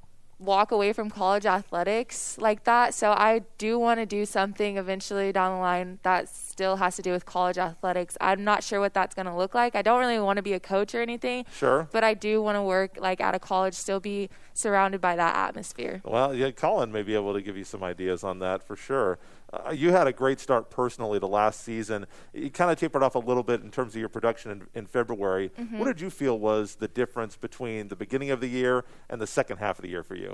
walk 0.45 0.71
away 0.71 0.93
from 0.93 1.11
college 1.11 1.47
athletics 1.47 2.37
like 2.39 2.65
that. 2.65 2.95
So 2.95 3.13
I 3.13 3.43
do 3.59 3.79
want 3.79 4.01
to 4.01 4.07
do 4.07 4.27
something 4.27 4.77
eventually 4.77 5.33
down 5.33 5.57
the 5.57 5.61
line 5.61 5.99
that 6.03 6.29
still 6.29 6.77
has 6.77 6.97
to 6.97 7.03
do 7.03 7.13
with 7.13 7.25
college 7.25 7.59
athletics. 7.59 8.17
I'm 8.21 8.45
not 8.45 8.63
sure 8.63 8.81
what 8.81 8.95
that's 8.95 9.15
going 9.15 9.27
to 9.27 9.35
look 9.35 9.55
like. 9.55 9.75
I 9.75 9.83
don't 9.83 10.01
really 10.01 10.19
want 10.19 10.37
to 10.37 10.43
be 10.43 10.53
a 10.53 10.61
coach 10.61 10.95
or 10.95 11.01
anything. 11.01 11.45
Sure. 11.55 11.89
But 11.93 12.05
I 12.05 12.15
do 12.15 12.43
want 12.43 12.57
to 12.57 12.63
work 12.63 12.99
like 13.01 13.21
at 13.21 13.35
a 13.35 13.39
college, 13.39 13.75
still 13.75 14.01
be 14.01 14.29
surrounded 14.55 15.01
by 15.01 15.17
that 15.17 15.35
atmosphere. 15.35 16.03
Well, 16.05 16.35
yeah, 16.35 16.51
Colin 16.51 16.93
may 16.93 17.03
be 17.03 17.15
able 17.15 17.33
to 17.35 17.41
give 17.41 17.57
you 17.57 17.65
some 17.65 17.83
ideas 17.83 18.25
on 18.25 18.39
that 18.41 18.63
for 18.63 18.77
sure. 18.77 19.19
Uh, 19.53 19.71
you 19.71 19.93
had 19.93 20.07
a 20.07 20.13
great 20.13 20.41
start 20.41 20.71
personally 20.71 21.19
the 21.19 21.29
last 21.29 21.63
season. 21.63 22.07
You 22.33 22.51
kind 22.51 22.71
of 22.71 22.79
tapered 22.79 23.03
off 23.03 23.15
a 23.15 23.19
little 23.19 23.43
bit 23.43 23.61
in 23.61 23.71
terms 23.71 23.95
of 23.95 24.01
your 24.01 24.09
production 24.09 24.51
in, 24.51 24.63
in 24.75 24.87
February. 24.87 25.51
Mm-hmm. 25.59 25.79
What 25.79 25.87
did 25.87 26.01
you 26.01 26.09
feel 26.09 26.39
was 26.39 26.77
the 26.77 26.89
difference 26.89 27.37
between 27.37 27.89
the 27.89 27.97
beginning 27.97 28.31
of 28.31 28.41
the 28.41 28.49
year 28.49 28.85
and 29.11 29.21
the 29.21 29.27
second 29.27 29.59
half 29.59 29.79
of 29.79 29.83
the 29.83 29.91
year 29.91 30.03
for 30.03 30.15
you? 30.15 30.32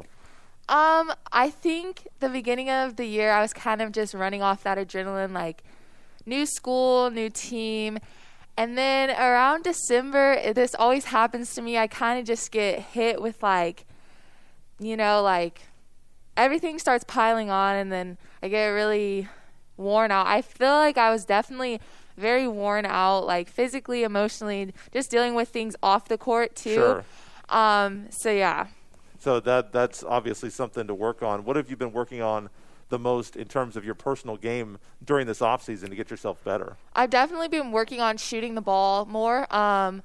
Um, 0.69 1.13
I 1.33 1.49
think 1.49 2.09
the 2.21 2.29
beginning 2.29 2.69
of 2.69 2.97
the 2.97 3.07
year, 3.07 3.33
I 3.33 3.41
was 3.41 3.55
kind 3.55 3.81
of 3.81 3.93
just 3.93 4.13
running 4.13 4.43
off 4.43 4.63
that 4.65 4.77
adrenaline, 4.77 5.33
like 5.33 5.63
new 6.27 6.45
school, 6.45 7.11
new 7.11 7.31
team. 7.31 7.99
And 8.57 8.77
then 8.77 9.11
around 9.11 9.65
December, 9.65 10.53
this 10.53 10.75
always 10.75 11.07
happens 11.07 11.55
to 11.55 11.63
me. 11.63 11.79
I 11.79 11.87
kind 11.87 12.19
of 12.19 12.27
just 12.27 12.51
get 12.51 12.81
hit 12.81 13.23
with 13.23 13.43
like, 13.43 13.87
you 14.79 14.97
know, 14.97 15.23
like 15.23 15.63
everything 16.37 16.79
starts 16.79 17.05
piling 17.05 17.51
on, 17.51 17.77
and 17.77 17.91
then 17.91 18.19
I 18.43 18.49
get 18.49 18.67
really 18.67 19.29
worn 19.77 20.11
out. 20.11 20.27
I 20.27 20.43
feel 20.43 20.75
like 20.75 20.99
I 20.99 21.11
was 21.11 21.25
definitely 21.25 21.81
very 22.17 22.49
worn 22.49 22.85
out, 22.85 23.27
like 23.27 23.49
physically, 23.49 24.03
emotionally, 24.03 24.75
just 24.93 25.11
dealing 25.11 25.35
with 25.35 25.49
things 25.49 25.77
off 25.83 26.09
the 26.09 26.19
court 26.19 26.57
too. 26.57 26.75
Sure. 26.75 27.05
Um, 27.49 28.07
so 28.11 28.31
yeah. 28.31 28.67
So 29.29 29.41
that 29.41 29.73
that's 29.73 30.03
obviously 30.03 30.49
something 30.49 30.87
to 30.87 30.95
work 30.95 31.23
on. 31.23 31.45
What 31.45 31.57
have 31.57 31.69
you 31.69 31.77
been 31.77 31.93
working 31.93 32.23
on 32.23 32.49
the 32.89 32.99
most 32.99 33.37
in 33.37 33.47
terms 33.47 33.77
of 33.77 33.85
your 33.85 33.95
personal 33.95 34.39
game 34.39 34.79
during 35.05 35.27
this 35.27 35.43
off 35.43 35.63
season 35.63 35.91
to 35.91 35.97
get 35.97 36.11
yourself 36.11 36.43
better? 36.45 36.79
I've 36.95 37.11
definitely 37.11 37.49
been 37.49 37.71
working 37.71 38.01
on 38.01 38.17
shooting 38.17 38.55
the 38.55 38.63
ball 38.63 39.05
more. 39.05 39.41
Um, 39.55 40.03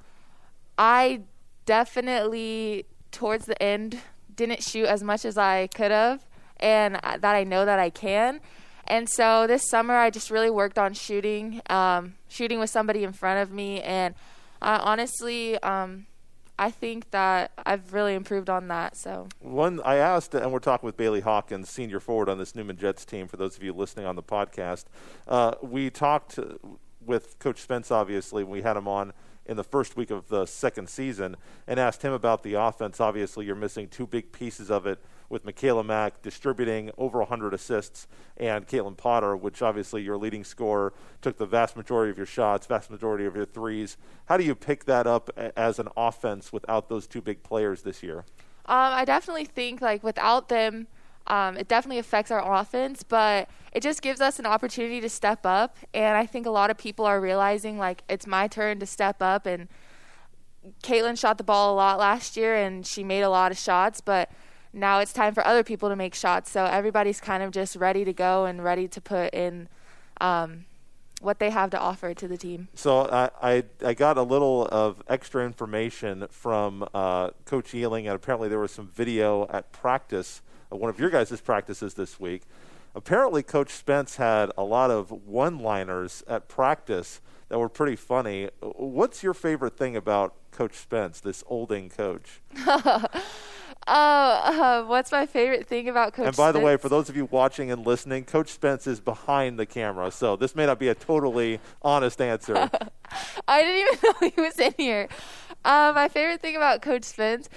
I 0.78 1.22
definitely 1.66 2.86
towards 3.14 3.46
the 3.46 3.64
end 3.64 4.00
didn't 4.36 4.62
shoot 4.62 4.88
as 4.88 5.02
much 5.02 5.24
as 5.24 5.38
I 5.38 5.68
could 5.68 5.92
have, 5.92 6.26
and 6.58 6.96
that 6.96 7.24
I 7.24 7.46
know 7.46 7.64
that 7.64 7.80
I 7.80 7.92
can. 7.92 8.42
And 8.86 9.08
so 9.08 9.48
this 9.48 9.70
summer, 9.70 9.96
I 9.96 10.10
just 10.10 10.30
really 10.30 10.50
worked 10.50 10.78
on 10.78 10.94
shooting, 10.94 11.62
um, 11.70 12.16
shooting 12.28 12.60
with 12.60 12.72
somebody 12.72 13.06
in 13.06 13.14
front 13.14 13.42
of 13.42 13.54
me, 13.56 13.82
and 13.84 14.16
uh, 14.62 14.80
honestly, 14.84 15.58
um, 15.60 16.08
I 16.58 16.70
think 16.70 17.12
that 17.12 17.52
I've 17.66 17.94
really 17.94 18.14
improved 18.14 18.50
on 18.50 18.68
that. 18.68 18.96
So 18.96 19.28
One, 19.40 19.82
I 19.84 19.96
asked, 19.96 20.36
and 20.36 20.52
we're 20.52 20.60
talking 20.60 20.86
with 20.86 20.98
Bailey 20.98 21.22
Hawkins, 21.22 21.70
senior 21.70 22.00
forward 22.00 22.30
on 22.30 22.38
this 22.38 22.56
Newman 22.56 22.78
Jets 22.78 23.06
team. 23.06 23.28
For 23.28 23.38
those 23.38 23.58
of 23.58 23.64
you 23.64 23.74
listening 23.74 24.06
on 24.06 24.16
the 24.16 24.24
podcast, 24.24 24.86
uh, 25.28 25.56
we 25.62 25.90
talked 25.90 26.40
with 27.06 27.40
Coach 27.40 27.60
Spence. 27.62 27.92
Obviously, 27.92 28.44
when 28.44 28.52
we 28.52 28.62
had 28.62 28.78
him 28.78 28.88
on 28.88 29.14
in 29.46 29.58
the 29.58 29.64
first 29.64 29.98
week 29.98 30.10
of 30.10 30.28
the 30.30 30.46
second 30.46 30.88
season, 30.90 31.36
and 31.68 31.80
asked 31.80 32.02
him 32.02 32.14
about 32.14 32.44
the 32.44 32.54
offense. 32.54 33.00
Obviously, 33.02 33.46
you're 33.46 33.56
missing 33.56 33.88
two 33.88 34.08
big 34.08 34.32
pieces 34.32 34.72
of 34.72 34.86
it 34.86 35.04
with 35.34 35.44
Michaela 35.44 35.84
Mack 35.84 36.22
distributing 36.22 36.92
over 36.98 37.18
100 37.18 37.54
assists, 37.54 38.08
and 38.38 38.68
Caitlin 38.68 38.96
Potter, 38.96 39.36
which 39.36 39.62
obviously 39.62 40.04
your 40.04 40.16
leading 40.16 40.44
scorer, 40.44 40.94
took 41.22 41.38
the 41.38 41.46
vast 41.46 41.76
majority 41.76 42.12
of 42.12 42.18
your 42.18 42.28
shots, 42.28 42.68
vast 42.68 42.92
majority 42.92 43.26
of 43.26 43.36
your 43.36 43.46
threes. 43.46 43.98
How 44.28 44.38
do 44.38 44.44
you 44.44 44.54
pick 44.54 44.86
that 44.86 45.08
up 45.08 45.30
as 45.58 45.80
an 45.80 45.90
offense 45.98 46.54
without 46.54 46.88
those 46.88 47.08
two 47.08 47.20
big 47.20 47.42
players 47.42 47.82
this 47.82 48.04
year? 48.04 48.20
Um, 48.66 48.94
I 48.94 49.06
definitely 49.06 49.46
think 49.46 49.82
like 49.82 50.04
without 50.04 50.50
them, 50.50 50.88
um, 51.26 51.58
it 51.58 51.68
definitely 51.68 52.00
affects 52.00 52.30
our 52.30 52.62
offense, 52.62 53.02
but 53.02 53.50
it 53.72 53.82
just 53.82 54.02
gives 54.02 54.22
us 54.22 54.38
an 54.40 54.46
opportunity 54.46 55.02
to 55.02 55.10
step 55.10 55.46
up. 55.46 55.78
And 55.94 56.16
I 56.16 56.28
think 56.28 56.46
a 56.46 56.52
lot 56.52 56.70
of 56.70 56.78
people 56.78 57.06
are 57.06 57.20
realizing 57.20 57.78
like 57.80 58.04
it's 58.08 58.28
my 58.28 58.48
turn 58.48 58.80
to 58.80 58.86
step 58.86 59.22
up. 59.22 59.48
And 59.48 59.68
Caitlin 60.84 61.20
shot 61.20 61.38
the 61.40 61.44
ball 61.44 61.74
a 61.74 61.76
lot 61.76 61.98
last 61.98 62.38
year, 62.38 62.56
and 62.56 62.86
she 62.86 63.04
made 63.04 63.22
a 63.22 63.30
lot 63.30 63.52
of 63.52 63.58
shots, 63.58 64.00
but 64.00 64.30
now 64.74 65.00
it's 65.00 65.14
time 65.14 65.34
for 65.34 65.46
other 65.46 65.64
people 65.64 65.90
to 65.90 65.96
make 65.96 66.16
shots. 66.16 66.52
So 66.52 66.66
everybody's 66.66 67.22
kind 67.22 67.44
of 67.44 67.52
just 67.52 67.76
ready 67.76 68.04
to 68.04 68.14
go 68.14 68.46
and 68.46 68.64
ready 68.64 68.88
to 68.88 69.00
put 69.00 69.34
in 69.34 69.70
um, 70.20 70.66
what 71.22 71.40
they 71.40 71.52
have 71.52 71.70
to 71.70 71.80
offer 71.80 72.14
to 72.14 72.28
the 72.28 72.38
team. 72.38 72.68
So 72.74 73.08
I, 73.10 73.30
I, 73.42 73.64
I 73.86 73.94
got 73.94 74.18
a 74.18 74.24
little 74.24 74.68
of 74.72 75.02
extra 75.08 75.46
information 75.46 76.28
from 76.32 76.88
uh, 76.94 77.30
Coach 77.46 77.74
Ealing, 77.74 78.08
and 78.08 78.16
apparently 78.16 78.50
there 78.50 78.60
was 78.60 78.72
some 78.72 78.88
video 78.88 79.48
at 79.50 79.72
practice, 79.72 80.42
uh, 80.72 80.76
one 80.76 80.90
of 80.90 81.00
your 81.00 81.10
guys' 81.10 81.40
practices 81.40 81.94
this 81.94 82.20
week. 82.20 82.44
Apparently, 82.96 83.42
Coach 83.42 83.72
Spence 83.72 84.18
had 84.18 84.52
a 84.58 84.64
lot 84.64 84.92
of 84.92 85.12
one-liners 85.12 86.24
at 86.28 86.48
practice 86.48 87.22
that 87.50 87.58
were 87.58 87.70
pretty 87.70 87.96
funny. 87.96 88.50
What's 88.62 89.24
your 89.24 89.34
favorite 89.34 89.78
thing 89.78 89.96
about 89.96 90.36
Coach 90.52 90.76
Spence, 90.76 91.20
this 91.20 91.44
olding 91.48 91.90
coach? 91.90 92.42
Oh, 93.86 93.92
uh, 93.94 94.84
what's 94.86 95.12
my 95.12 95.26
favorite 95.26 95.68
thing 95.68 95.90
about 95.90 96.14
Coach? 96.14 96.24
Spence? 96.24 96.38
And 96.38 96.38
by 96.38 96.52
the 96.52 96.60
way, 96.60 96.78
for 96.78 96.90
those 96.90 97.10
of 97.10 97.18
you 97.18 97.26
watching 97.26 97.72
and 97.72 97.86
listening, 97.86 98.24
Coach 98.24 98.50
Spence 98.50 98.88
is 98.88 99.00
behind 99.00 99.60
the 99.60 99.66
camera, 99.66 100.10
so 100.12 100.36
this 100.36 100.56
may 100.56 100.66
not 100.66 100.80
be 100.80 100.88
a 100.88 100.96
totally 100.96 101.60
honest 101.82 102.22
answer. 102.22 102.56
I 103.48 103.62
didn't 103.62 103.82
even 103.82 104.00
know 104.22 104.32
he 104.36 104.42
was 104.42 104.60
in 104.60 104.74
here. 104.78 105.10
Uh, 105.66 105.92
my 105.94 106.08
favorite 106.08 106.42
thing 106.42 106.56
about 106.56 106.82
Coach 106.82 107.04
Spence, 107.04 107.50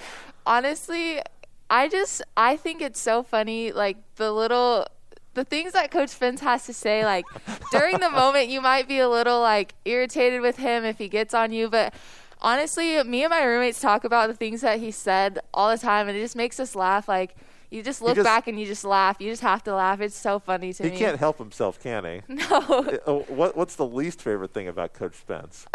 honestly, 0.45 1.21
I 1.69 1.87
just 1.87 2.21
I 2.35 2.57
think 2.57 2.81
it's 2.81 2.99
so 2.99 3.23
funny. 3.23 3.71
Like 3.71 3.97
the 4.15 4.31
little 4.31 4.87
the 5.33 5.45
things 5.45 5.73
that 5.73 5.91
Coach 5.91 6.09
Spence 6.09 6.41
has 6.41 6.65
to 6.65 6.73
say. 6.73 7.05
Like 7.05 7.25
during 7.71 7.99
the 7.99 8.09
moment, 8.23 8.49
you 8.49 8.59
might 8.59 8.87
be 8.87 8.99
a 8.99 9.07
little 9.09 9.39
like 9.39 9.75
irritated 9.85 10.41
with 10.41 10.57
him 10.57 10.83
if 10.83 10.97
he 10.97 11.07
gets 11.07 11.33
on 11.33 11.51
you, 11.53 11.69
but. 11.69 11.93
Honestly, 12.39 13.01
me 13.03 13.23
and 13.23 13.31
my 13.31 13.43
roommates 13.43 13.79
talk 13.79 14.03
about 14.03 14.27
the 14.27 14.35
things 14.35 14.61
that 14.61 14.79
he 14.79 14.91
said 14.91 15.39
all 15.53 15.69
the 15.69 15.77
time, 15.77 16.07
and 16.07 16.17
it 16.17 16.21
just 16.21 16.35
makes 16.35 16.59
us 16.59 16.75
laugh. 16.75 17.07
Like, 17.07 17.35
you 17.71 17.81
just 17.83 18.01
look 18.01 18.15
just- 18.15 18.25
back 18.25 18.47
and 18.47 18.59
you 18.59 18.65
just 18.65 18.85
laugh. 18.85 19.17
You 19.19 19.29
just 19.29 19.41
have 19.41 19.63
to 19.63 19.75
laugh. 19.75 19.99
It's 20.01 20.15
so 20.15 20.39
funny 20.39 20.71
to 20.73 20.83
he 20.83 20.89
me. 20.89 20.95
He 20.95 21.01
can't 21.03 21.19
help 21.19 21.37
himself, 21.37 21.81
can 21.81 22.05
he? 22.05 22.21
No. 22.49 22.99
Uh, 23.05 23.13
what, 23.33 23.57
what's 23.57 23.75
the 23.75 23.85
least 23.85 24.21
favorite 24.21 24.53
thing 24.53 24.67
about 24.67 24.93
Coach 24.93 25.15
Spence? 25.15 25.65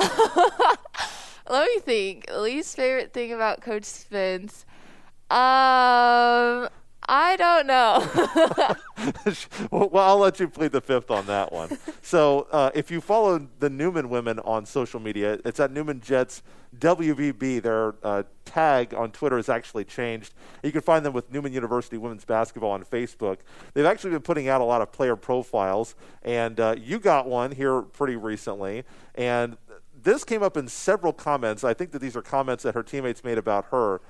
Let 1.48 1.66
me 1.66 1.80
think. 1.80 2.30
Least 2.32 2.76
favorite 2.76 3.12
thing 3.12 3.32
about 3.32 3.60
Coach 3.60 3.84
Spence. 3.84 4.64
Um, 5.30 6.68
I 7.14 7.36
don't 7.36 7.66
know. 7.66 8.08
well, 9.70 10.08
I'll 10.08 10.16
let 10.16 10.40
you 10.40 10.48
plead 10.48 10.72
the 10.72 10.80
fifth 10.80 11.10
on 11.10 11.26
that 11.26 11.52
one. 11.52 11.76
So, 12.00 12.46
uh, 12.50 12.70
if 12.74 12.90
you 12.90 13.02
follow 13.02 13.48
the 13.58 13.68
Newman 13.68 14.08
women 14.08 14.38
on 14.38 14.64
social 14.64 14.98
media, 14.98 15.38
it's 15.44 15.60
at 15.60 15.70
Newman 15.72 16.00
Jets 16.00 16.42
WBB. 16.78 17.60
Their 17.60 17.96
uh, 18.02 18.22
tag 18.46 18.94
on 18.94 19.12
Twitter 19.12 19.36
has 19.36 19.50
actually 19.50 19.84
changed. 19.84 20.32
You 20.62 20.72
can 20.72 20.80
find 20.80 21.04
them 21.04 21.12
with 21.12 21.30
Newman 21.30 21.52
University 21.52 21.98
Women's 21.98 22.24
Basketball 22.24 22.70
on 22.70 22.82
Facebook. 22.82 23.40
They've 23.74 23.84
actually 23.84 24.12
been 24.12 24.22
putting 24.22 24.48
out 24.48 24.62
a 24.62 24.64
lot 24.64 24.80
of 24.80 24.90
player 24.90 25.14
profiles, 25.14 25.94
and 26.22 26.58
uh, 26.58 26.76
you 26.78 26.98
got 26.98 27.28
one 27.28 27.52
here 27.52 27.82
pretty 27.82 28.16
recently. 28.16 28.84
And 29.16 29.58
this 30.02 30.24
came 30.24 30.42
up 30.42 30.56
in 30.56 30.66
several 30.68 31.12
comments. 31.12 31.62
I 31.62 31.74
think 31.74 31.92
that 31.92 32.00
these 32.00 32.16
are 32.16 32.22
comments 32.22 32.64
that 32.64 32.74
her 32.74 32.82
teammates 32.82 33.22
made 33.22 33.36
about 33.36 33.66
her. 33.66 34.00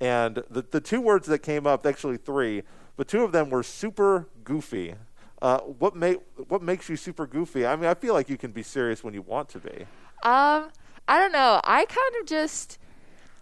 And 0.00 0.42
the, 0.50 0.62
the 0.70 0.80
two 0.80 1.00
words 1.00 1.26
that 1.28 1.40
came 1.40 1.66
up, 1.66 1.86
actually 1.86 2.16
three, 2.16 2.62
but 2.96 3.06
two 3.08 3.22
of 3.22 3.32
them 3.32 3.50
were 3.50 3.62
super 3.62 4.28
goofy. 4.44 4.94
Uh, 5.40 5.58
what 5.60 5.96
make 5.96 6.18
what 6.48 6.62
makes 6.62 6.88
you 6.88 6.96
super 6.96 7.26
goofy? 7.26 7.66
I 7.66 7.74
mean, 7.76 7.86
I 7.86 7.94
feel 7.94 8.14
like 8.14 8.28
you 8.28 8.36
can 8.36 8.52
be 8.52 8.62
serious 8.62 9.02
when 9.02 9.14
you 9.14 9.22
want 9.22 9.48
to 9.50 9.58
be. 9.58 9.86
um, 10.22 10.70
I 11.08 11.18
don't 11.18 11.32
know. 11.32 11.60
I 11.64 11.84
kind 11.84 12.14
of 12.20 12.26
just 12.28 12.78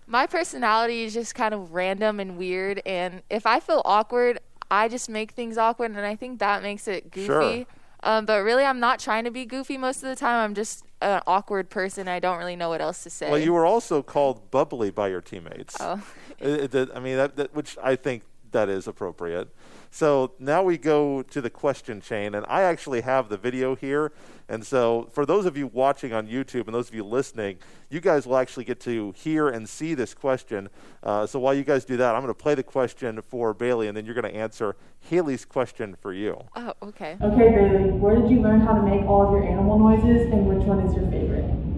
My 0.06 0.26
personality 0.26 1.04
is 1.04 1.14
just 1.14 1.34
kind 1.34 1.54
of 1.54 1.72
random 1.72 2.18
and 2.18 2.36
weird, 2.36 2.82
and 2.84 3.22
if 3.30 3.46
I 3.46 3.60
feel 3.60 3.80
awkward, 3.84 4.40
I 4.70 4.88
just 4.88 5.08
make 5.08 5.32
things 5.32 5.56
awkward, 5.56 5.92
and 5.92 6.00
I 6.00 6.16
think 6.16 6.40
that 6.40 6.62
makes 6.62 6.88
it 6.88 7.10
goofy. 7.12 7.26
Sure. 7.26 7.66
Um, 8.02 8.24
but 8.24 8.42
really, 8.42 8.64
I'm 8.64 8.80
not 8.80 8.98
trying 8.98 9.24
to 9.24 9.30
be 9.30 9.44
goofy 9.44 9.76
most 9.76 10.02
of 10.02 10.08
the 10.08 10.16
time. 10.16 10.42
I'm 10.42 10.54
just 10.54 10.84
an 11.02 11.20
awkward 11.26 11.68
person. 11.70 12.08
I 12.08 12.18
don't 12.18 12.38
really 12.38 12.56
know 12.56 12.70
what 12.70 12.80
else 12.80 13.02
to 13.04 13.10
say. 13.10 13.30
Well, 13.30 13.38
you 13.38 13.52
were 13.52 13.66
also 13.66 14.02
called 14.02 14.50
bubbly 14.50 14.90
by 14.90 15.08
your 15.08 15.20
teammates. 15.20 15.76
Oh. 15.78 16.02
It- 16.40 16.74
it- 16.74 16.90
I 16.94 17.00
mean, 17.00 17.16
that, 17.16 17.36
that, 17.36 17.54
which 17.54 17.76
I 17.82 17.96
think 17.96 18.22
that 18.52 18.68
is 18.68 18.86
appropriate. 18.88 19.48
So 19.92 20.32
now 20.38 20.62
we 20.62 20.78
go 20.78 21.22
to 21.22 21.40
the 21.40 21.50
question 21.50 22.00
chain, 22.00 22.34
and 22.34 22.46
I 22.48 22.62
actually 22.62 23.00
have 23.00 23.28
the 23.28 23.36
video 23.36 23.74
here. 23.74 24.12
And 24.48 24.64
so, 24.66 25.08
for 25.12 25.24
those 25.24 25.46
of 25.46 25.56
you 25.56 25.68
watching 25.68 26.12
on 26.12 26.26
YouTube 26.26 26.66
and 26.66 26.74
those 26.74 26.88
of 26.88 26.94
you 26.94 27.04
listening, 27.04 27.58
you 27.88 28.00
guys 28.00 28.26
will 28.26 28.36
actually 28.36 28.64
get 28.64 28.80
to 28.80 29.12
hear 29.16 29.48
and 29.48 29.68
see 29.68 29.94
this 29.94 30.12
question. 30.14 30.68
Uh, 31.04 31.24
so 31.26 31.38
while 31.38 31.54
you 31.54 31.62
guys 31.62 31.84
do 31.84 31.96
that, 31.98 32.14
I'm 32.16 32.22
going 32.22 32.34
to 32.34 32.40
play 32.42 32.56
the 32.56 32.64
question 32.64 33.20
for 33.22 33.54
Bailey, 33.54 33.86
and 33.86 33.96
then 33.96 34.04
you're 34.04 34.14
going 34.14 34.32
to 34.32 34.36
answer 34.36 34.74
Haley's 35.00 35.44
question 35.44 35.96
for 36.00 36.12
you. 36.12 36.40
oh, 36.56 36.72
okay. 36.82 37.16
Okay, 37.22 37.50
Bailey, 37.50 37.90
where 37.92 38.16
did 38.16 38.28
you 38.30 38.40
learn 38.40 38.60
how 38.60 38.74
to 38.74 38.82
make 38.82 39.02
all 39.08 39.26
of 39.26 39.32
your 39.32 39.44
animal 39.44 39.78
noises 39.78 40.22
and 40.32 40.46
which 40.48 40.66
one 40.66 40.80
is 40.80 40.94
your 40.96 41.08
favorite? 41.10 41.69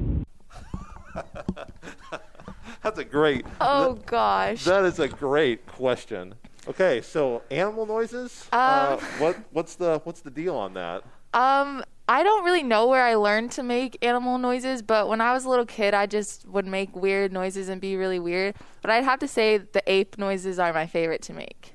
That's 2.82 2.98
a 2.98 3.04
great. 3.04 3.46
Oh 3.60 3.94
gosh. 4.06 4.64
That 4.64 4.84
is 4.84 4.98
a 4.98 5.08
great 5.08 5.66
question. 5.66 6.34
Okay, 6.68 7.00
so 7.00 7.42
animal 7.50 7.86
noises. 7.86 8.46
Um, 8.52 8.60
uh, 8.60 8.96
what 9.18 9.36
what's 9.52 9.74
the 9.76 10.00
what's 10.04 10.20
the 10.20 10.30
deal 10.30 10.56
on 10.56 10.74
that? 10.74 11.02
Um, 11.34 11.82
I 12.08 12.22
don't 12.22 12.44
really 12.44 12.62
know 12.62 12.88
where 12.88 13.02
I 13.02 13.14
learned 13.14 13.52
to 13.52 13.62
make 13.62 13.96
animal 14.04 14.38
noises, 14.38 14.82
but 14.82 15.08
when 15.08 15.20
I 15.20 15.32
was 15.32 15.44
a 15.44 15.48
little 15.48 15.66
kid, 15.66 15.94
I 15.94 16.06
just 16.06 16.46
would 16.46 16.66
make 16.66 16.94
weird 16.94 17.32
noises 17.32 17.68
and 17.68 17.80
be 17.80 17.96
really 17.96 18.18
weird. 18.18 18.54
But 18.80 18.90
I'd 18.90 19.04
have 19.04 19.18
to 19.20 19.28
say 19.28 19.58
the 19.58 19.82
ape 19.86 20.18
noises 20.18 20.58
are 20.58 20.72
my 20.72 20.86
favorite 20.86 21.22
to 21.22 21.32
make. 21.32 21.74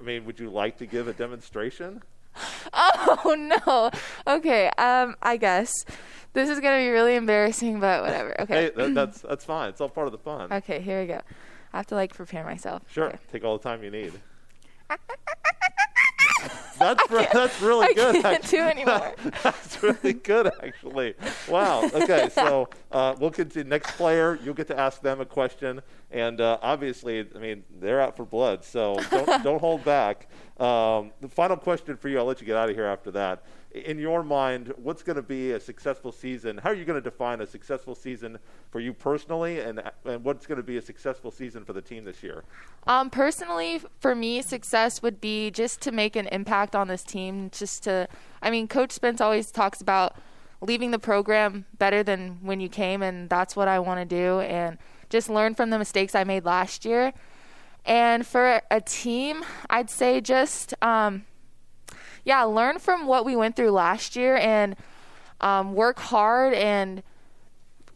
I 0.00 0.04
mean, 0.04 0.24
would 0.24 0.38
you 0.38 0.50
like 0.50 0.78
to 0.78 0.86
give 0.86 1.08
a 1.08 1.12
demonstration? 1.12 2.02
Oh 2.76 3.34
no. 3.66 3.90
Okay. 4.26 4.68
Um, 4.78 5.14
I 5.22 5.36
guess 5.36 5.84
this 6.32 6.48
is 6.50 6.60
gonna 6.60 6.78
be 6.78 6.88
really 6.88 7.14
embarrassing, 7.14 7.78
but 7.80 8.02
whatever. 8.02 8.40
Okay. 8.42 8.54
Hey, 8.64 8.70
that, 8.76 8.94
that's 8.94 9.20
that's 9.20 9.44
fine. 9.44 9.68
It's 9.68 9.80
all 9.80 9.88
part 9.88 10.06
of 10.08 10.12
the 10.12 10.18
fun. 10.18 10.52
Okay. 10.52 10.80
Here 10.80 11.00
we 11.00 11.06
go. 11.06 11.20
I 11.72 11.76
have 11.78 11.86
to 11.88 11.94
like 11.94 12.14
prepare 12.14 12.44
myself. 12.44 12.82
Sure, 12.90 13.06
Okay. 13.08 13.18
take 13.32 13.44
all 13.44 13.56
the 13.58 13.62
time 13.62 13.82
you 13.82 13.90
need. 13.90 14.12
That's 16.78 17.08
re- 17.10 17.28
that's 17.32 17.62
really 17.62 17.86
I 17.86 17.92
good. 17.94 18.14
can't 18.22 18.26
actually. 18.44 18.58
do 18.58 18.64
anymore. 18.64 19.14
That's 19.44 19.80
really 19.82 20.12
good, 20.12 20.50
actually. 20.62 21.14
Wow. 21.48 21.84
Okay, 21.84 22.28
so 22.34 22.68
uh, 22.90 23.14
we'll 23.18 23.30
continue. 23.30 23.68
Next 23.68 23.92
player, 23.96 24.38
you'll 24.42 24.54
get 24.54 24.66
to 24.66 24.78
ask 24.78 25.00
them 25.00 25.20
a 25.20 25.24
question, 25.24 25.80
and 26.14 26.40
uh, 26.40 26.58
obviously, 26.62 27.26
I 27.34 27.38
mean, 27.38 27.64
they're 27.80 28.00
out 28.00 28.16
for 28.16 28.24
blood, 28.24 28.64
so 28.64 28.96
don't 29.10 29.26
don't 29.42 29.58
hold 29.58 29.84
back. 29.84 30.28
Um, 30.60 31.10
the 31.20 31.28
final 31.28 31.56
question 31.56 31.96
for 31.96 32.08
you. 32.08 32.18
I'll 32.18 32.24
let 32.24 32.40
you 32.40 32.46
get 32.46 32.56
out 32.56 32.70
of 32.70 32.76
here 32.76 32.84
after 32.84 33.10
that. 33.10 33.42
In 33.72 33.98
your 33.98 34.22
mind, 34.22 34.72
what's 34.76 35.02
going 35.02 35.16
to 35.16 35.22
be 35.22 35.50
a 35.50 35.58
successful 35.58 36.12
season? 36.12 36.58
How 36.58 36.70
are 36.70 36.74
you 36.74 36.84
going 36.84 37.02
to 37.02 37.10
define 37.10 37.40
a 37.40 37.46
successful 37.46 37.96
season 37.96 38.38
for 38.70 38.78
you 38.78 38.92
personally, 38.92 39.58
and 39.58 39.82
and 40.04 40.22
what's 40.22 40.46
going 40.46 40.58
to 40.58 40.62
be 40.62 40.76
a 40.76 40.82
successful 40.82 41.32
season 41.32 41.64
for 41.64 41.72
the 41.72 41.82
team 41.82 42.04
this 42.04 42.22
year? 42.22 42.44
Um, 42.86 43.10
personally, 43.10 43.82
for 43.98 44.14
me, 44.14 44.40
success 44.40 45.02
would 45.02 45.20
be 45.20 45.50
just 45.50 45.80
to 45.80 45.90
make 45.90 46.14
an 46.14 46.28
impact 46.28 46.76
on 46.76 46.86
this 46.86 47.02
team. 47.02 47.50
Just 47.50 47.82
to, 47.84 48.06
I 48.40 48.52
mean, 48.52 48.68
Coach 48.68 48.92
Spence 48.92 49.20
always 49.20 49.50
talks 49.50 49.80
about 49.80 50.16
leaving 50.60 50.92
the 50.92 50.98
program 51.00 51.64
better 51.76 52.04
than 52.04 52.38
when 52.40 52.60
you 52.60 52.68
came, 52.68 53.02
and 53.02 53.28
that's 53.28 53.56
what 53.56 53.66
I 53.66 53.80
want 53.80 53.98
to 53.98 54.04
do. 54.04 54.38
And 54.38 54.78
just 55.14 55.30
learn 55.30 55.54
from 55.54 55.70
the 55.70 55.78
mistakes 55.78 56.12
I 56.16 56.24
made 56.24 56.44
last 56.44 56.84
year. 56.84 57.12
And 57.84 58.26
for 58.26 58.60
a 58.68 58.80
team, 58.80 59.44
I'd 59.70 59.88
say 59.88 60.20
just, 60.20 60.74
um, 60.82 61.24
yeah, 62.24 62.42
learn 62.42 62.80
from 62.80 63.06
what 63.06 63.24
we 63.24 63.36
went 63.36 63.54
through 63.54 63.70
last 63.70 64.16
year 64.16 64.36
and 64.36 64.74
um, 65.40 65.74
work 65.74 66.00
hard 66.00 66.52
and 66.54 67.04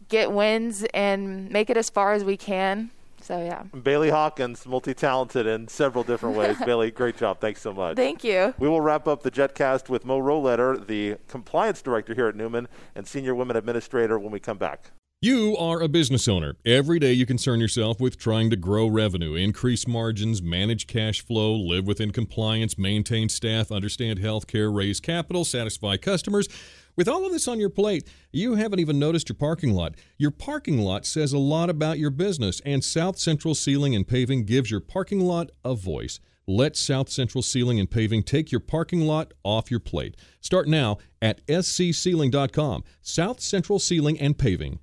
get 0.07 0.31
wins 0.31 0.85
and 0.93 1.51
make 1.51 1.69
it 1.69 1.75
as 1.75 1.89
far 1.89 2.13
as 2.13 2.23
we 2.23 2.37
can. 2.37 2.89
So, 3.21 3.43
yeah. 3.43 3.63
Bailey 3.63 4.11
Hawkins, 4.11 4.65
multi 4.65 4.93
talented 4.93 5.45
in 5.45 5.67
several 5.67 6.05
different 6.05 6.37
ways. 6.37 6.55
Bailey, 6.65 6.89
great 6.89 7.17
job. 7.17 7.41
Thanks 7.41 7.61
so 7.61 7.73
much. 7.73 7.97
Thank 7.97 8.23
you. 8.23 8.53
We 8.59 8.69
will 8.69 8.79
wrap 8.79 9.09
up 9.09 9.23
the 9.23 9.31
JetCast 9.31 9.89
with 9.89 10.05
Mo 10.05 10.21
Rohleder, 10.21 10.87
the 10.87 11.17
compliance 11.27 11.81
director 11.81 12.13
here 12.13 12.27
at 12.27 12.35
Newman 12.37 12.69
and 12.95 13.05
senior 13.05 13.35
women 13.35 13.57
administrator, 13.57 14.17
when 14.17 14.31
we 14.31 14.39
come 14.39 14.57
back. 14.57 14.91
You 15.21 15.57
are 15.57 15.81
a 15.81 15.89
business 15.89 16.29
owner. 16.29 16.55
Every 16.65 16.97
day 16.97 17.11
you 17.11 17.25
concern 17.25 17.59
yourself 17.59 17.99
with 17.99 18.17
trying 18.17 18.49
to 18.51 18.55
grow 18.55 18.87
revenue, 18.87 19.33
increase 19.33 19.85
margins, 19.85 20.41
manage 20.41 20.87
cash 20.87 21.19
flow, 21.19 21.55
live 21.55 21.85
within 21.85 22.11
compliance, 22.11 22.77
maintain 22.77 23.27
staff, 23.27 23.69
understand 23.69 24.19
healthcare, 24.19 24.73
raise 24.73 25.01
capital, 25.01 25.43
satisfy 25.43 25.97
customers. 25.97 26.47
With 26.95 27.09
all 27.09 27.25
of 27.25 27.33
this 27.33 27.49
on 27.49 27.59
your 27.59 27.69
plate, 27.69 28.07
you 28.31 28.55
haven't 28.55 28.79
even 28.79 28.97
noticed 28.97 29.27
your 29.27 29.35
parking 29.35 29.73
lot. 29.73 29.95
Your 30.17 30.31
parking 30.31 30.79
lot 30.79 31.05
says 31.05 31.33
a 31.33 31.37
lot 31.37 31.69
about 31.69 31.99
your 31.99 32.11
business, 32.11 32.61
and 32.63 32.81
South 32.81 33.19
Central 33.19 33.55
Sealing 33.55 33.93
and 33.95 34.07
Paving 34.07 34.45
gives 34.45 34.71
your 34.71 34.79
parking 34.79 35.19
lot 35.19 35.51
a 35.65 35.75
voice. 35.75 36.21
Let 36.47 36.77
South 36.77 37.09
Central 37.09 37.41
Sealing 37.41 37.77
and 37.77 37.91
Paving 37.91 38.23
take 38.23 38.53
your 38.53 38.61
parking 38.61 39.01
lot 39.01 39.33
off 39.43 39.69
your 39.69 39.81
plate. 39.81 40.15
Start 40.39 40.69
now 40.69 40.97
at 41.21 41.45
scsealing.com. 41.45 42.85
South 43.01 43.41
Central 43.41 43.79
Sealing 43.79 44.17
and 44.17 44.37
Paving. 44.37 44.79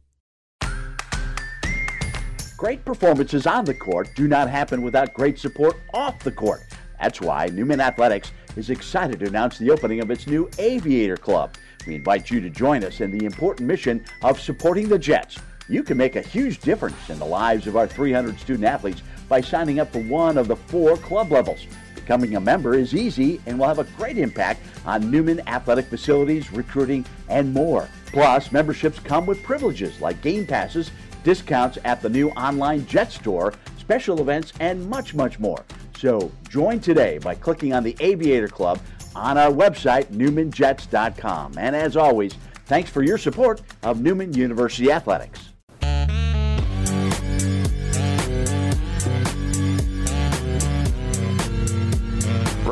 Great 2.56 2.82
performances 2.86 3.46
on 3.46 3.66
the 3.66 3.74
court 3.74 4.08
do 4.14 4.26
not 4.26 4.48
happen 4.48 4.80
without 4.80 5.12
great 5.12 5.38
support 5.38 5.76
off 5.92 6.18
the 6.20 6.32
court. 6.32 6.62
That's 6.98 7.20
why 7.20 7.48
Newman 7.52 7.82
Athletics 7.82 8.32
is 8.56 8.70
excited 8.70 9.20
to 9.20 9.26
announce 9.26 9.58
the 9.58 9.70
opening 9.70 10.00
of 10.00 10.10
its 10.10 10.26
new 10.26 10.48
Aviator 10.58 11.18
Club. 11.18 11.54
We 11.86 11.96
invite 11.96 12.30
you 12.30 12.40
to 12.40 12.48
join 12.48 12.82
us 12.82 13.02
in 13.02 13.10
the 13.10 13.26
important 13.26 13.68
mission 13.68 14.02
of 14.22 14.40
supporting 14.40 14.88
the 14.88 14.98
Jets. 14.98 15.36
You 15.68 15.82
can 15.82 15.98
make 15.98 16.16
a 16.16 16.22
huge 16.22 16.60
difference 16.60 17.10
in 17.10 17.18
the 17.18 17.26
lives 17.26 17.66
of 17.66 17.76
our 17.76 17.86
300 17.86 18.40
student 18.40 18.64
athletes 18.64 19.02
by 19.28 19.42
signing 19.42 19.78
up 19.78 19.92
for 19.92 20.00
one 20.00 20.38
of 20.38 20.48
the 20.48 20.56
four 20.56 20.96
club 20.96 21.32
levels. 21.32 21.66
Becoming 21.94 22.36
a 22.36 22.40
member 22.40 22.74
is 22.74 22.94
easy 22.94 23.38
and 23.44 23.58
will 23.58 23.66
have 23.66 23.80
a 23.80 23.84
great 23.98 24.16
impact 24.16 24.62
on 24.86 25.10
Newman 25.10 25.46
athletic 25.46 25.86
facilities, 25.86 26.50
recruiting, 26.52 27.04
and 27.28 27.52
more. 27.52 27.86
Plus, 28.06 28.50
memberships 28.50 28.98
come 29.00 29.26
with 29.26 29.42
privileges 29.42 30.00
like 30.00 30.22
game 30.22 30.46
passes, 30.46 30.90
discounts 31.26 31.76
at 31.84 32.00
the 32.00 32.08
new 32.08 32.30
online 32.30 32.86
Jet 32.86 33.10
Store, 33.10 33.52
special 33.78 34.20
events, 34.20 34.52
and 34.60 34.88
much, 34.88 35.12
much 35.12 35.40
more. 35.40 35.64
So 35.98 36.30
join 36.48 36.78
today 36.78 37.18
by 37.18 37.34
clicking 37.34 37.74
on 37.74 37.82
the 37.82 37.96
Aviator 37.98 38.46
Club 38.46 38.78
on 39.16 39.36
our 39.36 39.50
website, 39.50 40.06
newmanjets.com. 40.06 41.54
And 41.58 41.74
as 41.74 41.96
always, 41.96 42.34
thanks 42.66 42.90
for 42.90 43.02
your 43.02 43.18
support 43.18 43.60
of 43.82 44.00
Newman 44.00 44.34
University 44.34 44.92
Athletics. 44.92 45.55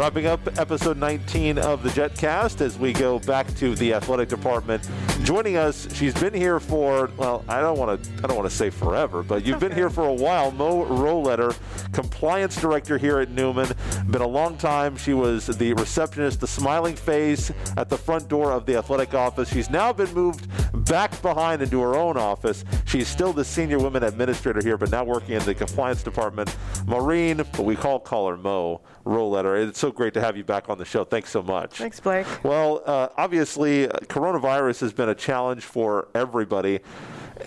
Wrapping 0.05 0.27
up 0.27 0.59
episode 0.59 0.99
19 0.99 1.57
of 1.57 1.83
the 1.83 1.89
JetCast 1.89 2.61
as 2.61 2.79
we 2.79 2.93
go 2.93 3.21
back 3.21 3.47
to 3.55 3.75
the 3.75 3.95
athletic 3.95 4.29
department. 4.29 4.87
Joining 5.23 5.57
us, 5.57 5.89
she's 5.97 6.13
been 6.13 6.35
here 6.35 6.61
for 6.61 7.09
well, 7.17 7.43
I 7.49 7.63
don't 7.63 7.79
want 7.79 8.05
to 8.05 8.11
I 8.23 8.27
don't 8.27 8.37
want 8.37 8.51
to 8.51 8.55
say 8.55 8.69
forever, 8.69 9.23
but 9.23 9.47
you've 9.47 9.61
been 9.61 9.73
here 9.73 9.89
for 9.89 10.05
a 10.05 10.13
while. 10.13 10.51
Mo 10.51 10.85
Rohleder, 10.85 11.57
compliance 11.93 12.61
director 12.61 12.99
here 12.99 13.19
at 13.21 13.31
Newman. 13.31 13.73
Been 14.11 14.21
a 14.21 14.29
long 14.29 14.59
time. 14.59 14.95
She 14.99 15.15
was 15.15 15.47
the 15.47 15.73
receptionist, 15.73 16.39
the 16.39 16.49
smiling 16.49 16.97
face 16.97 17.51
at 17.79 17.89
the 17.89 17.97
front 17.97 18.29
door 18.29 18.53
of 18.53 18.67
the 18.67 18.77
athletic 18.77 19.15
office. 19.15 19.51
She's 19.51 19.71
now 19.71 19.91
been 19.91 20.13
moved 20.13 20.47
back 20.85 21.23
behind 21.23 21.63
into 21.63 21.81
her 21.81 21.95
own 21.95 22.19
office. 22.19 22.67
She's 22.85 23.09
still 23.09 23.33
the 23.33 23.45
senior 23.45 23.79
women 23.79 24.03
administrator 24.03 24.61
here, 24.63 24.77
but 24.77 24.91
now 24.91 25.03
working 25.03 25.37
in 25.37 25.43
the 25.45 25.55
compliance 25.55 26.03
department. 26.03 26.55
Maureen, 26.87 27.39
but 27.39 27.63
we 27.63 27.75
call 27.75 27.99
call 27.99 28.29
her 28.29 28.37
Mo 28.37 28.83
Rohleder. 29.05 29.69
It's 29.69 29.79
so 29.79 29.93
great 29.93 30.15
to 30.15 30.21
have 30.21 30.37
you 30.37 30.45
back 30.45 30.69
on 30.69 30.79
the 30.79 30.85
show. 30.85 31.05
Thanks 31.05 31.31
so 31.31 31.43
much. 31.43 31.79
Thanks, 31.79 32.01
Blake. 32.01 32.27
Well, 32.43 32.83
uh, 32.87 33.09
obviously, 33.17 33.89
uh, 33.89 33.93
coronavirus 34.01 34.81
has 34.81 34.93
been 34.93 35.11
a 35.11 35.15
challenge 35.15 35.65
for 35.65 36.09
everybody. 36.15 36.81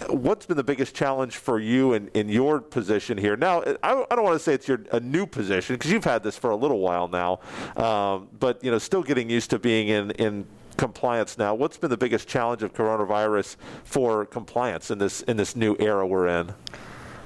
What's 0.09 0.45
been 0.45 0.57
the 0.57 0.63
biggest 0.63 0.93
challenge 0.93 1.37
for 1.37 1.59
you 1.59 1.93
in, 1.93 2.09
in 2.09 2.29
your 2.29 2.59
position 2.59 3.17
here? 3.17 3.35
Now, 3.37 3.61
I, 3.81 4.05
I 4.11 4.15
don't 4.15 4.23
want 4.23 4.35
to 4.35 4.43
say 4.43 4.53
it's 4.53 4.67
your 4.67 4.81
a 4.91 4.99
new 4.99 5.25
position 5.25 5.75
because 5.75 5.91
you've 5.91 6.03
had 6.03 6.23
this 6.23 6.37
for 6.37 6.51
a 6.51 6.55
little 6.55 6.79
while 6.79 7.07
now, 7.07 7.39
um, 7.77 8.27
but 8.39 8.63
you 8.63 8.69
know, 8.69 8.77
still 8.77 9.01
getting 9.01 9.29
used 9.29 9.49
to 9.51 9.59
being 9.59 9.87
in 9.87 10.11
in 10.11 10.45
compliance 10.75 11.37
now. 11.37 11.55
What's 11.55 11.77
been 11.77 11.89
the 11.89 11.97
biggest 11.97 12.27
challenge 12.27 12.63
of 12.63 12.73
coronavirus 12.73 13.55
for 13.83 14.25
compliance 14.25 14.91
in 14.91 14.99
this 14.99 15.21
in 15.23 15.37
this 15.37 15.55
new 15.55 15.75
era 15.79 16.05
we're 16.05 16.27
in? 16.27 16.53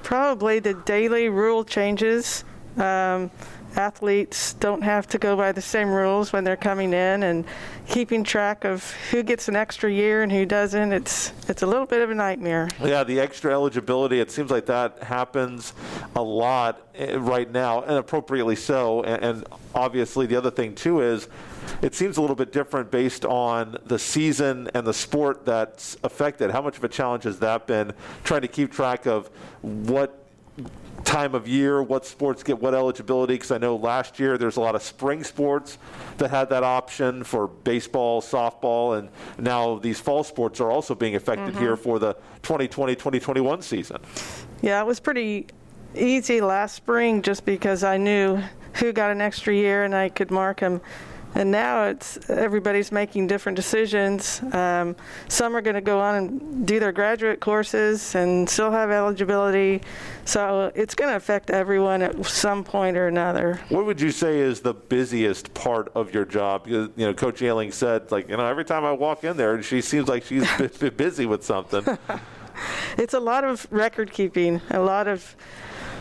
Probably 0.02 0.58
the 0.58 0.74
daily 0.74 1.28
rule 1.28 1.64
changes. 1.64 2.44
Um, 2.76 3.30
athletes 3.76 4.54
don't 4.54 4.82
have 4.82 5.06
to 5.08 5.18
go 5.18 5.36
by 5.36 5.52
the 5.52 5.62
same 5.62 5.88
rules 5.88 6.32
when 6.32 6.44
they're 6.44 6.56
coming 6.56 6.92
in, 6.92 7.22
and 7.22 7.44
keeping 7.88 8.24
track 8.24 8.64
of 8.64 8.90
who 9.10 9.22
gets 9.22 9.48
an 9.48 9.56
extra 9.56 9.90
year 9.90 10.22
and 10.22 10.30
who 10.30 10.46
doesn't. 10.46 10.92
It's 10.92 11.32
it's 11.48 11.62
a 11.62 11.66
little 11.66 11.86
bit 11.86 12.00
of 12.02 12.10
a 12.10 12.14
nightmare. 12.14 12.68
Yeah, 12.82 13.04
the 13.04 13.20
extra 13.20 13.52
eligibility. 13.52 14.20
It 14.20 14.30
seems 14.30 14.50
like 14.50 14.66
that 14.66 15.02
happens 15.02 15.72
a 16.16 16.22
lot 16.22 16.86
eh, 16.94 17.16
right 17.18 17.50
now, 17.50 17.82
and 17.82 17.92
appropriately 17.92 18.56
so. 18.56 19.02
And, 19.02 19.24
and 19.24 19.46
obviously, 19.74 20.26
the 20.26 20.36
other 20.36 20.50
thing 20.50 20.74
too 20.74 21.00
is 21.00 21.28
it 21.80 21.94
seems 21.94 22.16
a 22.16 22.20
little 22.20 22.36
bit 22.36 22.52
different 22.52 22.90
based 22.90 23.24
on 23.24 23.76
the 23.86 23.98
season 23.98 24.70
and 24.74 24.86
the 24.86 24.94
sport 24.94 25.44
that's 25.44 25.96
affected. 26.04 26.50
How 26.50 26.62
much 26.62 26.76
of 26.76 26.84
a 26.84 26.88
challenge 26.88 27.24
has 27.24 27.38
that 27.40 27.66
been 27.66 27.92
trying 28.24 28.42
to 28.42 28.48
keep 28.48 28.72
track 28.72 29.06
of 29.06 29.30
what 29.62 30.18
time 31.12 31.34
of 31.34 31.46
year, 31.46 31.82
what 31.82 32.06
sports 32.06 32.42
get 32.42 32.58
what 32.58 32.74
eligibility? 32.74 33.34
Because 33.34 33.50
I 33.50 33.58
know 33.58 33.76
last 33.76 34.18
year 34.18 34.38
there's 34.38 34.56
a 34.56 34.60
lot 34.62 34.74
of 34.74 34.82
spring 34.82 35.22
sports 35.22 35.76
that 36.16 36.30
had 36.30 36.48
that 36.48 36.62
option 36.62 37.22
for 37.22 37.48
baseball, 37.48 38.22
softball, 38.22 38.98
and 38.98 39.10
now 39.38 39.76
these 39.78 40.00
fall 40.00 40.24
sports 40.24 40.58
are 40.60 40.70
also 40.70 40.94
being 40.94 41.14
affected 41.14 41.42
Mm-hmm. 41.42 41.58
here 41.58 41.76
for 41.76 41.98
the 41.98 42.12
2020 42.42 42.94
2021 42.94 43.62
season. 43.62 43.98
Yeah, 44.62 44.80
it 44.80 44.86
was 44.86 45.00
pretty 45.00 45.46
easy 45.94 46.40
last 46.40 46.74
spring 46.76 47.20
just 47.20 47.44
because 47.44 47.82
I 47.84 47.96
knew 47.96 48.40
who 48.74 48.92
got 48.92 49.10
an 49.10 49.20
extra 49.20 49.52
year 49.54 49.84
and 49.84 49.94
I 49.94 50.08
could 50.08 50.30
mark 50.30 50.60
them. 50.60 50.80
And 51.34 51.50
now 51.50 51.84
it's 51.84 52.18
everybody's 52.28 52.92
making 52.92 53.26
different 53.26 53.56
decisions. 53.56 54.42
Um, 54.52 54.96
some 55.28 55.56
are 55.56 55.62
going 55.62 55.74
to 55.74 55.80
go 55.80 55.98
on 56.00 56.14
and 56.14 56.66
do 56.66 56.78
their 56.78 56.92
graduate 56.92 57.40
courses 57.40 58.14
and 58.14 58.48
still 58.48 58.70
have 58.70 58.90
eligibility. 58.90 59.82
So 60.24 60.70
it's 60.74 60.94
going 60.94 61.10
to 61.10 61.16
affect 61.16 61.50
everyone 61.50 62.02
at 62.02 62.26
some 62.26 62.64
point 62.64 62.96
or 62.96 63.08
another. 63.08 63.60
What 63.70 63.86
would 63.86 64.00
you 64.00 64.10
say 64.10 64.40
is 64.40 64.60
the 64.60 64.74
busiest 64.74 65.54
part 65.54 65.90
of 65.94 66.12
your 66.12 66.24
job? 66.24 66.64
Because, 66.64 66.90
You 66.96 67.06
know, 67.06 67.14
Coach 67.14 67.40
Ailing 67.40 67.72
said, 67.72 68.10
like, 68.12 68.28
you 68.28 68.36
know, 68.36 68.46
every 68.46 68.64
time 68.64 68.84
I 68.84 68.92
walk 68.92 69.24
in 69.24 69.36
there, 69.36 69.62
she 69.62 69.80
seems 69.80 70.08
like 70.08 70.24
she's 70.24 70.46
busy 70.96 71.26
with 71.26 71.44
something. 71.44 71.98
It's 72.98 73.14
a 73.14 73.20
lot 73.20 73.44
of 73.44 73.66
record 73.70 74.12
keeping, 74.12 74.60
a 74.70 74.78
lot 74.78 75.08
of 75.08 75.34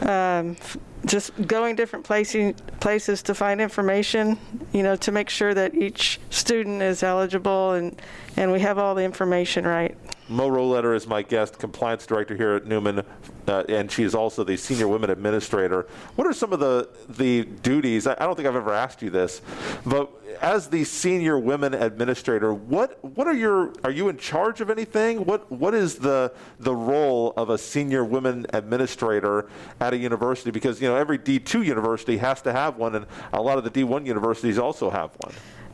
um, 0.02 0.58
just 1.06 1.32
going 1.48 1.76
different 1.76 2.06
places 2.06 2.54
places 2.80 3.22
to 3.24 3.36
find 3.36 3.62
information. 3.62 4.38
You 4.72 4.84
know, 4.84 4.96
to 4.98 5.12
make 5.12 5.30
sure 5.30 5.54
that 5.54 5.76
each 5.76 6.20
student 6.30 6.82
is 6.82 7.04
eligible 7.04 7.72
and 7.72 8.00
and 8.38 8.52
we 8.52 8.60
have 8.62 8.78
all 8.78 8.96
the 8.96 9.04
information 9.04 9.66
right. 9.66 9.98
Mo 10.32 10.50
Rohleder 10.50 10.96
is 10.96 11.08
my 11.08 11.22
guest, 11.22 11.60
compliance 11.60 12.06
director 12.06 12.36
here 12.38 12.56
at 12.56 12.66
Newman, 12.66 13.04
uh, 13.48 13.64
and 13.68 13.92
she 13.92 14.04
is 14.04 14.16
also 14.16 14.46
the 14.46 14.56
senior 14.56 14.88
women 14.88 15.10
administrator. 15.10 15.88
What 16.16 16.26
are 16.26 16.32
some 16.32 16.54
of 16.54 16.60
the 16.62 16.90
the 17.10 17.44
duties? 17.44 18.08
I, 18.08 18.14
I 18.14 18.26
don't 18.26 18.36
think 18.36 18.48
I've 18.48 18.56
ever 18.56 18.74
asked 18.74 19.02
you 19.02 19.10
this, 19.10 19.42
but 19.86 20.10
as 20.42 20.70
the 20.70 20.86
senior 20.86 21.38
women 21.38 21.74
administrator, 21.74 22.54
what 22.54 23.04
what 23.04 23.28
are 23.28 23.34
your 23.34 23.74
are 23.84 23.92
you 23.92 24.08
in 24.08 24.18
charge 24.18 24.62
of 24.62 24.70
anything? 24.70 25.26
What 25.26 25.52
what 25.52 25.74
is 25.74 25.96
the 25.96 26.34
the 26.60 26.74
role 26.74 27.34
of 27.36 27.50
a 27.50 27.58
senior 27.58 28.06
women 28.06 28.46
administrator 28.54 29.50
at 29.82 29.94
a 29.94 29.98
university? 29.98 30.50
Because 30.50 30.82
you 30.82 30.88
know 30.88 30.96
every 30.96 31.20
D2 31.20 31.66
university 31.66 32.16
has 32.18 32.42
to 32.44 32.54
have 32.54 32.78
one, 32.78 32.96
and 32.96 33.06
a 33.34 33.42
lot 33.42 33.58
of 33.58 33.66
the 33.66 33.70
D1 33.70 34.06
universities 34.06 34.58
also 34.58 34.90
have 34.90 35.12
one. 35.18 35.34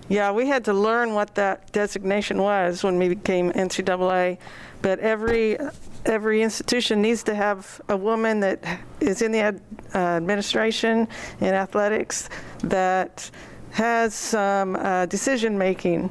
Yeah, 0.10 0.32
we 0.32 0.48
had 0.48 0.64
to 0.66 0.74
learn 0.74 1.14
what 1.14 1.36
that 1.36 1.72
designation 1.74 2.42
was 2.42 2.84
when 2.84 2.98
we 2.98 3.10
became 3.10 3.52
NCAA, 3.52 4.38
but 4.82 5.00
every 5.00 5.58
every 6.06 6.42
institution 6.42 7.02
needs 7.02 7.24
to 7.24 7.36
have 7.36 7.82
a 7.90 7.98
woman 7.98 8.40
that 8.40 8.64
is 9.02 9.22
in 9.22 9.32
the 9.32 9.40
ad, 9.40 9.62
uh, 9.94 9.98
administration 9.98 11.08
in 11.42 11.54
athletics 11.54 12.30
that 12.60 13.30
has 13.72 14.14
some 14.14 14.78
uh, 14.78 15.06
decision 15.08 15.58
making. 15.58 16.10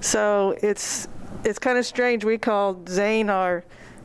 So 0.00 0.56
it's 0.62 1.08
it's 1.44 1.58
kind 1.58 1.78
of 1.78 1.84
strange. 1.84 2.24
We 2.24 2.38
called 2.38 2.88
Zane 2.88 3.28
our 3.28 3.64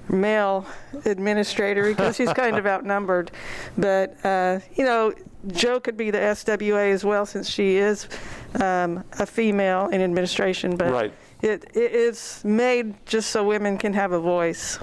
male 0.10 0.66
administrator 1.06 1.84
because 1.84 2.18
he's 2.18 2.34
kind 2.34 2.58
of 2.58 2.66
outnumbered, 2.74 3.32
but 3.78 4.16
uh, 4.26 4.60
you 4.76 4.84
know. 4.84 5.14
Joe 5.48 5.80
could 5.80 5.98
be 5.98 6.12
the 6.12 6.18
SWA 6.20 6.92
as 6.92 7.04
well 7.04 7.26
since 7.26 7.50
she 7.50 7.78
is 7.78 8.08
um, 8.62 9.04
a 9.20 9.26
female 9.26 9.88
in 9.88 10.02
administration, 10.02 10.76
but 10.76 10.92
Right. 10.92 11.14
it, 11.42 11.66
it 11.76 11.92
is 11.94 12.42
made 12.44 12.94
just 13.06 13.30
so 13.32 13.44
women 13.44 13.78
can 13.78 13.94
have 13.94 14.12
a 14.12 14.20
voice. 14.20 14.80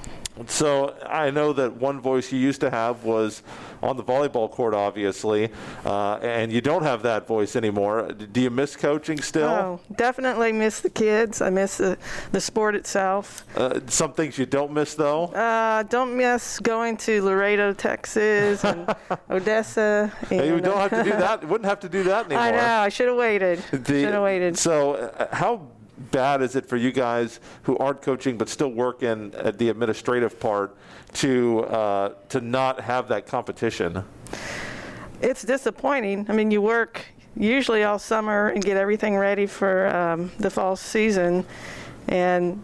So 0.47 0.97
I 1.07 1.31
know 1.31 1.53
that 1.53 1.77
one 1.77 2.01
voice 2.01 2.33
you 2.33 2.39
used 2.41 2.61
to 2.63 2.71
have 2.71 3.05
was 3.05 3.43
on 3.83 3.97
the 3.97 4.03
volleyball 4.03 4.51
court, 4.51 4.75
obviously, 4.75 5.51
uh, 5.85 6.15
and 6.17 6.53
you 6.53 6.61
don't 6.61 6.83
have 6.83 7.03
that 7.03 7.27
voice 7.27 7.55
anymore. 7.55 8.11
Do 8.13 8.41
you 8.41 8.51
miss 8.51 8.75
coaching 8.75 9.21
still? 9.21 9.49
Oh, 9.49 9.81
definitely 9.95 10.53
miss 10.53 10.81
the 10.81 10.91
kids. 10.91 11.41
I 11.41 11.51
miss 11.51 11.77
the, 11.77 11.99
the 12.33 12.41
sport 12.41 12.75
itself. 12.75 13.45
Uh, 13.57 13.81
some 13.87 14.13
things 14.13 14.37
you 14.37 14.47
don't 14.47 14.73
miss, 14.73 14.95
though. 14.95 15.27
Uh, 15.27 15.85
don't 15.85 16.17
miss 16.17 16.59
going 16.59 16.97
to 16.99 17.23
Laredo, 17.23 17.73
Texas, 17.73 18.65
and 18.65 18.93
Odessa. 19.31 20.13
And, 20.31 20.47
you 20.47 20.61
don't 20.61 20.79
uh, 20.79 20.89
have 20.89 21.05
to 21.05 21.11
do 21.11 21.17
that. 21.17 21.43
You 21.43 21.49
wouldn't 21.49 21.69
have 21.69 21.81
to 21.81 21.89
do 21.89 22.03
that 22.05 22.27
anymore. 22.27 22.43
I 22.43 22.51
know. 22.51 22.79
I 22.81 22.89
should 22.89 23.09
have 23.09 23.17
waited. 23.17 23.63
Should 23.71 23.87
have 23.87 24.23
waited. 24.23 24.59
So, 24.59 24.95
uh, 24.95 25.35
how 25.35 25.69
bad 26.11 26.43
is 26.43 26.57
it 26.57 26.67
for 26.67 26.77
you 26.77 26.93
guys 26.93 27.41
who 27.63 27.77
aren't 27.79 28.03
coaching 28.03 28.37
but 28.37 28.49
still 28.49 28.71
work 28.71 29.03
in 29.03 29.35
at 29.35 29.59
the 29.59 29.69
administrative 29.69 30.39
part 30.41 30.77
to 31.15 31.61
uh, 31.65 32.15
to 32.29 32.41
not 32.41 32.81
have 32.81 33.09
that 33.09 33.27
competition? 33.27 34.05
It's 35.21 35.43
disappointing. 35.43 36.27
I 36.29 36.33
mean, 36.33 36.51
you 36.51 36.61
work 36.61 37.05
usually 37.37 37.85
all 37.85 37.99
summer 37.99 38.49
and 38.49 38.63
get 38.63 38.77
everything 38.77 39.17
ready 39.17 39.47
for 39.47 39.95
um, 39.95 40.31
the 40.39 40.51
fall 40.51 40.77
season, 40.77 41.45
and 42.09 42.63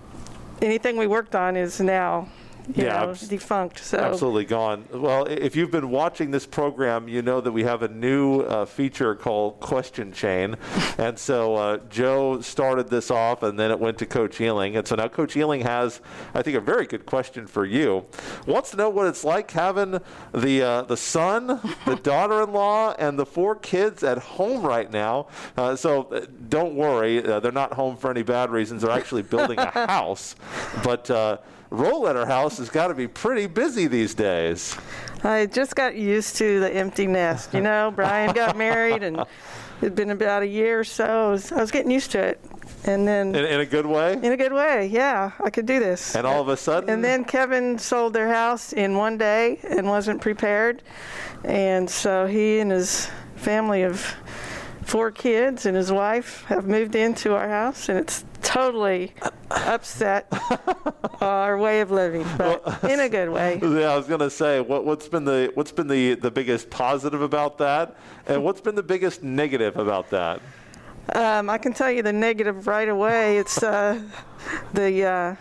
anything 0.62 0.96
we 0.96 1.06
worked 1.06 1.34
on 1.34 1.56
is 1.56 1.80
now, 1.80 2.28
you 2.68 2.84
Yeah, 2.84 3.04
know, 3.04 3.10
abs- 3.10 3.28
defunct. 3.28 3.78
So 3.84 3.98
Absolutely 3.98 4.44
gone. 4.44 4.84
Well, 4.92 5.24
if 5.26 5.56
you've 5.56 5.70
been 5.70 5.90
watching 5.90 6.30
this 6.30 6.46
program, 6.46 7.08
you 7.08 7.22
know 7.22 7.40
that 7.40 7.52
we 7.52 7.64
have 7.64 7.82
a 7.82 7.88
new 7.88 8.40
uh, 8.42 8.64
feature 8.64 9.14
called 9.14 9.60
Question 9.60 10.12
Chain. 10.12 10.56
and 10.98 11.18
so 11.18 11.56
uh, 11.56 11.78
Joe 11.88 12.40
started 12.40 12.88
this 12.88 13.10
off, 13.10 13.42
and 13.42 13.58
then 13.58 13.70
it 13.70 13.80
went 13.80 13.98
to 13.98 14.06
Coach 14.06 14.40
Ealing. 14.40 14.76
And 14.76 14.86
so 14.86 14.96
now 14.96 15.08
Coach 15.08 15.36
Ealing 15.36 15.62
has, 15.62 16.00
I 16.34 16.42
think, 16.42 16.56
a 16.56 16.60
very 16.60 16.86
good 16.86 17.06
question 17.06 17.46
for 17.46 17.64
you. 17.64 18.04
Wants 18.46 18.70
to 18.72 18.76
know 18.76 18.88
what 18.90 19.06
it's 19.06 19.24
like 19.24 19.50
having 19.50 20.00
the 20.34 20.62
uh, 20.62 20.82
the 20.82 20.96
son, 20.96 21.46
the 21.86 21.96
daughter-in-law, 22.02 22.94
and 22.98 23.18
the 23.18 23.26
four 23.26 23.54
kids 23.56 24.02
at 24.02 24.18
home 24.18 24.62
right 24.62 24.90
now. 24.90 25.26
Uh, 25.56 25.76
so 25.76 26.04
uh, 26.04 26.26
don't 26.48 26.74
worry, 26.74 27.24
uh, 27.24 27.40
they're 27.40 27.52
not 27.52 27.72
home 27.74 27.96
for 27.96 28.10
any 28.10 28.22
bad 28.22 28.50
reasons. 28.50 28.82
They're 28.82 28.90
actually 28.90 29.22
building 29.22 29.58
a 29.58 29.70
house, 29.86 30.36
but. 30.84 31.10
Uh, 31.70 31.76
Rohleder 31.76 32.26
house 32.26 32.58
has 32.58 32.68
got 32.68 32.88
to 32.88 32.94
be 32.94 33.06
pretty 33.08 33.46
busy 33.46 33.86
these 33.86 34.14
days. 34.14 34.76
I 35.22 35.46
just 35.46 35.76
got 35.76 35.96
used 35.96 36.36
to 36.36 36.60
the 36.60 36.74
empty 36.74 37.06
nest. 37.06 37.54
You 37.54 37.60
know, 37.60 37.92
Brian 37.94 38.32
got 38.34 38.56
married, 38.56 39.02
and 39.02 39.22
it'd 39.80 39.94
been 39.94 40.10
about 40.10 40.42
a 40.42 40.46
year 40.46 40.80
or 40.80 40.84
so. 40.84 41.04
I 41.04 41.30
was, 41.30 41.52
I 41.52 41.60
was 41.60 41.70
getting 41.70 41.90
used 41.90 42.10
to 42.12 42.18
it, 42.18 42.40
and 42.84 43.06
then 43.06 43.34
In, 43.34 43.44
in 43.44 43.60
a 43.60 43.66
good 43.66 43.86
way? 43.86 44.14
in 44.14 44.32
a 44.32 44.36
good 44.36 44.52
way, 44.52 44.86
yeah, 44.86 45.32
I 45.42 45.50
could 45.50 45.66
do 45.66 45.78
this. 45.80 46.16
And 46.16 46.26
all 46.26 46.40
of 46.40 46.48
a 46.48 46.56
sudden, 46.56 46.90
And 46.90 47.04
then 47.04 47.24
Kevin 47.24 47.78
sold 47.78 48.12
their 48.14 48.28
house 48.28 48.72
in 48.72 48.96
one 48.96 49.18
day 49.18 49.60
and 49.68 49.86
wasn't 49.86 50.20
prepared. 50.20 50.82
And 51.44 51.88
so 51.88 52.26
he 52.26 52.58
and 52.60 52.70
his 52.70 53.08
family 53.36 53.82
of 53.82 54.14
four 54.82 55.10
kids 55.10 55.66
and 55.66 55.76
his 55.76 55.92
wife 55.92 56.44
have 56.44 56.66
moved 56.66 56.94
into 56.94 57.34
our 57.34 57.48
house, 57.48 57.88
and 57.88 57.98
it's 57.98 58.24
totally 58.42 59.12
upset 59.50 60.26
our 61.20 61.58
way 61.58 61.80
of 61.80 61.90
living, 61.90 62.26
but 62.36 62.84
in 62.84 63.00
a 63.00 63.08
good 63.08 63.28
way. 63.28 63.58
yeah, 63.62 63.92
I 63.92 63.96
was 63.96 64.06
gonna 64.06 64.30
say, 64.30 64.60
what, 64.60 64.84
what's 64.84 65.08
been 65.08 65.24
the 65.24 65.50
what's 65.54 65.72
been 65.72 65.88
the, 65.88 66.14
the 66.14 66.30
biggest 66.30 66.70
positive 66.70 67.22
about 67.22 67.58
that, 67.58 67.96
and 68.26 68.42
what's 68.42 68.60
been 68.60 68.74
the 68.74 68.82
biggest 68.82 69.22
negative 69.22 69.76
about 69.76 70.10
that? 70.10 70.40
Um, 71.14 71.50
I 71.50 71.58
can 71.58 71.72
tell 71.72 71.90
you 71.90 72.02
the 72.02 72.12
negative 72.12 72.66
right 72.66 72.88
away. 72.88 73.38
It's 73.38 73.62
uh, 73.62 74.00
the 74.74 75.04
uh, 75.04 75.36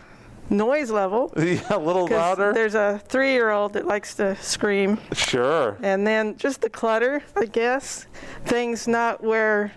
noise 0.49 0.91
level. 0.91 1.31
Yeah, 1.39 1.61
a 1.71 1.77
little 1.79 2.07
louder. 2.07 2.53
There's 2.53 2.75
a 2.75 3.01
three-year-old 3.07 3.73
that 3.73 3.87
likes 3.87 4.15
to 4.15 4.35
scream. 4.37 4.99
Sure. 5.13 5.77
And 5.81 6.05
then 6.05 6.37
just 6.37 6.61
the 6.61 6.69
clutter, 6.69 7.23
I 7.35 7.45
guess. 7.45 8.05
Things 8.45 8.87
not 8.87 9.23
where 9.23 9.71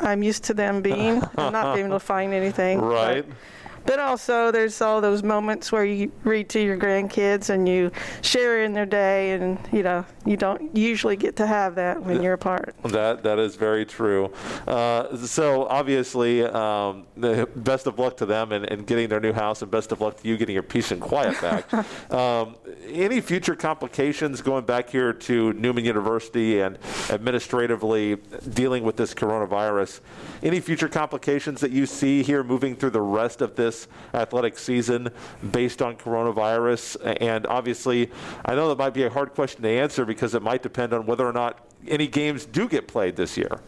I'm 0.00 0.22
used 0.22 0.44
to 0.44 0.54
them 0.54 0.80
being. 0.80 1.22
I'm 1.36 1.52
not 1.52 1.74
being 1.74 1.86
able 1.86 1.96
to 1.96 2.04
find 2.04 2.32
anything. 2.32 2.80
Right. 2.88 3.24
But, 3.88 4.00
also, 4.00 4.50
there's 4.50 4.82
all 4.82 5.00
those 5.00 5.22
moments 5.22 5.72
where 5.72 5.84
you 5.84 6.12
read 6.22 6.50
to 6.50 6.60
your 6.60 6.76
grandkids 6.76 7.48
and 7.48 7.66
you 7.66 7.90
share 8.20 8.62
in 8.62 8.74
their 8.74 8.86
day, 8.86 9.32
and 9.32 9.58
you 9.72 9.82
know 9.82 10.04
you 10.26 10.36
don't 10.36 10.76
usually 10.76 11.16
get 11.16 11.36
to 11.36 11.46
have 11.46 11.74
that 11.76 12.02
when 12.02 12.22
you're 12.22 12.34
apart. 12.34 12.74
That 12.84 13.22
that 13.22 13.38
is 13.38 13.56
very 13.56 13.86
true. 13.86 14.32
Uh, 14.66 15.16
so 15.16 15.66
obviously, 15.66 16.44
um, 16.44 17.06
the 17.16 17.48
best 17.56 17.86
of 17.86 17.98
luck 17.98 18.16
to 18.18 18.26
them 18.26 18.52
in, 18.52 18.64
in 18.66 18.84
getting 18.84 19.08
their 19.08 19.20
new 19.20 19.32
house, 19.32 19.62
and 19.62 19.70
best 19.70 19.92
of 19.92 20.00
luck 20.00 20.20
to 20.20 20.28
you 20.28 20.36
getting 20.36 20.54
your 20.54 20.62
peace 20.62 20.90
and 20.90 21.00
quiet 21.00 21.40
back. 21.40 21.72
um, 22.12 22.56
any 22.88 23.20
future 23.20 23.56
complications 23.56 24.40
going 24.42 24.64
back 24.64 24.90
here 24.90 25.12
to 25.12 25.52
Newman 25.54 25.84
University 25.84 26.60
and 26.60 26.78
administratively 27.10 28.16
dealing 28.50 28.84
with 28.84 28.96
this 28.96 29.14
coronavirus? 29.14 30.00
Any 30.42 30.60
future 30.60 30.88
complications 30.88 31.60
that 31.60 31.70
you 31.70 31.86
see 31.86 32.22
here 32.22 32.42
moving 32.42 32.76
through 32.76 32.90
the 32.90 33.00
rest 33.00 33.40
of 33.40 33.56
this 33.56 33.77
athletic 34.14 34.58
season 34.58 35.10
based 35.52 35.82
on 35.82 35.96
coronavirus? 35.96 36.96
And 37.20 37.46
obviously, 37.46 38.10
I 38.44 38.54
know 38.54 38.68
that 38.68 38.78
might 38.78 38.94
be 38.94 39.04
a 39.04 39.10
hard 39.10 39.34
question 39.34 39.62
to 39.62 39.68
answer 39.68 40.04
because 40.04 40.34
it 40.34 40.42
might 40.42 40.62
depend 40.62 40.92
on 40.92 41.06
whether 41.06 41.26
or 41.26 41.32
not 41.32 41.68
any 41.86 42.06
games 42.06 42.46
do 42.46 42.68
get 42.68 42.88
played 42.88 43.14
this 43.14 43.36
year. 43.36 43.60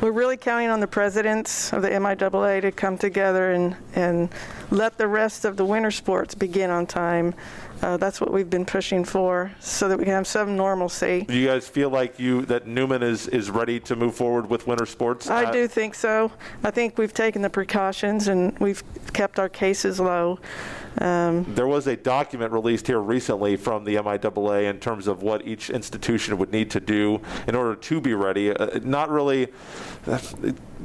We're 0.00 0.10
really 0.10 0.36
counting 0.36 0.68
on 0.68 0.80
the 0.80 0.88
presidents 0.88 1.72
of 1.72 1.82
the 1.82 1.90
MIAA 1.90 2.60
to 2.62 2.72
come 2.72 2.98
together 2.98 3.52
and, 3.52 3.76
and 3.94 4.30
let 4.72 4.98
the 4.98 5.06
rest 5.06 5.44
of 5.44 5.56
the 5.56 5.64
winter 5.64 5.92
sports 5.92 6.34
begin 6.34 6.70
on 6.70 6.86
time. 6.86 7.34
Uh, 7.82 7.96
that's 7.96 8.20
what 8.20 8.32
we've 8.32 8.48
been 8.48 8.64
pushing 8.64 9.04
for, 9.04 9.50
so 9.58 9.88
that 9.88 9.98
we 9.98 10.04
can 10.04 10.12
have 10.12 10.26
some 10.26 10.56
normalcy. 10.56 11.22
Do 11.22 11.34
you 11.34 11.48
guys 11.48 11.68
feel 11.68 11.90
like 11.90 12.18
you 12.18 12.46
that 12.46 12.66
Newman 12.66 13.02
is 13.02 13.26
is 13.28 13.50
ready 13.50 13.80
to 13.80 13.96
move 13.96 14.14
forward 14.14 14.48
with 14.48 14.68
winter 14.68 14.86
sports? 14.86 15.28
I 15.28 15.50
do 15.50 15.66
think 15.66 15.94
so. 15.94 16.30
I 16.62 16.70
think 16.70 16.96
we've 16.96 17.12
taken 17.12 17.42
the 17.42 17.50
precautions 17.50 18.28
and 18.28 18.56
we've 18.60 18.84
kept 19.12 19.38
our 19.40 19.48
cases 19.48 19.98
low. 19.98 20.38
Um, 20.98 21.46
there 21.54 21.66
was 21.66 21.86
a 21.86 21.96
document 21.96 22.52
released 22.52 22.86
here 22.86 23.00
recently 23.00 23.56
from 23.56 23.84
the 23.84 23.96
MIAA 23.96 24.68
in 24.68 24.78
terms 24.78 25.06
of 25.06 25.22
what 25.22 25.46
each 25.46 25.70
institution 25.70 26.36
would 26.38 26.52
need 26.52 26.70
to 26.72 26.80
do 26.80 27.20
in 27.48 27.54
order 27.54 27.74
to 27.74 28.00
be 28.00 28.12
ready. 28.14 28.54
Uh, 28.54 28.78
not 28.82 29.08
really, 29.08 29.48
uh, 30.06 30.18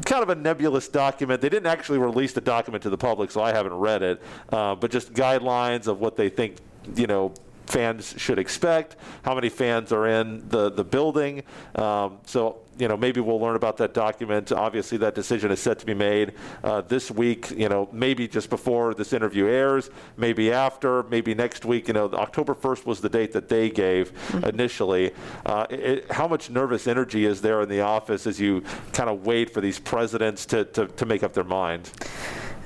kind 0.05 0.23
of 0.23 0.29
a 0.29 0.35
nebulous 0.35 0.87
document. 0.87 1.41
They 1.41 1.49
didn't 1.49 1.67
actually 1.67 1.97
release 1.97 2.31
the 2.31 2.41
document 2.41 2.83
to 2.83 2.89
the 2.89 2.97
public, 2.97 3.31
so 3.31 3.41
I 3.41 3.51
haven't 3.51 3.73
read 3.73 4.01
it, 4.01 4.21
uh, 4.51 4.75
but 4.75 4.91
just 4.91 5.13
guidelines 5.13 5.87
of 5.87 5.99
what 5.99 6.15
they 6.15 6.29
think 6.29 6.55
you 6.95 7.07
know 7.07 7.33
fans 7.67 8.15
should 8.17 8.39
expect, 8.39 8.95
how 9.23 9.35
many 9.35 9.49
fans 9.49 9.91
are 9.91 10.07
in 10.07 10.47
the 10.49 10.69
the 10.69 10.83
building. 10.83 11.43
Um, 11.75 12.19
so 12.25 12.59
you 12.79 12.87
know 12.87 12.97
maybe 12.97 13.19
we'll 13.19 13.39
learn 13.39 13.55
about 13.55 13.77
that 13.77 13.93
document. 13.93 14.51
Obviously, 14.51 14.97
that 14.99 15.15
decision 15.15 15.51
is 15.51 15.59
set 15.59 15.79
to 15.79 15.85
be 15.85 15.93
made 15.93 16.33
uh, 16.63 16.81
this 16.81 17.11
week. 17.11 17.51
You 17.51 17.69
know 17.69 17.89
maybe 17.91 18.27
just 18.27 18.49
before 18.49 18.93
this 18.93 19.13
interview 19.13 19.47
airs, 19.47 19.89
maybe 20.15 20.51
after, 20.51 21.03
maybe 21.03 21.33
next 21.33 21.65
week. 21.65 21.87
You 21.87 21.93
know 21.93 22.11
October 22.13 22.55
1st 22.55 22.85
was 22.85 23.01
the 23.01 23.09
date 23.09 23.33
that 23.33 23.49
they 23.49 23.69
gave 23.69 24.13
mm-hmm. 24.13 24.45
initially. 24.45 25.11
Uh, 25.45 25.67
it, 25.69 26.11
how 26.11 26.27
much 26.27 26.49
nervous 26.49 26.87
energy 26.87 27.25
is 27.25 27.41
there 27.41 27.61
in 27.61 27.69
the 27.69 27.81
office 27.81 28.25
as 28.25 28.39
you 28.39 28.61
kind 28.93 29.09
of 29.09 29.25
wait 29.25 29.53
for 29.53 29.61
these 29.61 29.79
presidents 29.79 30.45
to, 30.45 30.65
to, 30.65 30.87
to 30.87 31.05
make 31.05 31.23
up 31.23 31.33
their 31.33 31.43
mind? 31.43 31.89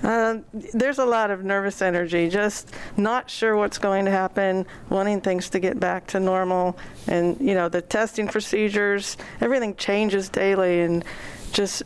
Uh, 0.04 0.40
there's 0.74 1.00
a 1.00 1.06
lot 1.06 1.30
of 1.32 1.44
nervous 1.44 1.82
energy, 1.82 2.30
just 2.30 2.74
not 2.98 3.30
sure 3.30 3.56
what's 3.56 3.78
going 3.78 4.06
to 4.06 4.12
happen, 4.12 4.66
wanting 4.90 5.22
things 5.22 5.50
to 5.50 5.60
get 5.60 5.80
back 5.80 6.08
to 6.08 6.20
normal. 6.20 6.78
And, 7.08 7.40
you 7.40 7.54
know, 7.54 7.70
the 7.70 7.82
testing 7.82 8.28
procedures, 8.28 9.18
everything 9.42 9.76
changes 9.76 10.30
daily, 10.30 10.82
and 10.82 11.06
just 11.52 11.84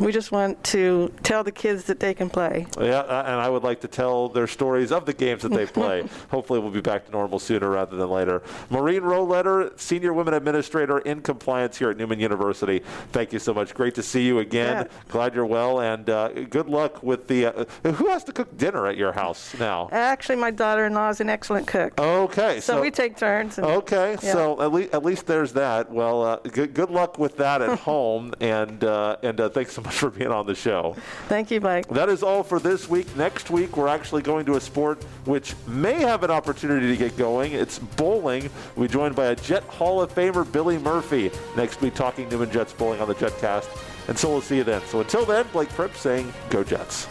we 0.00 0.12
just 0.12 0.32
want 0.32 0.62
to 0.64 1.12
tell 1.22 1.44
the 1.44 1.52
kids 1.52 1.84
that 1.84 2.00
they 2.00 2.14
can 2.14 2.30
play. 2.30 2.66
Yeah, 2.78 3.00
uh, 3.00 3.24
and 3.26 3.40
I 3.40 3.48
would 3.48 3.62
like 3.62 3.80
to 3.80 3.88
tell 3.88 4.28
their 4.28 4.46
stories 4.46 4.92
of 4.92 5.06
the 5.06 5.12
games 5.12 5.42
that 5.42 5.52
they 5.52 5.66
play. 5.78 6.04
Hopefully, 6.30 6.58
we'll 6.60 6.70
be 6.70 6.80
back 6.80 7.06
to 7.06 7.12
normal 7.12 7.38
sooner 7.38 7.70
rather 7.70 7.96
than 7.96 8.08
later. 8.08 8.42
Maureen 8.70 9.02
Rohleder, 9.02 9.78
Senior 9.78 10.12
Women 10.12 10.34
Administrator 10.34 10.98
in 10.98 11.20
Compliance 11.20 11.78
here 11.78 11.90
at 11.90 11.96
Newman 11.96 12.20
University. 12.20 12.82
Thank 13.12 13.32
you 13.32 13.38
so 13.38 13.54
much. 13.54 13.74
Great 13.74 13.94
to 13.96 14.02
see 14.02 14.26
you 14.26 14.38
again. 14.38 14.86
Yeah. 14.86 14.98
Glad 15.08 15.34
you're 15.34 15.46
well, 15.46 15.80
and 15.80 16.08
uh, 16.08 16.28
good 16.28 16.68
luck 16.68 17.02
with 17.02 17.28
the. 17.28 17.46
Uh, 17.46 17.64
who 17.84 18.08
has 18.08 18.24
to 18.24 18.32
cook 18.32 18.56
dinner 18.56 18.86
at 18.86 18.96
your 18.96 19.12
house 19.12 19.54
now? 19.58 19.88
Actually, 19.92 20.36
my 20.36 20.50
daughter-in-law 20.50 21.10
is 21.10 21.20
an 21.20 21.30
excellent 21.30 21.66
cook. 21.66 21.98
Okay, 21.98 22.60
so, 22.60 22.74
so 22.74 22.80
we 22.80 22.90
take 22.90 23.16
turns. 23.16 23.58
And, 23.58 23.66
okay, 23.66 24.16
yeah. 24.22 24.32
so 24.32 24.60
at 24.60 24.72
least 24.72 24.94
at 24.94 25.04
least 25.04 25.26
there's 25.26 25.52
that. 25.54 25.90
Well, 25.90 26.22
uh, 26.22 26.36
good 26.36 26.74
good 26.74 26.90
luck 26.90 27.18
with 27.18 27.36
that 27.38 27.62
at 27.62 27.78
home, 27.80 28.34
and 28.40 28.82
uh, 28.84 29.16
and 29.22 29.38
thanks 29.52 29.67
thanks 29.68 29.74
so 29.74 29.82
much 29.82 29.98
for 29.98 30.10
being 30.10 30.30
on 30.30 30.46
the 30.46 30.54
show. 30.54 30.96
Thank 31.28 31.50
you, 31.50 31.60
Mike. 31.60 31.88
That 31.88 32.08
is 32.08 32.22
all 32.22 32.42
for 32.42 32.58
this 32.58 32.88
week. 32.88 33.14
Next 33.16 33.50
week, 33.50 33.76
we're 33.76 33.88
actually 33.88 34.22
going 34.22 34.46
to 34.46 34.54
a 34.54 34.60
sport 34.60 35.02
which 35.24 35.54
may 35.66 35.94
have 35.94 36.22
an 36.22 36.30
opportunity 36.30 36.88
to 36.88 36.96
get 36.96 37.16
going. 37.16 37.52
It's 37.52 37.78
bowling. 37.78 38.48
We're 38.76 38.88
joined 38.88 39.14
by 39.14 39.26
a 39.26 39.36
Jet 39.36 39.64
Hall 39.64 40.00
of 40.00 40.14
Famer, 40.14 40.50
Billy 40.50 40.78
Murphy. 40.78 41.30
Next 41.56 41.80
week, 41.82 41.94
talking 41.94 42.28
Newman 42.28 42.50
Jets 42.50 42.72
bowling 42.72 43.00
on 43.00 43.08
the 43.08 43.14
Jetcast. 43.14 43.68
And 44.08 44.18
so 44.18 44.30
we'll 44.30 44.40
see 44.40 44.56
you 44.56 44.64
then. 44.64 44.82
So 44.86 45.00
until 45.00 45.26
then, 45.26 45.46
Blake 45.52 45.70
Fripp 45.70 45.94
saying, 45.94 46.32
Go 46.48 46.64
Jets. 46.64 47.06